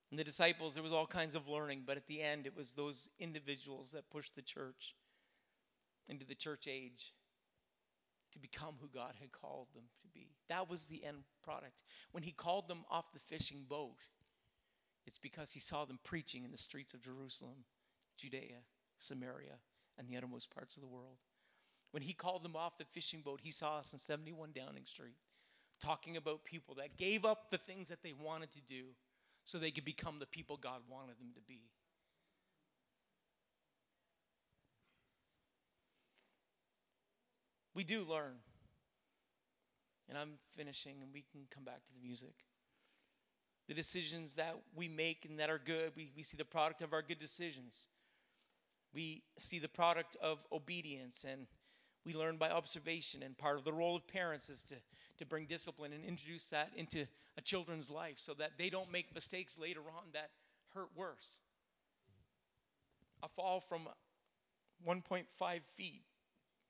And 0.10 0.20
the 0.20 0.24
disciples, 0.24 0.74
there 0.74 0.84
was 0.84 0.94
all 0.94 1.08
kinds 1.08 1.36
of 1.36 1.48
learning, 1.48 1.84
but 1.86 1.98
at 1.98 2.08
the 2.08 2.22
end, 2.22 2.46
it 2.46 2.56
was 2.56 2.74
those 2.74 3.10
individuals 3.20 3.92
that 3.92 4.10
pushed 4.10 4.36
the 4.36 4.42
church 4.42 4.96
into 6.10 6.26
the 6.26 6.36
church 6.36 6.68
age 6.68 7.14
to 8.32 8.40
become 8.40 8.76
who 8.80 8.88
God 8.88 9.14
had 9.20 9.32
called 9.32 9.68
them 9.74 9.86
to 10.02 10.08
be. 10.08 10.30
That 10.50 10.70
was 10.70 10.86
the 10.86 11.04
end 11.04 11.24
product. 11.44 11.84
When 12.12 12.24
He 12.24 12.32
called 12.32 12.68
them 12.68 12.86
off 12.90 13.12
the 13.14 13.20
fishing 13.20 13.66
boat, 13.68 13.98
it's 15.06 15.20
because 15.20 15.54
He 15.54 15.60
saw 15.60 15.86
them 15.86 16.00
preaching 16.04 16.44
in 16.44 16.52
the 16.52 16.58
streets 16.58 16.94
of 16.94 17.02
Jerusalem, 17.02 17.66
Judea, 18.18 18.62
Samaria, 19.00 19.60
and 19.98 20.08
the 20.08 20.18
uttermost 20.18 20.54
parts 20.54 20.76
of 20.76 20.82
the 20.82 20.88
world. 20.88 21.18
When 21.94 22.02
he 22.02 22.14
called 22.14 22.42
them 22.42 22.56
off 22.56 22.80
the 22.80 22.86
fishing 22.86 23.22
boat, 23.22 23.40
he 23.44 23.52
saw 23.52 23.78
us 23.78 23.94
in 23.94 24.00
71 24.00 24.50
Downing 24.56 24.86
Street 24.88 25.14
talking 25.80 26.18
about 26.18 26.44
people 26.44 26.74
that 26.76 26.98
gave 26.98 27.24
up 27.24 27.52
the 27.52 27.58
things 27.60 27.88
that 27.90 28.02
they 28.02 28.14
wanted 28.14 28.52
to 28.54 28.62
do 28.62 28.86
so 29.46 29.60
they 29.60 29.70
could 29.70 29.86
become 29.86 30.18
the 30.18 30.26
people 30.26 30.58
God 30.58 30.82
wanted 30.90 31.20
them 31.20 31.30
to 31.36 31.42
be. 31.48 31.62
We 37.76 37.84
do 37.84 38.04
learn. 38.10 38.38
And 40.10 40.18
I'm 40.18 40.34
finishing, 40.58 40.96
and 41.04 41.14
we 41.14 41.24
can 41.32 41.42
come 41.54 41.64
back 41.64 41.86
to 41.86 41.94
the 41.94 42.06
music. 42.06 42.34
The 43.68 43.76
decisions 43.76 44.34
that 44.36 44.56
we 44.76 44.88
make 44.88 45.26
and 45.30 45.38
that 45.40 45.52
are 45.52 45.62
good, 45.64 45.92
we, 45.96 46.12
we 46.16 46.24
see 46.24 46.38
the 46.38 46.46
product 46.46 46.82
of 46.82 46.92
our 46.92 47.04
good 47.04 47.20
decisions. 47.20 47.88
We 48.96 49.22
see 49.38 49.60
the 49.60 49.70
product 49.70 50.18
of 50.22 50.44
obedience 50.52 51.24
and 51.30 51.46
we 52.06 52.14
learn 52.14 52.38
by 52.38 52.50
observation, 52.50 53.24
and 53.24 53.38
part 53.38 53.58
of 53.58 53.64
the 53.64 53.74
role 53.74 53.96
of 53.96 54.08
parents 54.08 54.50
is 54.50 54.64
to, 54.64 54.76
to 55.18 55.26
bring 55.26 55.46
discipline 55.46 55.94
and 55.94 56.04
introduce 56.04 56.48
that 56.50 56.72
into 56.76 57.06
a 57.38 57.42
children's 57.42 57.90
life 57.90 58.16
so 58.18 58.34
that 58.34 58.52
they 58.58 58.70
don't 58.70 58.92
make 58.92 59.14
mistakes 59.14 59.58
later 59.58 59.82
on 59.82 60.04
that 60.14 60.30
hurt 60.74 60.90
worse. 60.96 61.40
A 63.22 63.30
fall 63.30 63.60
from 63.60 63.88
1.5 64.86 65.26
feet 65.76 66.04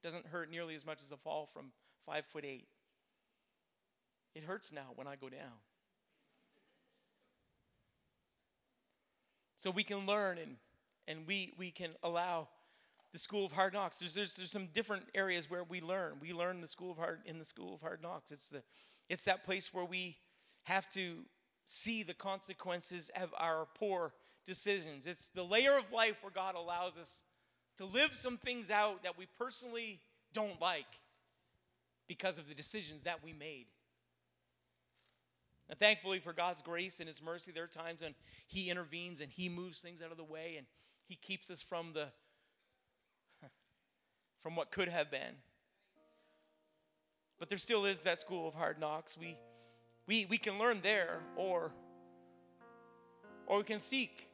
doesn't 0.04 0.28
hurt 0.28 0.52
nearly 0.52 0.76
as 0.76 0.86
much 0.86 1.02
as 1.02 1.12
a 1.12 1.18
fall 1.18 1.48
from 1.52 1.72
5 2.06 2.26
foot 2.26 2.46
8. 2.46 2.68
It 4.36 4.44
hurts 4.44 4.72
now 4.72 4.92
when 4.96 5.08
I 5.08 5.16
go 5.16 5.30
down. 5.30 5.62
So 9.58 9.72
we 9.72 9.84
can 9.84 10.06
learn 10.06 10.38
and, 10.38 10.58
and 11.08 11.26
we, 11.26 11.54
we 11.58 11.72
can 11.72 11.92
allow 12.04 12.50
the 13.14 13.20
school 13.20 13.46
of 13.46 13.52
hard 13.52 13.74
knocks. 13.74 14.00
There's, 14.00 14.16
there's, 14.16 14.36
there's 14.36 14.52
some 14.52 14.68
different 14.74 15.06
areas 15.14 15.50
where 15.50 15.64
we 15.64 15.80
learn. 15.80 16.14
We 16.20 16.34
learn 16.34 16.60
the 16.62 16.68
school 16.68 16.92
of 16.92 16.98
hard 16.98 17.22
in 17.26 17.38
the 17.40 17.46
school 17.46 17.76
of 17.76 17.82
hard 17.82 18.02
knocks. 18.02 18.32
It's 18.32 18.50
the 18.50 18.64
it's 19.08 19.26
that 19.26 19.46
place 19.46 19.74
where 19.74 19.86
we 19.86 20.18
have 20.64 20.90
to 20.92 21.26
see 21.66 22.04
the 22.04 22.14
consequences 22.14 23.12
of 23.16 23.34
our 23.38 23.68
poor 23.78 24.14
decisions. 24.46 25.06
It's 25.06 25.28
the 25.28 25.44
layer 25.44 25.78
of 25.78 25.92
life 25.92 26.18
where 26.22 26.32
God 26.32 26.56
allows 26.56 26.98
us 26.98 27.22
to 27.78 27.86
live 27.86 28.16
some 28.16 28.38
things 28.38 28.70
out 28.70 29.04
that 29.04 29.18
we 29.18 29.28
personally 29.38 30.00
don't 30.34 30.60
like 30.60 31.00
because 32.08 32.38
of 32.38 32.48
the 32.48 32.56
decisions 32.56 33.04
that 33.04 33.24
we 33.24 33.34
made. 33.34 33.66
And 35.70 35.78
thankfully 35.78 36.20
for 36.20 36.34
God's 36.34 36.62
grace 36.62 37.00
and 37.00 37.08
His 37.08 37.22
mercy, 37.22 37.52
there 37.52 37.64
are 37.64 37.68
times 37.68 38.02
when 38.02 38.16
He 38.48 38.70
intervenes 38.70 39.22
and 39.22 39.32
He 39.32 39.50
moves 39.50 39.80
things 39.80 40.02
out 40.02 40.12
of 40.12 40.18
the 40.18 40.24
way 40.24 40.56
and 40.58 40.66
He 41.06 41.16
keeps 41.16 41.50
us 41.52 41.62
from 41.62 41.94
the 41.94 42.08
from 44.44 44.56
what 44.56 44.70
could 44.70 44.90
have 44.90 45.10
been. 45.10 45.36
But 47.40 47.50
there 47.50 47.58
still 47.58 47.86
is 47.86 48.04
that 48.04 48.20
school 48.20 48.48
of 48.48 48.54
hard 48.54 48.80
knocks. 48.80 49.18
We, 49.18 49.38
we, 50.06 50.26
we 50.26 50.38
can 50.38 50.60
learn 50.60 50.82
there, 50.84 51.20
or, 51.36 51.72
or 53.48 53.58
we 53.58 53.64
can 53.64 53.80
seek 53.80 54.28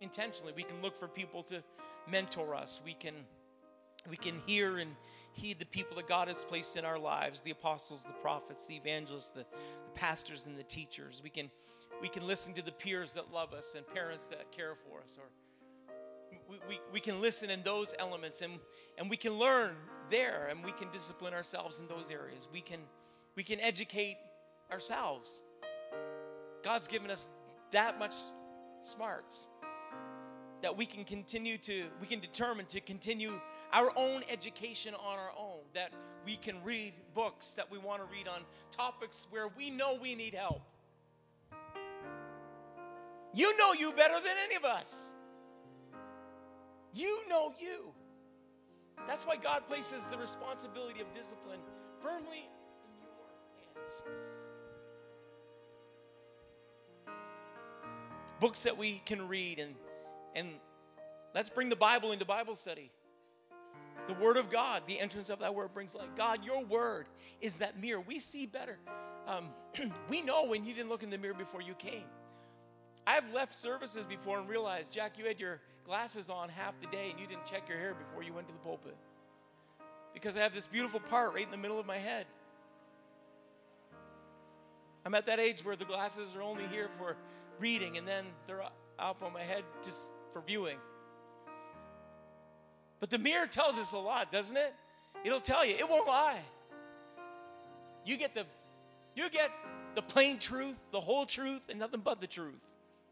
intentionally. 0.00 0.52
We 0.54 0.62
can 0.62 0.80
look 0.82 0.94
for 0.94 1.08
people 1.08 1.42
to 1.44 1.62
mentor 2.08 2.54
us. 2.54 2.80
We 2.84 2.92
can, 2.92 3.14
we 4.08 4.16
can 4.16 4.38
hear 4.46 4.76
and 4.76 4.94
heed 5.32 5.58
the 5.58 5.66
people 5.66 5.96
that 5.96 6.06
God 6.06 6.28
has 6.28 6.44
placed 6.44 6.76
in 6.76 6.84
our 6.84 6.98
lives 6.98 7.40
the 7.40 7.50
apostles, 7.50 8.04
the 8.04 8.12
prophets, 8.12 8.66
the 8.66 8.76
evangelists, 8.76 9.30
the, 9.30 9.40
the 9.40 9.92
pastors, 9.94 10.46
and 10.46 10.56
the 10.58 10.62
teachers. 10.62 11.20
We 11.24 11.30
can, 11.30 11.50
we 12.00 12.08
can 12.08 12.26
listen 12.26 12.54
to 12.54 12.62
the 12.62 12.72
peers 12.72 13.14
that 13.14 13.32
love 13.32 13.52
us 13.52 13.74
and 13.76 13.86
parents 13.94 14.26
that 14.28 14.52
care 14.52 14.74
for 14.74 15.02
us, 15.02 15.18
or 15.18 15.24
we, 16.68 16.80
we, 16.92 17.00
can 17.00 17.20
listen 17.20 17.50
in 17.50 17.62
those 17.62 17.94
elements 17.98 18.40
and, 18.40 18.52
and 18.98 19.08
we 19.10 19.16
can 19.16 19.32
learn 19.34 19.76
there 20.10 20.48
and 20.50 20.64
we 20.64 20.72
can 20.72 20.90
discipline 20.90 21.34
ourselves 21.34 21.80
in 21.80 21.86
those 21.86 22.10
areas. 22.10 22.48
We 22.52 22.60
can, 22.60 22.80
we 23.36 23.42
can 23.42 23.60
educate 23.60 24.16
ourselves. 24.70 25.42
God's 26.62 26.88
given 26.88 27.10
us 27.10 27.30
that 27.72 27.98
much 27.98 28.14
smarts 28.82 29.48
that 30.62 30.74
we 30.74 30.86
can 30.86 31.04
continue 31.04 31.58
to, 31.58 31.84
we 32.00 32.06
can 32.06 32.20
determine 32.20 32.64
to 32.66 32.80
continue 32.80 33.38
our 33.72 33.92
own 33.96 34.22
education 34.30 34.94
on 34.94 35.18
our 35.18 35.30
own, 35.38 35.60
that 35.74 35.92
we 36.24 36.36
can 36.36 36.56
read 36.64 36.94
books 37.12 37.50
that 37.50 37.70
we 37.70 37.76
want 37.76 38.00
to 38.00 38.08
read 38.10 38.28
on 38.28 38.40
topics 38.70 39.26
where 39.30 39.48
we 39.48 39.68
know 39.68 39.98
we 40.00 40.14
need 40.14 40.34
help. 40.34 40.62
You 43.34 43.56
know 43.58 43.72
you 43.72 43.92
better 43.92 44.14
than 44.14 44.36
any 44.44 44.54
of 44.54 44.64
us. 44.64 45.10
You 46.94 47.28
know 47.28 47.52
you. 47.58 47.92
That's 49.06 49.26
why 49.26 49.36
God 49.36 49.66
places 49.66 50.06
the 50.08 50.16
responsibility 50.16 51.00
of 51.00 51.12
discipline 51.12 51.58
firmly 52.00 52.48
in 52.84 53.02
your 53.02 53.82
hands. 53.82 54.04
Books 58.40 58.62
that 58.62 58.78
we 58.78 59.02
can 59.04 59.28
read 59.28 59.58
and 59.58 59.74
and 60.36 60.48
let's 61.34 61.48
bring 61.48 61.68
the 61.68 61.76
Bible 61.76 62.12
into 62.12 62.24
Bible 62.24 62.54
study. 62.54 62.90
The 64.06 64.14
Word 64.14 64.36
of 64.36 64.50
God, 64.50 64.82
the 64.86 64.98
entrance 64.98 65.30
of 65.30 65.38
that 65.40 65.54
Word 65.54 65.72
brings 65.72 65.94
light. 65.94 66.14
God, 66.16 66.44
your 66.44 66.64
Word 66.64 67.06
is 67.40 67.58
that 67.58 67.80
mirror. 67.80 68.00
We 68.00 68.18
see 68.18 68.46
better. 68.46 68.78
Um, 69.26 69.50
we 70.08 70.22
know 70.22 70.46
when 70.46 70.64
you 70.64 70.74
didn't 70.74 70.90
look 70.90 71.02
in 71.02 71.10
the 71.10 71.18
mirror 71.18 71.34
before 71.34 71.62
you 71.62 71.74
came. 71.74 72.04
I've 73.06 73.32
left 73.32 73.54
services 73.54 74.04
before 74.06 74.38
and 74.38 74.48
realized, 74.48 74.92
Jack, 74.92 75.18
you 75.18 75.26
had 75.26 75.38
your 75.38 75.60
glasses 75.84 76.30
on 76.30 76.48
half 76.48 76.74
the 76.80 76.86
day 76.86 77.10
and 77.10 77.20
you 77.20 77.26
didn't 77.26 77.44
check 77.44 77.68
your 77.68 77.78
hair 77.78 77.94
before 77.94 78.22
you 78.22 78.32
went 78.32 78.48
to 78.48 78.52
the 78.52 78.60
pulpit. 78.60 78.96
Because 80.12 80.36
I 80.36 80.40
have 80.40 80.54
this 80.54 80.66
beautiful 80.66 81.00
part 81.00 81.34
right 81.34 81.44
in 81.44 81.50
the 81.50 81.56
middle 81.56 81.78
of 81.78 81.86
my 81.86 81.98
head. 81.98 82.26
I'm 85.04 85.14
at 85.14 85.26
that 85.26 85.38
age 85.38 85.64
where 85.64 85.76
the 85.76 85.84
glasses 85.84 86.28
are 86.36 86.42
only 86.42 86.66
here 86.68 86.88
for 86.98 87.16
reading 87.58 87.98
and 87.98 88.08
then 88.08 88.24
they're 88.46 88.62
up 88.98 89.22
on 89.22 89.32
my 89.32 89.42
head 89.42 89.64
just 89.84 90.12
for 90.32 90.40
viewing. 90.40 90.78
But 93.00 93.10
the 93.10 93.18
mirror 93.18 93.46
tells 93.46 93.76
us 93.76 93.92
a 93.92 93.98
lot, 93.98 94.30
doesn't 94.30 94.56
it? 94.56 94.72
It'll 95.24 95.40
tell 95.40 95.64
you, 95.64 95.74
it 95.74 95.88
won't 95.88 96.06
lie. 96.06 96.40
You 98.04 98.16
get 98.16 98.34
the 98.34 98.44
you 99.14 99.30
get 99.30 99.50
the 99.94 100.02
plain 100.02 100.38
truth, 100.38 100.78
the 100.90 101.00
whole 101.00 101.24
truth, 101.24 101.62
and 101.68 101.78
nothing 101.78 102.00
but 102.00 102.20
the 102.20 102.26
truth 102.26 102.64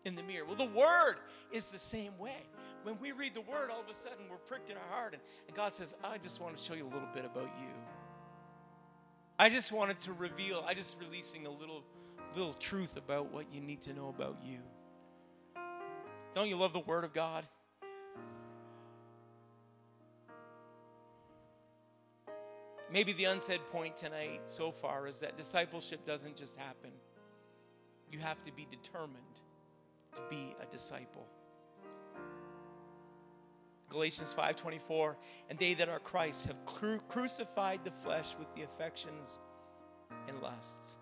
in 0.04 0.14
the 0.14 0.22
mirror. 0.22 0.44
Well, 0.44 0.56
the 0.56 0.64
word 0.64 1.16
is 1.52 1.70
the 1.70 1.78
same 1.78 2.16
way. 2.18 2.46
When 2.82 2.98
we 3.00 3.12
read 3.12 3.34
the 3.34 3.40
word, 3.40 3.70
all 3.70 3.80
of 3.80 3.88
a 3.88 3.94
sudden 3.94 4.24
we're 4.30 4.36
pricked 4.36 4.70
in 4.70 4.76
our 4.76 4.96
heart, 4.96 5.14
and, 5.14 5.22
and 5.46 5.56
God 5.56 5.72
says, 5.72 5.94
I 6.02 6.18
just 6.18 6.40
want 6.40 6.56
to 6.56 6.62
show 6.62 6.74
you 6.74 6.84
a 6.84 6.92
little 6.92 7.08
bit 7.14 7.24
about 7.24 7.50
you. 7.60 7.68
I 9.38 9.48
just 9.48 9.72
wanted 9.72 10.00
to 10.00 10.12
reveal, 10.12 10.64
I 10.66 10.74
just 10.74 10.96
releasing 11.00 11.46
a 11.46 11.50
little 11.50 11.84
little 12.36 12.54
truth 12.54 12.96
about 12.96 13.32
what 13.32 13.46
you 13.52 13.60
need 13.60 13.82
to 13.82 13.92
know 13.92 14.08
about 14.08 14.38
you. 14.44 14.58
Don't 16.34 16.48
you 16.48 16.56
love 16.56 16.72
the 16.72 16.80
word 16.80 17.04
of 17.04 17.12
God? 17.12 17.44
Maybe 22.90 23.12
the 23.12 23.24
unsaid 23.24 23.60
point 23.70 23.96
tonight 23.96 24.42
so 24.46 24.70
far 24.70 25.06
is 25.06 25.20
that 25.20 25.36
discipleship 25.36 26.06
doesn't 26.06 26.36
just 26.36 26.56
happen. 26.58 26.90
You 28.10 28.18
have 28.18 28.40
to 28.42 28.52
be 28.52 28.66
determined 28.70 29.16
to 30.14 30.22
be 30.28 30.54
a 30.60 30.66
disciple. 30.66 31.26
Galatians 33.88 34.32
5:24 34.32 35.16
and 35.50 35.58
they 35.58 35.74
that 35.74 35.88
are 35.88 35.98
Christ 35.98 36.46
have 36.46 36.64
cru- 36.64 37.00
crucified 37.08 37.84
the 37.84 37.90
flesh 37.90 38.34
with 38.38 38.52
the 38.54 38.62
affections 38.62 39.38
and 40.28 40.40
lusts. 40.40 40.96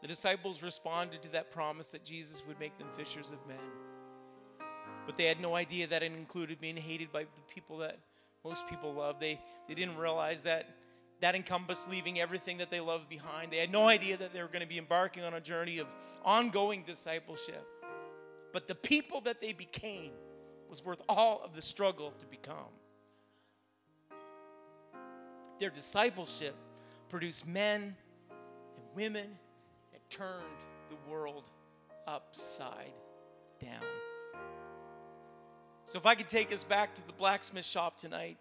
The 0.00 0.08
disciples 0.08 0.62
responded 0.62 1.22
to 1.22 1.28
that 1.30 1.50
promise 1.50 1.90
that 1.90 2.04
Jesus 2.04 2.42
would 2.46 2.58
make 2.60 2.76
them 2.76 2.88
fishers 2.94 3.32
of 3.32 3.38
men. 3.46 3.56
But 5.06 5.16
they 5.16 5.24
had 5.24 5.40
no 5.40 5.54
idea 5.54 5.86
that 5.86 6.02
it 6.02 6.12
included 6.12 6.60
being 6.60 6.76
hated 6.76 7.10
by 7.10 7.22
the 7.22 7.54
people 7.54 7.78
that 7.78 7.98
most 8.44 8.66
people 8.68 8.92
love. 8.92 9.18
They, 9.18 9.40
they 9.66 9.74
didn't 9.74 9.96
realize 9.96 10.42
that 10.42 10.68
that 11.20 11.34
encompassed 11.34 11.90
leaving 11.90 12.20
everything 12.20 12.58
that 12.58 12.70
they 12.70 12.80
loved 12.80 13.08
behind. 13.08 13.52
They 13.52 13.58
had 13.58 13.72
no 13.72 13.88
idea 13.88 14.16
that 14.16 14.32
they 14.32 14.42
were 14.42 14.48
going 14.48 14.62
to 14.62 14.68
be 14.68 14.78
embarking 14.78 15.24
on 15.24 15.34
a 15.34 15.40
journey 15.40 15.78
of 15.78 15.86
ongoing 16.24 16.82
discipleship. 16.86 17.66
But 18.52 18.68
the 18.68 18.74
people 18.74 19.20
that 19.22 19.40
they 19.40 19.52
became 19.52 20.12
was 20.68 20.84
worth 20.84 21.00
all 21.08 21.40
of 21.44 21.54
the 21.54 21.62
struggle 21.62 22.12
to 22.20 22.26
become. 22.26 22.72
Their 25.60 25.70
discipleship 25.70 26.54
produced 27.08 27.46
men 27.46 27.96
and 28.76 28.84
women 28.94 29.28
that 29.92 30.10
turned 30.10 30.44
the 30.90 31.10
world 31.10 31.44
upside 32.06 32.92
down. 33.60 33.82
So, 35.86 35.98
if 35.98 36.06
I 36.06 36.14
could 36.14 36.28
take 36.28 36.52
us 36.52 36.64
back 36.64 36.94
to 36.94 37.06
the 37.06 37.12
blacksmith 37.12 37.64
shop 37.64 37.98
tonight, 37.98 38.38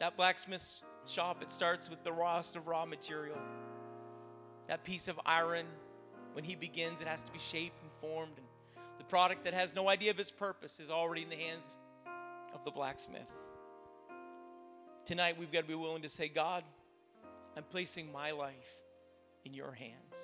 that 0.00 0.16
blacksmith 0.16 0.82
shop, 1.08 1.42
it 1.42 1.50
starts 1.50 1.90
with 1.90 2.02
the 2.04 2.12
rawest 2.12 2.56
of 2.56 2.66
raw 2.66 2.84
material. 2.84 3.38
That 4.68 4.84
piece 4.84 5.08
of 5.08 5.20
iron, 5.26 5.66
when 6.32 6.44
he 6.44 6.54
begins, 6.54 7.00
it 7.00 7.06
has 7.06 7.22
to 7.22 7.32
be 7.32 7.38
shaped 7.38 7.82
and 7.82 7.90
formed. 8.00 8.36
And 8.36 8.46
the 8.98 9.04
product 9.04 9.44
that 9.44 9.54
has 9.54 9.74
no 9.74 9.88
idea 9.88 10.10
of 10.10 10.18
its 10.18 10.30
purpose 10.30 10.80
is 10.80 10.90
already 10.90 11.22
in 11.22 11.28
the 11.28 11.36
hands 11.36 11.76
of 12.54 12.64
the 12.64 12.70
blacksmith. 12.70 13.28
Tonight, 15.04 15.38
we've 15.38 15.52
got 15.52 15.60
to 15.60 15.68
be 15.68 15.74
willing 15.74 16.02
to 16.02 16.08
say, 16.08 16.28
God, 16.28 16.64
I'm 17.56 17.64
placing 17.64 18.10
my 18.10 18.30
life 18.30 18.80
in 19.44 19.52
your 19.52 19.72
hands. 19.72 20.14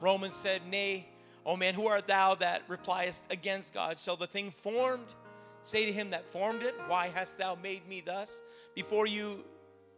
Romans 0.00 0.34
said, 0.34 0.62
Nay, 0.68 1.06
O 1.46 1.56
man, 1.56 1.74
who 1.74 1.86
art 1.86 2.06
thou 2.06 2.34
that 2.36 2.66
repliest 2.68 3.24
against 3.30 3.74
God? 3.74 3.98
Shall 3.98 4.16
the 4.16 4.26
thing 4.26 4.50
formed 4.50 5.14
say 5.64 5.86
to 5.86 5.92
him 5.92 6.10
that 6.10 6.24
formed 6.26 6.62
it, 6.62 6.74
Why 6.86 7.10
hast 7.12 7.36
thou 7.36 7.56
made 7.56 7.88
me 7.88 8.00
thus? 8.00 8.42
Before 8.74 9.06
you 9.06 9.44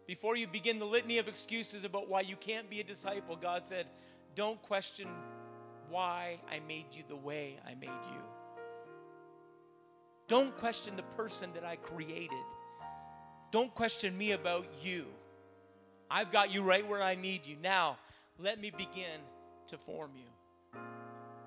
before 0.06 0.36
you 0.36 0.46
begin 0.46 0.78
the 0.78 0.86
litany 0.86 1.18
of 1.18 1.26
excuses 1.26 1.84
about 1.84 2.08
why 2.08 2.20
you 2.20 2.36
can't 2.36 2.70
be 2.70 2.80
a 2.80 2.84
disciple, 2.84 3.36
God 3.36 3.64
said, 3.64 3.86
Don't 4.34 4.60
question 4.62 5.08
why 5.90 6.38
I 6.50 6.60
made 6.66 6.86
you 6.92 7.02
the 7.06 7.16
way 7.16 7.58
I 7.66 7.74
made 7.74 7.88
you. 8.12 8.20
Don't 10.28 10.56
question 10.56 10.96
the 10.96 11.02
person 11.02 11.50
that 11.54 11.64
I 11.64 11.76
created. 11.76 12.30
Don't 13.52 13.74
question 13.74 14.16
me 14.16 14.32
about 14.32 14.66
you. 14.82 15.06
I've 16.10 16.32
got 16.32 16.52
you 16.52 16.62
right 16.62 16.88
where 16.88 17.02
I 17.02 17.14
need 17.14 17.42
you. 17.44 17.56
Now, 17.62 17.98
let 18.38 18.60
me 18.60 18.70
begin 18.70 19.20
to 19.68 19.78
form 19.78 20.12
you 20.16 20.30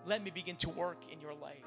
let 0.06 0.24
me 0.24 0.32
begin 0.32 0.56
to 0.58 0.70
work 0.70 0.98
in 1.12 1.22
your 1.22 1.34
life. 1.34 1.66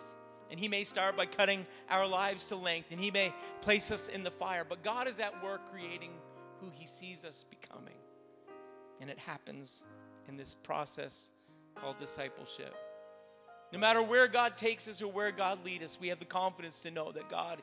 And 0.53 0.61
He 0.61 0.69
may 0.69 0.85
start 0.85 1.17
by 1.17 1.27
cutting 1.27 1.67
our 1.91 2.07
lives 2.07 2.47
to 2.47 2.57
length, 2.57 2.93
and 2.93 3.01
He 3.01 3.11
may 3.11 3.35
place 3.63 3.91
us 3.91 4.09
in 4.09 4.23
the 4.23 4.31
fire. 4.31 4.65
But 4.69 4.85
God 4.85 5.09
is 5.09 5.19
at 5.19 5.43
work 5.43 5.63
creating 5.73 6.13
who 6.61 6.71
He 6.71 6.87
sees 6.87 7.25
us 7.25 7.47
becoming. 7.49 7.95
And 9.01 9.09
it 9.09 9.19
happens 9.19 9.83
in 10.29 10.37
this 10.37 10.55
process 10.55 11.31
called 11.75 11.99
discipleship. 11.99 12.75
No 13.73 13.79
matter 13.79 14.03
where 14.03 14.29
God 14.29 14.55
takes 14.55 14.87
us 14.87 15.01
or 15.01 15.11
where 15.11 15.33
God 15.33 15.65
leads 15.65 15.85
us, 15.85 15.99
we 15.99 16.09
have 16.09 16.19
the 16.19 16.27
confidence 16.27 16.81
to 16.81 16.91
know 16.91 17.11
that 17.13 17.31
God 17.31 17.63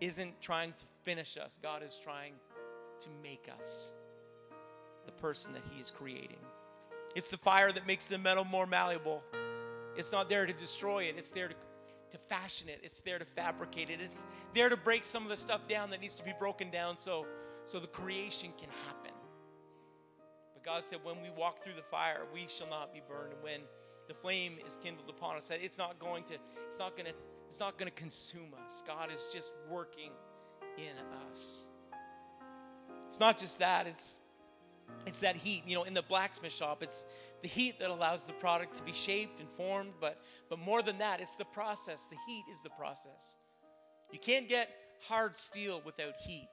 isn't 0.00 0.40
trying 0.40 0.72
to 0.72 0.84
finish 1.02 1.36
us, 1.36 1.58
God 1.62 1.82
is 1.86 2.00
trying 2.02 2.32
to 3.00 3.08
make 3.22 3.50
us 3.60 3.92
the 5.04 5.12
person 5.12 5.52
that 5.52 5.62
He 5.70 5.78
is 5.78 5.90
creating. 5.90 6.38
It's 7.14 7.30
the 7.30 7.36
fire 7.36 7.70
that 7.70 7.86
makes 7.86 8.08
the 8.08 8.16
metal 8.16 8.44
more 8.44 8.66
malleable. 8.66 9.22
It's 9.94 10.12
not 10.12 10.30
there 10.30 10.46
to 10.46 10.52
destroy 10.54 11.04
it, 11.04 11.16
it's 11.18 11.30
there 11.30 11.48
to, 11.48 11.54
to 12.10 12.18
fashion 12.18 12.68
it, 12.68 12.80
it's 12.82 13.00
there 13.00 13.18
to 13.18 13.24
fabricate 13.24 13.90
it, 13.90 14.00
it's 14.00 14.26
there 14.54 14.68
to 14.68 14.76
break 14.76 15.04
some 15.04 15.22
of 15.22 15.28
the 15.28 15.36
stuff 15.36 15.66
down 15.68 15.90
that 15.90 16.00
needs 16.00 16.14
to 16.16 16.24
be 16.24 16.32
broken 16.38 16.70
down 16.70 16.96
so, 16.96 17.26
so 17.64 17.78
the 17.78 17.86
creation 17.86 18.50
can 18.58 18.68
happen. 18.86 19.12
But 20.54 20.62
God 20.64 20.84
said, 20.84 20.98
when 21.02 21.16
we 21.22 21.30
walk 21.36 21.62
through 21.62 21.74
the 21.74 21.82
fire, 21.82 22.22
we 22.32 22.46
shall 22.48 22.68
not 22.68 22.92
be 22.92 23.00
burned. 23.08 23.32
And 23.32 23.42
when 23.42 23.60
the 24.08 24.14
flame 24.14 24.58
is 24.64 24.78
kindled 24.82 25.08
upon 25.08 25.36
us, 25.36 25.48
that 25.48 25.60
it's 25.62 25.78
not 25.78 25.98
going 25.98 26.24
to, 26.24 26.34
it's 26.68 26.78
not 26.78 26.96
to, 26.96 27.04
it's 27.48 27.60
not 27.60 27.78
to 27.78 27.90
consume 27.90 28.54
us. 28.64 28.82
God 28.86 29.12
is 29.12 29.26
just 29.32 29.52
working 29.68 30.10
in 30.76 30.96
us. 31.28 31.62
It's 33.06 33.18
not 33.18 33.36
just 33.36 33.58
that, 33.58 33.88
it's 33.88 34.19
it's 35.06 35.20
that 35.20 35.36
heat 35.36 35.62
you 35.66 35.74
know 35.74 35.84
in 35.84 35.94
the 35.94 36.02
blacksmith 36.02 36.52
shop 36.52 36.82
it's 36.82 37.06
the 37.42 37.48
heat 37.48 37.78
that 37.78 37.90
allows 37.90 38.26
the 38.26 38.32
product 38.34 38.76
to 38.76 38.82
be 38.82 38.92
shaped 38.92 39.40
and 39.40 39.48
formed 39.48 39.92
but 40.00 40.22
but 40.48 40.58
more 40.58 40.82
than 40.82 40.98
that 40.98 41.20
it's 41.20 41.36
the 41.36 41.44
process. 41.44 42.08
The 42.08 42.16
heat 42.26 42.44
is 42.50 42.60
the 42.60 42.70
process. 42.70 43.34
You 44.12 44.18
can't 44.18 44.48
get 44.48 44.68
hard 45.06 45.36
steel 45.36 45.80
without 45.84 46.14
heat. 46.20 46.50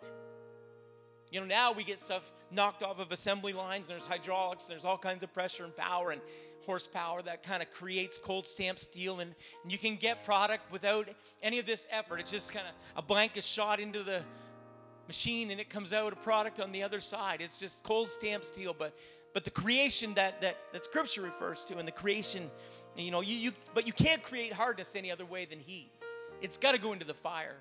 You 1.31 1.41
know 1.41 1.45
now 1.45 1.73
we 1.73 1.83
get 1.83 1.99
stuff 1.99 2.31
knocked 2.51 2.83
off 2.83 2.99
of 2.99 3.11
assembly 3.11 3.51
lines 3.51 3.89
there's 3.89 4.05
hydraulics 4.05 4.63
there's 4.65 4.85
all 4.85 4.97
kinds 4.97 5.23
of 5.23 5.33
pressure 5.33 5.65
and 5.65 5.75
power 5.75 6.11
and 6.11 6.21
horsepower 6.65 7.21
that 7.21 7.43
kind 7.43 7.61
of 7.61 7.69
creates 7.71 8.17
cold 8.17 8.47
stamp 8.47 8.79
steel 8.79 9.19
and, 9.19 9.33
and 9.63 9.71
you 9.71 9.77
can 9.77 9.95
get 9.95 10.23
product 10.23 10.71
without 10.71 11.07
any 11.41 11.59
of 11.59 11.65
this 11.65 11.85
effort. 11.91 12.19
It's 12.19 12.31
just 12.31 12.53
kind 12.53 12.65
of 12.67 12.73
a 12.97 13.05
blanket 13.05 13.43
shot 13.43 13.79
into 13.79 14.03
the 14.03 14.21
machine 15.07 15.51
and 15.51 15.59
it 15.59 15.69
comes 15.69 15.93
out 15.93 16.13
a 16.13 16.15
product 16.15 16.59
on 16.59 16.71
the 16.71 16.83
other 16.83 16.99
side. 16.99 17.41
It's 17.41 17.59
just 17.59 17.83
cold 17.83 18.09
stamp 18.09 18.43
steel, 18.43 18.75
but 18.77 18.93
but 19.33 19.43
the 19.43 19.51
creation 19.51 20.13
that 20.15 20.41
that, 20.41 20.57
that 20.73 20.85
scripture 20.85 21.21
refers 21.21 21.63
to 21.65 21.77
and 21.77 21.87
the 21.87 21.91
creation, 21.91 22.49
you 22.95 23.11
know, 23.11 23.21
you, 23.21 23.35
you 23.35 23.51
but 23.73 23.85
you 23.85 23.93
can't 23.93 24.23
create 24.23 24.53
hardness 24.53 24.95
any 24.95 25.11
other 25.11 25.25
way 25.25 25.45
than 25.45 25.59
heat. 25.59 25.91
It's 26.41 26.57
got 26.57 26.75
to 26.75 26.81
go 26.81 26.93
into 26.93 27.05
the 27.05 27.13
fire. 27.13 27.57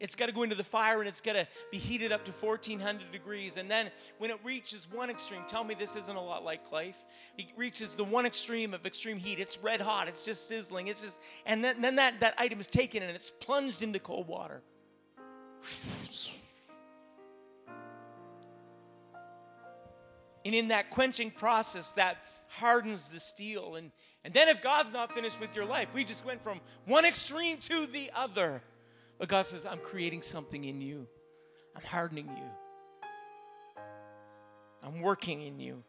it's 0.00 0.16
got 0.16 0.26
to 0.26 0.32
go 0.32 0.42
into 0.42 0.56
the 0.56 0.64
fire 0.64 0.98
and 0.98 1.08
it's 1.08 1.20
got 1.20 1.34
to 1.34 1.46
be 1.70 1.78
heated 1.78 2.10
up 2.10 2.24
to 2.24 2.32
1400 2.32 3.12
degrees. 3.12 3.56
And 3.56 3.70
then 3.70 3.90
when 4.18 4.30
it 4.30 4.38
reaches 4.42 4.86
one 4.90 5.10
extreme, 5.10 5.42
tell 5.46 5.62
me 5.64 5.74
this 5.74 5.94
isn't 5.96 6.16
a 6.16 6.20
lot 6.20 6.44
like 6.44 6.72
life. 6.72 7.04
It 7.38 7.46
reaches 7.56 7.94
the 7.94 8.04
one 8.04 8.26
extreme 8.26 8.74
of 8.74 8.84
extreme 8.84 9.16
heat. 9.16 9.38
It's 9.38 9.58
red 9.58 9.80
hot, 9.80 10.08
it's 10.08 10.24
just 10.24 10.48
sizzling. 10.48 10.88
It's 10.88 11.02
just, 11.02 11.20
and 11.46 11.62
then, 11.62 11.80
then 11.80 11.96
that, 11.96 12.20
that 12.20 12.34
item 12.38 12.58
is 12.58 12.68
taken 12.68 13.02
and 13.02 13.12
it's 13.12 13.30
plunged 13.30 13.82
into 13.82 14.00
cold 14.00 14.26
water. 14.26 14.62
And 20.44 20.54
in 20.54 20.68
that 20.68 20.90
quenching 20.90 21.30
process, 21.30 21.92
that 21.92 22.18
hardens 22.48 23.10
the 23.10 23.20
steel. 23.20 23.76
And, 23.76 23.90
and 24.24 24.34
then 24.34 24.48
if 24.48 24.62
God's 24.62 24.92
not 24.92 25.12
finished 25.12 25.40
with 25.40 25.54
your 25.54 25.64
life, 25.64 25.88
we 25.94 26.04
just 26.04 26.24
went 26.24 26.42
from 26.42 26.60
one 26.86 27.04
extreme 27.04 27.56
to 27.58 27.86
the 27.86 28.10
other. 28.14 28.62
But 29.18 29.28
God 29.28 29.46
says, 29.46 29.64
I'm 29.64 29.78
creating 29.78 30.22
something 30.22 30.64
in 30.64 30.80
you. 30.80 31.06
I'm 31.76 31.82
hardening 31.82 32.26
you. 32.26 33.82
I'm 34.82 35.00
working 35.00 35.42
in 35.42 35.60
you. 35.60 35.82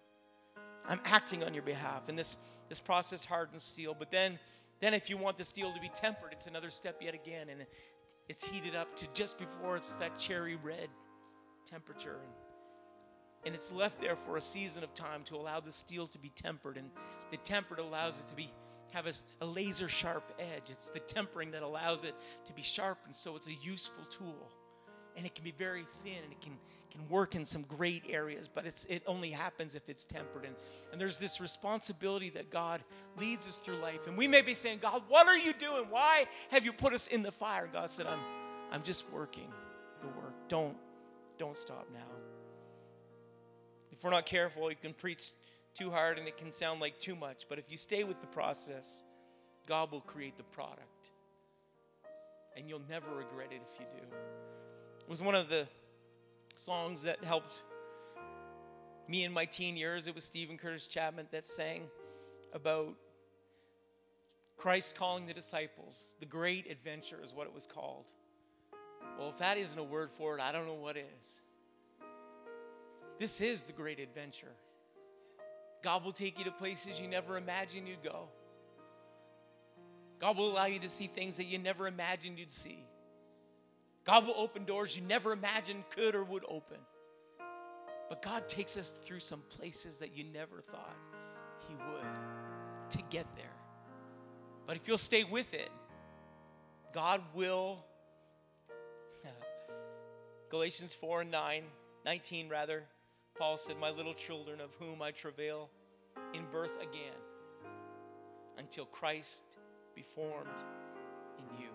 I'm 0.87 1.01
acting 1.05 1.43
on 1.43 1.53
your 1.53 1.63
behalf. 1.63 2.09
And 2.09 2.17
this, 2.17 2.37
this 2.69 2.79
process 2.79 3.25
hardens 3.25 3.63
steel. 3.63 3.95
But 3.97 4.11
then, 4.11 4.37
then 4.79 4.93
if 4.93 5.09
you 5.09 5.17
want 5.17 5.37
the 5.37 5.43
steel 5.43 5.73
to 5.73 5.79
be 5.79 5.89
tempered, 5.89 6.31
it's 6.31 6.47
another 6.47 6.69
step 6.69 7.01
yet 7.01 7.15
again. 7.15 7.49
And 7.49 7.65
it's 8.29 8.43
heated 8.43 8.75
up 8.75 8.95
to 8.97 9.07
just 9.13 9.37
before 9.37 9.77
it's 9.77 9.95
that 9.95 10.17
cherry 10.17 10.55
red 10.55 10.89
temperature. 11.65 12.19
And, 13.45 13.53
it's 13.55 13.71
left 13.71 14.01
there 14.01 14.15
for 14.15 14.37
a 14.37 14.41
season 14.41 14.83
of 14.83 14.93
time 14.93 15.23
to 15.25 15.35
allow 15.35 15.59
the 15.59 15.71
steel 15.71 16.07
to 16.07 16.17
be 16.17 16.29
tempered. 16.29 16.77
And 16.77 16.89
the 17.31 17.37
tempered 17.37 17.79
allows 17.79 18.19
it 18.19 18.27
to 18.27 18.35
be 18.35 18.51
have 18.93 19.07
a, 19.07 19.13
a 19.41 19.45
laser 19.45 19.89
sharp 19.89 20.31
edge. 20.39 20.69
It's 20.69 20.89
the 20.89 20.99
tempering 20.99 21.51
that 21.51 21.63
allows 21.63 22.03
it 22.03 22.13
to 22.45 22.53
be 22.53 22.61
sharpened, 22.61 23.15
so 23.15 23.35
it's 23.35 23.47
a 23.47 23.53
useful 23.53 24.05
tool. 24.05 24.49
And 25.17 25.25
it 25.25 25.35
can 25.35 25.43
be 25.43 25.51
very 25.51 25.85
thin 26.03 26.23
and 26.23 26.31
it 26.31 26.41
can, 26.41 26.53
can 26.91 27.07
work 27.09 27.35
in 27.35 27.43
some 27.43 27.63
great 27.63 28.03
areas, 28.09 28.47
but 28.47 28.65
it's, 28.65 28.85
it 28.85 29.03
only 29.07 29.31
happens 29.31 29.75
if 29.75 29.89
it's 29.89 30.05
tempered. 30.05 30.45
And, 30.45 30.55
and 30.91 31.01
there's 31.01 31.19
this 31.19 31.41
responsibility 31.41 32.29
that 32.31 32.49
God 32.49 32.83
leads 33.17 33.47
us 33.47 33.57
through 33.57 33.77
life. 33.77 34.07
And 34.07 34.17
we 34.17 34.27
may 34.27 34.41
be 34.41 34.55
saying, 34.55 34.79
God, 34.81 35.03
what 35.07 35.27
are 35.27 35.37
you 35.37 35.53
doing? 35.53 35.85
Why 35.89 36.25
have 36.49 36.65
you 36.65 36.73
put 36.73 36.93
us 36.93 37.07
in 37.07 37.23
the 37.23 37.31
fire? 37.31 37.69
God 37.71 37.89
said, 37.89 38.07
I'm, 38.07 38.19
I'm 38.71 38.83
just 38.83 39.11
working 39.11 39.51
the 40.01 40.07
work. 40.07 40.33
Don't, 40.49 40.77
don't 41.37 41.57
stop 41.57 41.87
now. 41.93 42.22
If 43.93 44.03
we're 44.03 44.09
not 44.09 44.25
careful, 44.25 44.69
you 44.69 44.75
can 44.75 44.93
preach 44.93 45.31
too 45.75 45.91
hard 45.91 46.17
and 46.17 46.27
it 46.27 46.37
can 46.37 46.51
sound 46.51 46.81
like 46.81 46.99
too 46.99 47.15
much. 47.15 47.45
But 47.47 47.59
if 47.59 47.69
you 47.69 47.77
stay 47.77 48.03
with 48.03 48.19
the 48.21 48.27
process, 48.27 49.03
God 49.67 49.91
will 49.91 50.01
create 50.01 50.35
the 50.35 50.43
product. 50.43 51.11
And 52.57 52.67
you'll 52.67 52.81
never 52.89 53.13
regret 53.13 53.49
it 53.51 53.61
if 53.71 53.79
you 53.79 53.85
do. 53.95 54.03
It 54.99 55.09
was 55.09 55.21
one 55.21 55.35
of 55.35 55.47
the 55.47 55.67
songs 56.55 57.03
that 57.03 57.23
helped 57.23 57.63
me 59.07 59.23
in 59.23 59.31
my 59.31 59.45
teen 59.45 59.77
years. 59.77 60.07
It 60.07 60.15
was 60.15 60.23
Steven 60.23 60.57
Curtis 60.57 60.87
Chapman 60.87 61.27
that 61.31 61.45
sang 61.45 61.83
about 62.51 62.95
Christ 64.57 64.95
calling 64.95 65.27
the 65.27 65.33
disciples. 65.33 66.15
The 66.19 66.25
great 66.25 66.69
adventure 66.69 67.19
is 67.23 67.33
what 67.33 67.47
it 67.47 67.53
was 67.53 67.67
called. 67.67 68.05
Well, 69.19 69.29
if 69.29 69.37
that 69.37 69.57
isn't 69.57 69.77
a 69.77 69.83
word 69.83 70.11
for 70.11 70.37
it, 70.37 70.41
I 70.41 70.51
don't 70.51 70.65
know 70.65 70.73
what 70.73 70.97
is. 70.97 71.41
This 73.23 73.39
is 73.39 73.63
the 73.63 73.71
great 73.71 74.01
adventure. 74.01 74.51
God 75.81 76.03
will 76.03 76.11
take 76.11 76.37
you 76.37 76.43
to 76.43 76.51
places 76.51 76.99
you 76.99 77.07
never 77.07 77.37
imagined 77.37 77.87
you'd 77.87 78.03
go. 78.03 78.27
God 80.19 80.35
will 80.35 80.51
allow 80.51 80.65
you 80.65 80.77
to 80.79 80.89
see 80.89 81.07
things 81.07 81.37
that 81.37 81.45
you 81.45 81.57
never 81.57 81.87
imagined 81.87 82.37
you'd 82.37 82.51
see. 82.51 82.85
God 84.03 84.27
will 84.27 84.35
open 84.35 84.65
doors 84.65 84.97
you 84.97 85.03
never 85.03 85.31
imagined 85.31 85.85
could 85.89 86.15
or 86.15 86.25
would 86.25 86.43
open. 86.49 86.75
But 88.09 88.21
God 88.21 88.49
takes 88.49 88.75
us 88.75 88.89
through 88.89 89.21
some 89.21 89.41
places 89.47 89.99
that 89.99 90.17
you 90.17 90.25
never 90.33 90.59
thought 90.59 90.97
He 91.69 91.75
would 91.75 92.89
to 92.89 92.97
get 93.09 93.25
there. 93.37 93.55
But 94.67 94.75
if 94.75 94.85
you'll 94.85 94.97
stay 94.97 95.23
with 95.23 95.53
it, 95.53 95.69
God 96.93 97.21
will. 97.33 97.85
Galatians 100.49 100.93
4 100.93 101.21
and 101.21 101.31
9, 101.31 101.63
19 102.03 102.49
rather. 102.49 102.83
Paul 103.37 103.57
said, 103.57 103.75
My 103.79 103.89
little 103.89 104.13
children, 104.13 104.61
of 104.61 104.75
whom 104.75 105.01
I 105.01 105.11
travail 105.11 105.69
in 106.33 106.45
birth 106.51 106.75
again, 106.81 107.13
until 108.57 108.85
Christ 108.85 109.43
be 109.95 110.03
formed 110.03 110.47
in 111.37 111.59
you. 111.59 111.69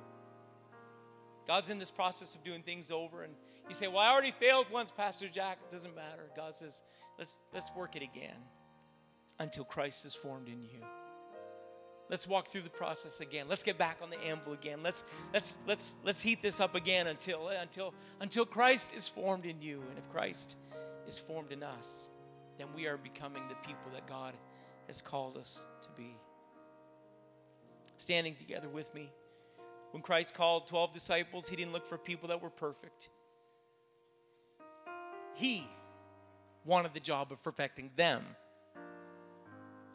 God's 1.46 1.70
in 1.70 1.78
this 1.78 1.90
process 1.90 2.34
of 2.34 2.44
doing 2.44 2.62
things 2.62 2.90
over, 2.90 3.22
and 3.22 3.32
you 3.68 3.74
say, 3.74 3.88
Well, 3.88 3.98
I 3.98 4.10
already 4.10 4.32
failed 4.32 4.66
once, 4.70 4.90
Pastor 4.90 5.28
Jack. 5.28 5.58
It 5.68 5.72
doesn't 5.72 5.94
matter. 5.94 6.30
God 6.36 6.54
says, 6.54 6.82
Let's, 7.18 7.38
let's 7.52 7.70
work 7.74 7.96
it 7.96 8.02
again 8.02 8.36
until 9.38 9.64
Christ 9.64 10.04
is 10.04 10.14
formed 10.14 10.48
in 10.48 10.62
you. 10.62 10.84
Let's 12.10 12.26
walk 12.26 12.48
through 12.48 12.62
the 12.62 12.70
process 12.70 13.20
again. 13.20 13.46
Let's 13.48 13.62
get 13.62 13.76
back 13.76 13.98
on 14.02 14.08
the 14.08 14.18
anvil 14.24 14.54
again. 14.54 14.82
Let's 14.82 15.04
let's 15.34 15.58
let's 15.66 15.96
let's 16.04 16.22
heat 16.22 16.40
this 16.40 16.58
up 16.58 16.74
again 16.74 17.06
until 17.06 17.48
until 17.48 17.92
until 18.20 18.46
Christ 18.46 18.94
is 18.94 19.06
formed 19.06 19.44
in 19.44 19.60
you. 19.60 19.82
And 19.90 19.98
if 19.98 20.08
Christ 20.10 20.56
is 21.08 21.18
formed 21.18 21.52
in 21.52 21.62
us, 21.62 22.08
then 22.58 22.66
we 22.76 22.86
are 22.86 22.96
becoming 22.96 23.42
the 23.48 23.54
people 23.66 23.90
that 23.94 24.06
God 24.06 24.34
has 24.86 25.00
called 25.00 25.36
us 25.36 25.66
to 25.82 25.88
be. 25.96 26.14
Standing 27.96 28.36
together 28.36 28.68
with 28.68 28.94
me. 28.94 29.10
When 29.92 30.02
Christ 30.02 30.34
called 30.34 30.66
12 30.66 30.92
disciples, 30.92 31.48
he 31.48 31.56
didn't 31.56 31.72
look 31.72 31.86
for 31.86 31.96
people 31.96 32.28
that 32.28 32.42
were 32.42 32.50
perfect. 32.50 33.08
He 35.34 35.66
wanted 36.64 36.92
the 36.94 37.00
job 37.00 37.32
of 37.32 37.42
perfecting 37.42 37.90
them. 37.96 38.24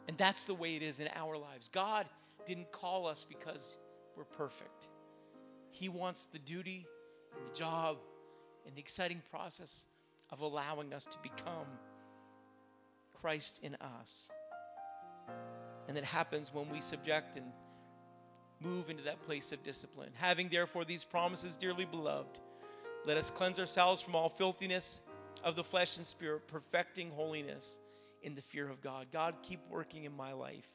And 0.08 0.18
that's 0.18 0.44
the 0.44 0.54
way 0.54 0.74
it 0.74 0.82
is 0.82 0.98
in 0.98 1.08
our 1.14 1.36
lives. 1.36 1.70
God 1.72 2.06
didn't 2.46 2.72
call 2.72 3.06
us 3.06 3.24
because 3.26 3.76
we're 4.16 4.24
perfect. 4.24 4.88
He 5.70 5.88
wants 5.88 6.26
the 6.26 6.38
duty 6.38 6.86
and 7.34 7.48
the 7.48 7.56
job 7.56 7.98
and 8.66 8.74
the 8.74 8.80
exciting 8.80 9.22
process 9.30 9.86
of 10.34 10.40
allowing 10.40 10.92
us 10.92 11.04
to 11.06 11.16
become 11.22 11.66
Christ 13.20 13.60
in 13.62 13.76
us. 13.76 14.28
And 15.86 15.96
that 15.96 16.02
happens 16.02 16.52
when 16.52 16.68
we 16.70 16.80
subject 16.80 17.36
and 17.36 17.46
move 18.60 18.90
into 18.90 19.04
that 19.04 19.22
place 19.22 19.52
of 19.52 19.62
discipline. 19.62 20.10
Having 20.14 20.48
therefore 20.48 20.84
these 20.84 21.04
promises, 21.04 21.56
dearly 21.56 21.84
beloved, 21.84 22.40
let 23.06 23.16
us 23.16 23.30
cleanse 23.30 23.60
ourselves 23.60 24.02
from 24.02 24.16
all 24.16 24.28
filthiness 24.28 24.98
of 25.44 25.54
the 25.54 25.62
flesh 25.62 25.98
and 25.98 26.04
spirit, 26.06 26.48
perfecting 26.48 27.10
holiness 27.12 27.78
in 28.22 28.34
the 28.34 28.42
fear 28.42 28.68
of 28.68 28.82
God. 28.82 29.06
God, 29.12 29.36
keep 29.40 29.60
working 29.70 30.02
in 30.02 30.16
my 30.16 30.32
life 30.32 30.68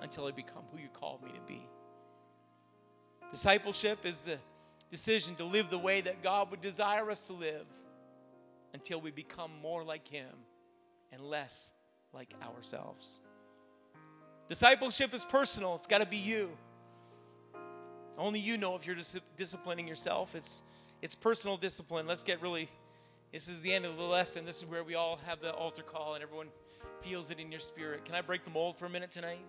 until 0.00 0.26
I 0.26 0.30
become 0.30 0.62
who 0.70 0.78
you 0.78 0.88
called 0.92 1.24
me 1.24 1.32
to 1.32 1.40
be. 1.40 1.66
Discipleship 3.32 4.06
is 4.06 4.22
the 4.22 4.38
decision 4.92 5.34
to 5.36 5.44
live 5.44 5.70
the 5.70 5.78
way 5.78 6.02
that 6.02 6.22
God 6.22 6.52
would 6.52 6.60
desire 6.60 7.10
us 7.10 7.26
to 7.26 7.32
live 7.32 7.66
until 8.76 9.00
we 9.00 9.10
become 9.10 9.50
more 9.62 9.82
like 9.82 10.06
Him 10.06 10.28
and 11.10 11.22
less 11.22 11.72
like 12.12 12.34
ourselves. 12.42 13.20
Discipleship 14.48 15.14
is 15.14 15.24
personal, 15.24 15.74
it's 15.74 15.86
got 15.86 15.98
to 15.98 16.06
be 16.06 16.18
you. 16.18 16.50
Only 18.18 18.38
you 18.38 18.58
know 18.58 18.76
if 18.76 18.86
you're 18.86 18.96
dis- 18.96 19.18
disciplining 19.38 19.88
yourself. 19.88 20.34
It's, 20.34 20.62
it's 21.00 21.14
personal 21.14 21.56
discipline. 21.56 22.06
Let's 22.06 22.22
get 22.22 22.42
really, 22.42 22.68
this 23.32 23.48
is 23.48 23.62
the 23.62 23.72
end 23.72 23.86
of 23.86 23.96
the 23.96 24.02
lesson. 24.02 24.44
This 24.44 24.58
is 24.58 24.66
where 24.66 24.84
we 24.84 24.94
all 24.94 25.18
have 25.26 25.40
the 25.40 25.52
altar 25.52 25.82
call 25.82 26.14
and 26.14 26.22
everyone 26.22 26.48
feels 27.00 27.30
it 27.30 27.38
in 27.38 27.50
your 27.50 27.60
spirit. 27.60 28.04
Can 28.04 28.14
I 28.14 28.20
break 28.20 28.44
the 28.44 28.50
mold 28.50 28.76
for 28.76 28.84
a 28.84 28.90
minute 28.90 29.10
tonight? 29.10 29.40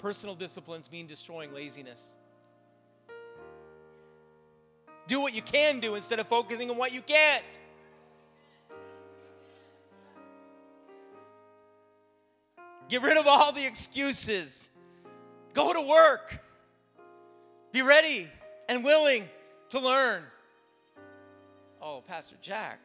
Personal 0.00 0.34
disciplines 0.34 0.90
mean 0.90 1.06
destroying 1.06 1.54
laziness. 1.54 2.14
Do 5.08 5.22
what 5.22 5.34
you 5.34 5.40
can 5.40 5.80
do 5.80 5.94
instead 5.94 6.20
of 6.20 6.28
focusing 6.28 6.70
on 6.70 6.76
what 6.76 6.92
you 6.92 7.00
can't. 7.00 7.42
Get 12.90 13.02
rid 13.02 13.16
of 13.16 13.26
all 13.26 13.52
the 13.52 13.66
excuses. 13.66 14.68
Go 15.54 15.72
to 15.72 15.80
work. 15.80 16.38
Be 17.72 17.80
ready 17.80 18.28
and 18.68 18.84
willing 18.84 19.28
to 19.70 19.80
learn. 19.80 20.22
Oh, 21.80 22.02
Pastor 22.06 22.36
Jack, 22.42 22.78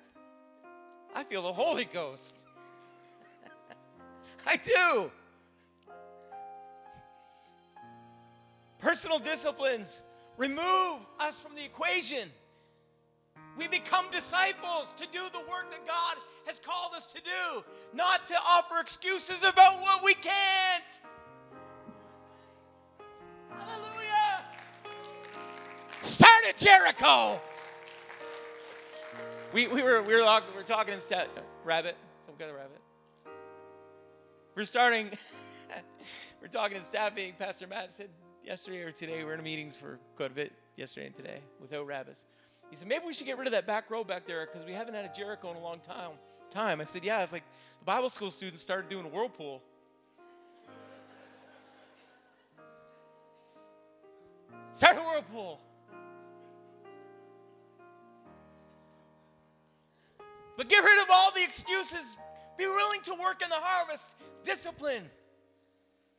I 1.14 1.26
feel 1.26 1.42
the 1.42 1.52
Holy 1.52 1.86
Ghost. 1.86 2.38
I 4.48 4.56
do. 4.56 5.12
Personal 8.80 9.20
disciplines 9.20 10.02
remove 10.38 11.00
us 11.20 11.40
from 11.40 11.56
the 11.56 11.64
equation. 11.64 12.30
We 13.58 13.68
become 13.68 14.06
disciples 14.12 14.94
to 14.94 15.06
do 15.12 15.22
the 15.32 15.40
work 15.40 15.70
that 15.70 15.86
God 15.86 16.18
has 16.46 16.60
called 16.60 16.94
us 16.96 17.14
to 17.14 17.22
do, 17.22 17.64
not 17.94 18.26
to 18.26 18.36
offer 18.48 18.80
excuses 18.80 19.44
about 19.44 19.80
what 19.82 20.04
we 20.04 20.16
can't. 20.16 21.02
Hallelujah. 23.50 24.42
to 26.02 26.66
Jericho. 26.66 27.40
We, 29.54 29.68
we 29.68 29.84
were 29.84 30.02
we 30.02 30.16
were, 30.16 30.24
we 30.24 30.58
were 30.58 30.64
talking 30.64 30.96
in 30.96 31.02
sta- 31.02 31.28
rabbit, 31.64 31.96
some 32.26 32.36
kind 32.36 32.50
of 32.50 32.58
rabbit. 32.58 32.82
We're 34.56 34.66
starting. 34.66 35.12
we're 36.42 36.48
talking 36.48 36.78
in 36.78 36.84
staff 36.84 37.16
meeting. 37.16 37.36
Pastor 37.38 37.68
Matt 37.68 37.92
said 37.92 38.10
yesterday 38.46 38.82
or 38.84 38.92
today 38.92 39.24
we're 39.24 39.34
in 39.34 39.44
meetings 39.44 39.76
for 39.76 39.98
quite 40.16 40.32
a 40.32 40.34
bit 40.34 40.52
yesterday 40.76 41.08
and 41.08 41.16
today 41.16 41.40
without 41.62 41.88
rabbits. 41.88 42.26
He 42.70 42.76
said 42.76 42.88
maybe 42.88 43.06
we 43.06 43.14
should 43.14 43.28
get 43.28 43.38
rid 43.38 43.48
of 43.48 43.54
that 43.54 43.66
back 43.68 43.90
row 43.90 44.04
back 44.04 44.26
there 44.26 44.46
because 44.46 44.66
we 44.66 44.74
haven't 44.74 44.94
had 44.96 45.06
a 45.06 45.12
Jericho 45.16 45.52
in 45.52 45.58
a 45.58 45.62
long 45.62 45.80
time. 45.80 46.12
Time. 46.52 46.82
I 46.82 46.84
said 46.84 47.04
yeah. 47.04 47.24
It's 47.24 47.32
like 47.34 47.44
the 47.80 47.86
Bible 47.86 48.10
school 48.10 48.32
students 48.32 48.62
started 48.62 48.90
doing 48.90 49.06
a 49.06 49.10
whirlpool. 49.10 49.62
Start 54.74 54.98
a 54.98 55.02
whirlpool. 55.02 55.60
But 60.58 60.70
get 60.70 60.84
rid 60.84 61.02
of 61.02 61.08
all 61.12 61.32
the 61.32 61.44
excuses. 61.44 62.18
Be 62.58 62.66
willing 62.68 63.02
to 63.02 63.14
work 63.16 63.42
in 63.42 63.50
the 63.50 63.56
harvest. 63.56 64.12
Discipline. 64.44 65.10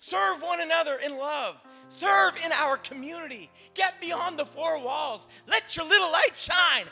Serve 0.04 0.42
one 0.42 0.60
another 0.60 0.96
in 0.96 1.16
love. 1.16 1.56
Serve 1.88 2.34
in 2.44 2.52
our 2.52 2.76
community. 2.76 3.50
Get 3.72 3.98
beyond 4.02 4.38
the 4.38 4.44
four 4.44 4.78
walls. 4.78 5.28
Let 5.46 5.74
your 5.78 5.86
little 5.86 6.12
light 6.12 6.36
shine. 6.36 6.84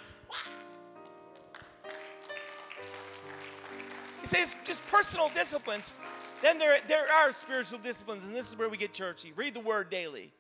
He 4.23 4.27
says 4.27 4.57
just 4.65 4.81
personal 4.87 5.29
disciplines. 5.29 5.93
Then 6.41 6.59
there, 6.59 6.79
there 6.89 7.05
are 7.13 7.33
spiritual 7.33 7.81
disciplines, 7.81 8.25
and 8.25 8.35
this 8.35 8.49
is 8.49 8.57
where 8.57 8.71
we 8.71 8.79
get 8.79 8.95
churchy. 8.95 9.35
Read 9.37 9.53
the 9.53 9.61
word 9.61 9.91
daily. 9.91 10.33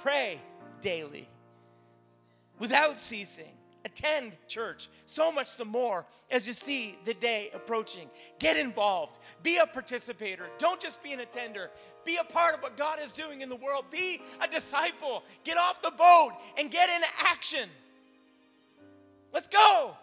Pray 0.00 0.40
daily. 0.80 1.28
Without 2.58 2.98
ceasing 2.98 3.52
attend 3.84 4.32
church. 4.46 4.88
So 5.06 5.32
much 5.32 5.56
the 5.56 5.64
more 5.64 6.06
as 6.30 6.46
you 6.46 6.52
see 6.52 6.98
the 7.04 7.14
day 7.14 7.50
approaching. 7.54 8.08
Get 8.38 8.56
involved. 8.56 9.18
Be 9.42 9.58
a 9.58 9.66
participator. 9.66 10.46
Don't 10.58 10.80
just 10.80 11.02
be 11.02 11.12
an 11.12 11.20
attender. 11.20 11.70
Be 12.04 12.16
a 12.16 12.24
part 12.24 12.54
of 12.54 12.62
what 12.62 12.76
god 12.76 12.98
is 13.02 13.12
doing 13.12 13.40
in 13.40 13.48
the 13.48 13.56
world. 13.56 13.84
Be 13.90 14.20
a 14.40 14.48
disciple. 14.48 15.22
Get 15.44 15.56
off 15.56 15.82
the 15.82 15.90
boat 15.90 16.32
and 16.58 16.70
get 16.70 16.90
into 16.90 17.08
action. 17.18 17.68
Let's 19.32 19.48
go. 19.48 19.96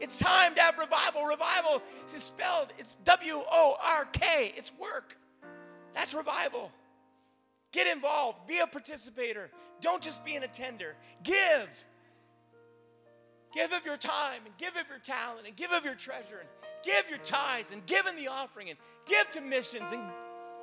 It's 0.00 0.18
time 0.18 0.54
to 0.56 0.60
have 0.60 0.78
revival. 0.78 1.24
Revival 1.24 1.82
is 2.14 2.22
spelled 2.22 2.68
it's 2.78 2.96
w-o-r-k 2.96 4.54
it's 4.56 4.72
work. 4.78 5.16
That's 5.94 6.12
revival. 6.12 6.72
Get 7.72 7.86
involved. 7.88 8.46
Be 8.46 8.60
a 8.60 8.66
participator. 8.66 9.50
Don't 9.80 10.02
just 10.02 10.24
be 10.24 10.36
an 10.36 10.44
attender. 10.44 10.94
Give 11.22 11.68
Give 13.54 13.72
of 13.72 13.86
your 13.86 13.96
time 13.96 14.40
and 14.44 14.56
give 14.58 14.76
of 14.76 14.88
your 14.88 14.98
talent 14.98 15.46
and 15.46 15.54
give 15.54 15.70
of 15.70 15.84
your 15.84 15.94
treasure 15.94 16.40
and 16.40 16.48
give 16.82 17.08
your 17.08 17.18
tithes 17.18 17.70
and 17.70 17.86
give 17.86 18.06
in 18.06 18.16
the 18.16 18.28
offering 18.28 18.68
and 18.70 18.78
give 19.06 19.30
to 19.30 19.40
missions 19.40 19.92
and 19.92 20.02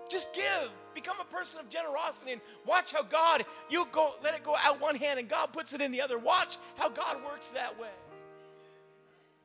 just 0.10 0.34
give. 0.34 0.70
Become 0.94 1.16
a 1.22 1.34
person 1.34 1.62
of 1.62 1.70
generosity 1.70 2.34
and 2.34 2.42
watch 2.66 2.92
how 2.92 3.02
God, 3.02 3.46
you 3.70 3.88
go, 3.94 4.16
let 4.22 4.36
it 4.36 4.44
go 4.44 4.58
out 4.62 4.82
one 4.82 4.96
hand 4.96 5.20
and 5.20 5.30
God 5.30 5.54
puts 5.54 5.74
it 5.74 5.80
in 5.80 5.94
the 5.94 6.02
other. 6.02 6.18
Watch 6.18 6.58
how 6.76 6.90
God 6.90 7.24
works 7.24 7.48
that 7.50 7.80
way. 7.80 7.88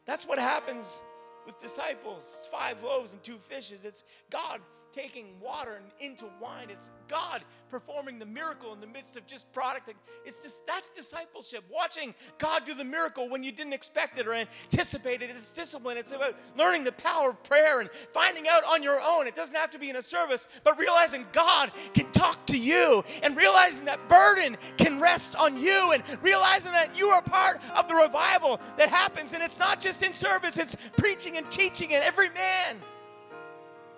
That's 0.06 0.26
what 0.26 0.40
happens 0.40 1.02
with 1.46 1.60
disciples. 1.60 2.34
It's 2.38 2.46
five 2.48 2.82
loaves 2.82 3.12
and 3.12 3.22
two 3.22 3.38
fishes. 3.38 3.84
It's 3.84 4.02
God 4.28 4.60
taking 4.96 5.26
water 5.42 5.82
into 6.00 6.24
wine. 6.40 6.68
It's 6.70 6.90
God 7.06 7.42
performing 7.70 8.18
the 8.18 8.24
miracle 8.24 8.72
in 8.72 8.80
the 8.80 8.86
midst 8.86 9.16
of 9.16 9.26
just 9.26 9.52
product. 9.52 9.92
It's 10.24 10.42
just 10.42 10.66
that's 10.66 10.90
discipleship. 10.90 11.64
Watching 11.70 12.14
God 12.38 12.62
do 12.64 12.72
the 12.72 12.84
miracle 12.84 13.28
when 13.28 13.44
you 13.44 13.52
didn't 13.52 13.74
expect 13.74 14.18
it 14.18 14.26
or 14.26 14.32
anticipate 14.32 15.20
it. 15.20 15.28
It's 15.28 15.52
discipline. 15.52 15.98
It's 15.98 16.12
about 16.12 16.34
learning 16.56 16.84
the 16.84 16.92
power 16.92 17.30
of 17.30 17.42
prayer 17.44 17.80
and 17.80 17.90
finding 18.14 18.48
out 18.48 18.64
on 18.64 18.82
your 18.82 18.98
own. 19.02 19.26
It 19.26 19.36
doesn't 19.36 19.56
have 19.56 19.70
to 19.72 19.78
be 19.78 19.90
in 19.90 19.96
a 19.96 20.02
service, 20.02 20.48
but 20.64 20.80
realizing 20.80 21.26
God 21.32 21.72
can 21.92 22.10
talk 22.12 22.46
to 22.46 22.58
you 22.58 23.04
and 23.22 23.36
realizing 23.36 23.84
that 23.84 24.08
burden 24.08 24.56
can 24.78 24.98
rest 24.98 25.36
on 25.36 25.58
you 25.58 25.92
and 25.92 26.02
realizing 26.22 26.72
that 26.72 26.96
you 26.96 27.08
are 27.08 27.20
part 27.20 27.60
of 27.76 27.86
the 27.86 27.94
revival 27.94 28.60
that 28.78 28.88
happens. 28.88 29.34
And 29.34 29.42
it's 29.42 29.58
not 29.58 29.78
just 29.78 30.02
in 30.02 30.14
service, 30.14 30.56
it's 30.56 30.76
preaching 30.96 31.36
and 31.36 31.50
teaching 31.50 31.92
and 31.92 32.02
every 32.02 32.30
man. 32.30 32.76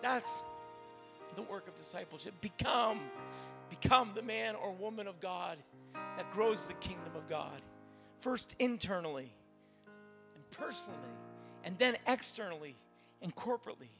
That's 0.02 0.42
the 1.38 1.42
work 1.42 1.68
of 1.68 1.74
discipleship. 1.76 2.34
Become, 2.40 2.98
become 3.70 4.10
the 4.16 4.22
man 4.22 4.56
or 4.56 4.72
woman 4.72 5.06
of 5.06 5.20
God 5.20 5.56
that 5.94 6.28
grows 6.32 6.66
the 6.66 6.72
kingdom 6.74 7.14
of 7.14 7.28
God. 7.28 7.60
First 8.20 8.56
internally 8.58 9.32
and 10.34 10.50
personally, 10.50 10.98
and 11.62 11.78
then 11.78 11.96
externally 12.08 12.74
and 13.22 13.32
corporately. 13.36 13.90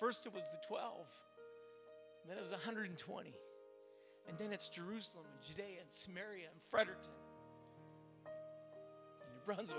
First 0.00 0.26
it 0.26 0.34
was 0.34 0.50
the 0.50 0.58
12, 0.66 1.06
then 2.26 2.36
it 2.36 2.40
was 2.40 2.50
120, 2.50 3.32
and 4.28 4.36
then 4.36 4.52
it's 4.52 4.68
Jerusalem 4.68 5.26
and 5.32 5.46
Judea 5.46 5.78
and 5.80 5.88
Samaria 5.88 6.48
and 6.50 6.60
Fredericton, 6.72 7.12
and 8.26 9.32
New 9.32 9.40
Brunswick, 9.46 9.78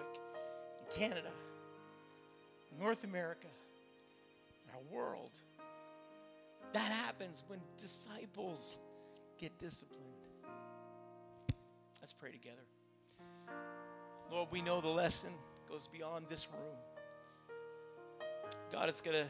and 0.80 0.89
Canada, 0.89 1.32
North 2.80 3.04
America, 3.04 3.47
our 4.74 4.82
world. 4.91 5.32
That 6.74 6.91
happens 6.91 7.43
when 7.47 7.59
disciples 7.80 8.80
get 9.38 9.57
disciplined. 9.59 10.03
Let's 12.01 12.13
pray 12.13 12.32
together. 12.32 12.63
Lord, 14.32 14.49
we 14.51 14.61
know 14.61 14.82
the 14.82 14.88
lesson 14.88 15.32
goes 15.69 15.88
beyond 15.88 16.26
this 16.30 16.47
room. 16.51 16.76
God, 18.71 18.89
it's 18.89 19.01
going 19.01 19.17
to 19.17 19.28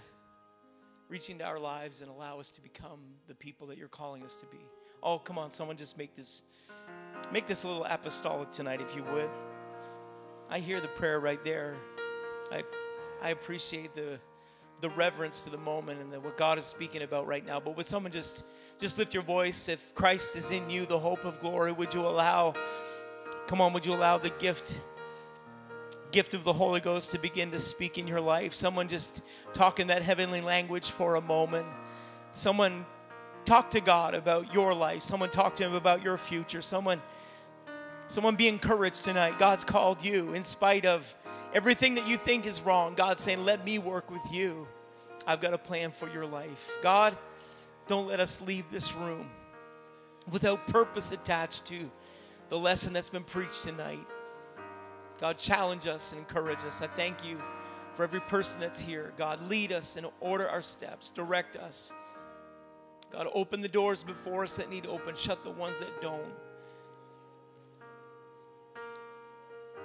reach 1.10 1.30
into 1.30 1.44
our 1.44 1.60
lives 1.60 2.02
and 2.02 2.10
allow 2.10 2.40
us 2.40 2.50
to 2.52 2.62
become 2.62 3.00
the 3.28 3.36
people 3.36 3.68
that 3.68 3.78
you're 3.78 3.90
calling 3.90 4.24
us 4.24 4.40
to 4.40 4.46
be. 4.48 4.60
Oh, 5.04 5.20
come 5.20 5.38
on, 5.38 5.52
someone 5.52 5.76
just 5.76 5.98
make 5.98 6.16
this 6.16 6.44
make 7.32 7.48
this 7.48 7.64
a 7.64 7.68
little 7.68 7.86
apostolic 7.86 8.52
tonight 8.52 8.82
if 8.82 8.96
you 8.96 9.04
would. 9.14 9.30
I 10.50 10.60
hear 10.60 10.80
the 10.82 10.88
prayer 10.88 11.20
right 11.20 11.44
there. 11.44 11.76
I 12.52 12.64
I 13.22 13.30
appreciate 13.30 13.94
the 13.94 14.20
the 14.84 14.90
reverence 14.90 15.40
to 15.40 15.50
the 15.50 15.58
moment 15.58 16.02
and 16.02 16.12
the, 16.12 16.20
what 16.20 16.38
God 16.38 16.58
is 16.58 16.66
speaking 16.66 17.04
about 17.04 17.26
right 17.26 17.46
now. 17.46 17.58
But 17.58 17.78
would 17.78 17.86
someone 17.86 18.12
just 18.12 18.44
just 18.80 19.00
lift 19.00 19.14
your 19.14 19.24
voice? 19.24 19.70
If 19.70 19.96
Christ 19.96 20.36
is 20.36 20.52
in 20.52 20.70
you, 20.70 20.86
the 20.86 21.00
hope 21.00 21.24
of 21.24 21.40
glory, 21.40 21.72
would 21.72 21.94
you 21.94 22.02
allow? 22.02 22.54
Come 23.48 23.62
on, 23.62 23.72
would 23.72 23.86
you 23.86 23.96
allow 23.96 24.18
the 24.18 24.30
gift? 24.30 24.78
gift 26.12 26.36
of 26.36 26.44
the 26.44 26.54
Holy 26.54 26.80
Ghost 26.80 27.10
to 27.12 27.18
begin 27.18 27.50
to 27.50 27.58
speak 27.58 27.98
in 27.98 28.08
your 28.08 28.22
life. 28.22 28.54
Someone 28.54 28.88
just 28.88 29.24
talk 29.52 29.80
in 29.80 29.88
that 29.88 30.04
heavenly 30.04 30.42
language 30.42 30.92
for 30.92 31.16
a 31.16 31.22
moment. 31.22 31.66
Someone 32.34 32.86
talk 33.46 33.72
to 33.72 33.82
God 33.82 34.14
about 34.14 34.54
your 34.54 34.76
life. 34.76 35.02
Someone 35.02 35.32
talk 35.32 35.56
to 35.56 35.64
him 35.64 35.74
about 35.74 36.04
your 36.04 36.18
future. 36.18 36.62
Someone 36.62 37.02
someone 38.08 38.36
be 38.36 38.48
encouraged 38.48 39.04
tonight. 39.04 39.40
God's 39.40 39.64
called 39.64 40.06
you 40.06 40.34
in 40.34 40.44
spite 40.44 40.86
of 40.86 41.16
Everything 41.54 41.96
that 41.96 42.08
you 42.08 42.18
think 42.18 42.46
is 42.46 42.62
wrong, 42.62 42.96
God's 42.96 43.22
saying, 43.22 43.46
Let 43.46 43.64
me 43.64 43.78
work 43.80 44.10
with 44.10 44.24
you. 44.32 44.68
I've 45.28 45.40
got 45.40 45.54
a 45.54 45.58
plan 45.58 45.92
for 45.92 46.10
your 46.10 46.26
life. 46.26 46.70
God, 46.82 47.16
don't 47.88 48.08
let 48.08 48.20
us 48.20 48.42
leave 48.42 48.70
this 48.72 48.94
room 48.94 49.30
without 50.32 50.68
purpose 50.68 51.12
attached 51.12 51.66
to 51.68 51.90
the 52.50 52.58
lesson 52.58 52.94
that's 52.94 53.10
been 53.10 53.24
preached 53.24 53.64
tonight. 53.64 54.06
God, 55.20 55.38
challenge 55.38 55.88
us 55.88 56.12
and 56.12 56.20
encourage 56.20 56.60
us. 56.66 56.82
I 56.82 56.88
thank 56.88 57.26
you 57.26 57.38
for 57.94 58.04
every 58.04 58.20
person 58.22 58.60
that's 58.60 58.80
here. 58.80 59.14
God, 59.18 59.48
lead 59.48 59.72
us 59.72 59.96
and 59.96 60.08
order 60.20 60.50
our 60.50 60.62
steps, 60.62 61.12
direct 61.12 61.56
us. 61.56 61.94
God, 63.12 63.28
open 63.34 63.62
the 63.62 63.68
doors 63.68 64.04
before 64.04 64.44
us 64.44 64.58
that 64.58 64.70
need 64.70 64.84
to 64.84 64.90
open, 64.90 65.16
shut 65.16 65.44
the 65.44 65.52
ones 65.52 65.80
that 65.80 66.02
don't. 66.02 66.34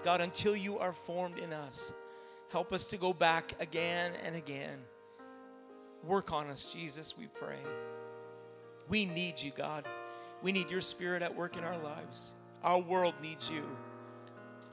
God, 0.03 0.21
until 0.21 0.57
you 0.57 0.79
are 0.79 0.93
formed 0.93 1.39
in 1.39 1.53
us, 1.53 1.93
help 2.51 2.73
us 2.73 2.89
to 2.89 2.97
go 2.97 3.13
back 3.13 3.55
again 3.61 4.13
and 4.25 4.37
again. 4.37 4.79
Work 6.05 6.33
on 6.33 6.49
us, 6.49 6.73
Jesus, 6.73 7.17
we 7.19 7.27
pray. 7.27 7.59
We 8.89 9.05
need 9.05 9.41
you, 9.41 9.53
God. 9.57 9.85
We 10.43 10.53
need 10.53 10.71
your 10.71 10.81
spirit 10.81 11.23
at 11.23 11.35
work 11.35 11.57
in 11.57 11.65
our 11.65 11.79
lives. 11.79 12.33
Our 12.63 12.79
world 12.79 13.15
needs 13.23 13.51
you 13.51 13.63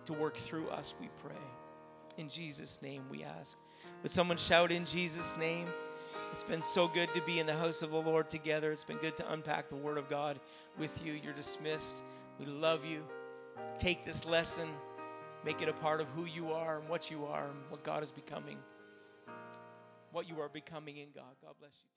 to 0.06 0.14
work 0.14 0.38
through 0.38 0.70
us, 0.70 0.94
we 1.00 1.10
pray. 1.24 1.42
In 2.18 2.30
Jesus' 2.30 2.82
name 2.82 3.04
we 3.10 3.24
ask. 3.24 3.58
Would 4.04 4.12
someone 4.12 4.38
shout 4.38 4.72
in 4.72 4.86
Jesus' 4.86 5.38
name? 5.38 5.68
It's 6.32 6.44
been 6.44 6.62
so 6.62 6.88
good 6.88 7.14
to 7.14 7.22
be 7.22 7.40
in 7.40 7.48
the 7.48 7.56
house 7.56 7.82
of 7.82 7.92
the 7.92 7.98
Lord 7.98 8.30
together. 8.30 8.72
It's 8.72 8.84
been 8.84 8.98
good 8.98 9.18
to 9.18 9.32
unpack 9.32 9.70
the 9.70 9.76
Word 9.76 9.98
of 9.98 10.10
God 10.10 10.40
with 10.78 11.04
you. 11.04 11.14
You're 11.14 11.34
dismissed. 11.34 12.04
We 12.40 12.46
love 12.46 12.86
you. 12.86 13.04
Take 13.78 14.06
this 14.06 14.26
lesson. 14.26 14.68
Make 15.46 15.62
it 15.62 15.70
a 15.70 15.74
part 15.74 16.02
of 16.02 16.08
who 16.10 16.26
you 16.26 16.52
are 16.52 16.80
and 16.80 16.90
what 16.90 17.12
you 17.12 17.26
are 17.26 17.44
and 17.50 17.70
what 17.70 17.84
God 17.84 18.02
is 18.02 18.12
becoming, 18.12 18.58
what 20.12 20.28
you 20.28 20.42
are 20.42 20.50
becoming 20.50 20.98
in 20.98 21.10
God. 21.14 21.36
God 21.40 21.54
bless 21.60 21.74
you. 21.84 21.95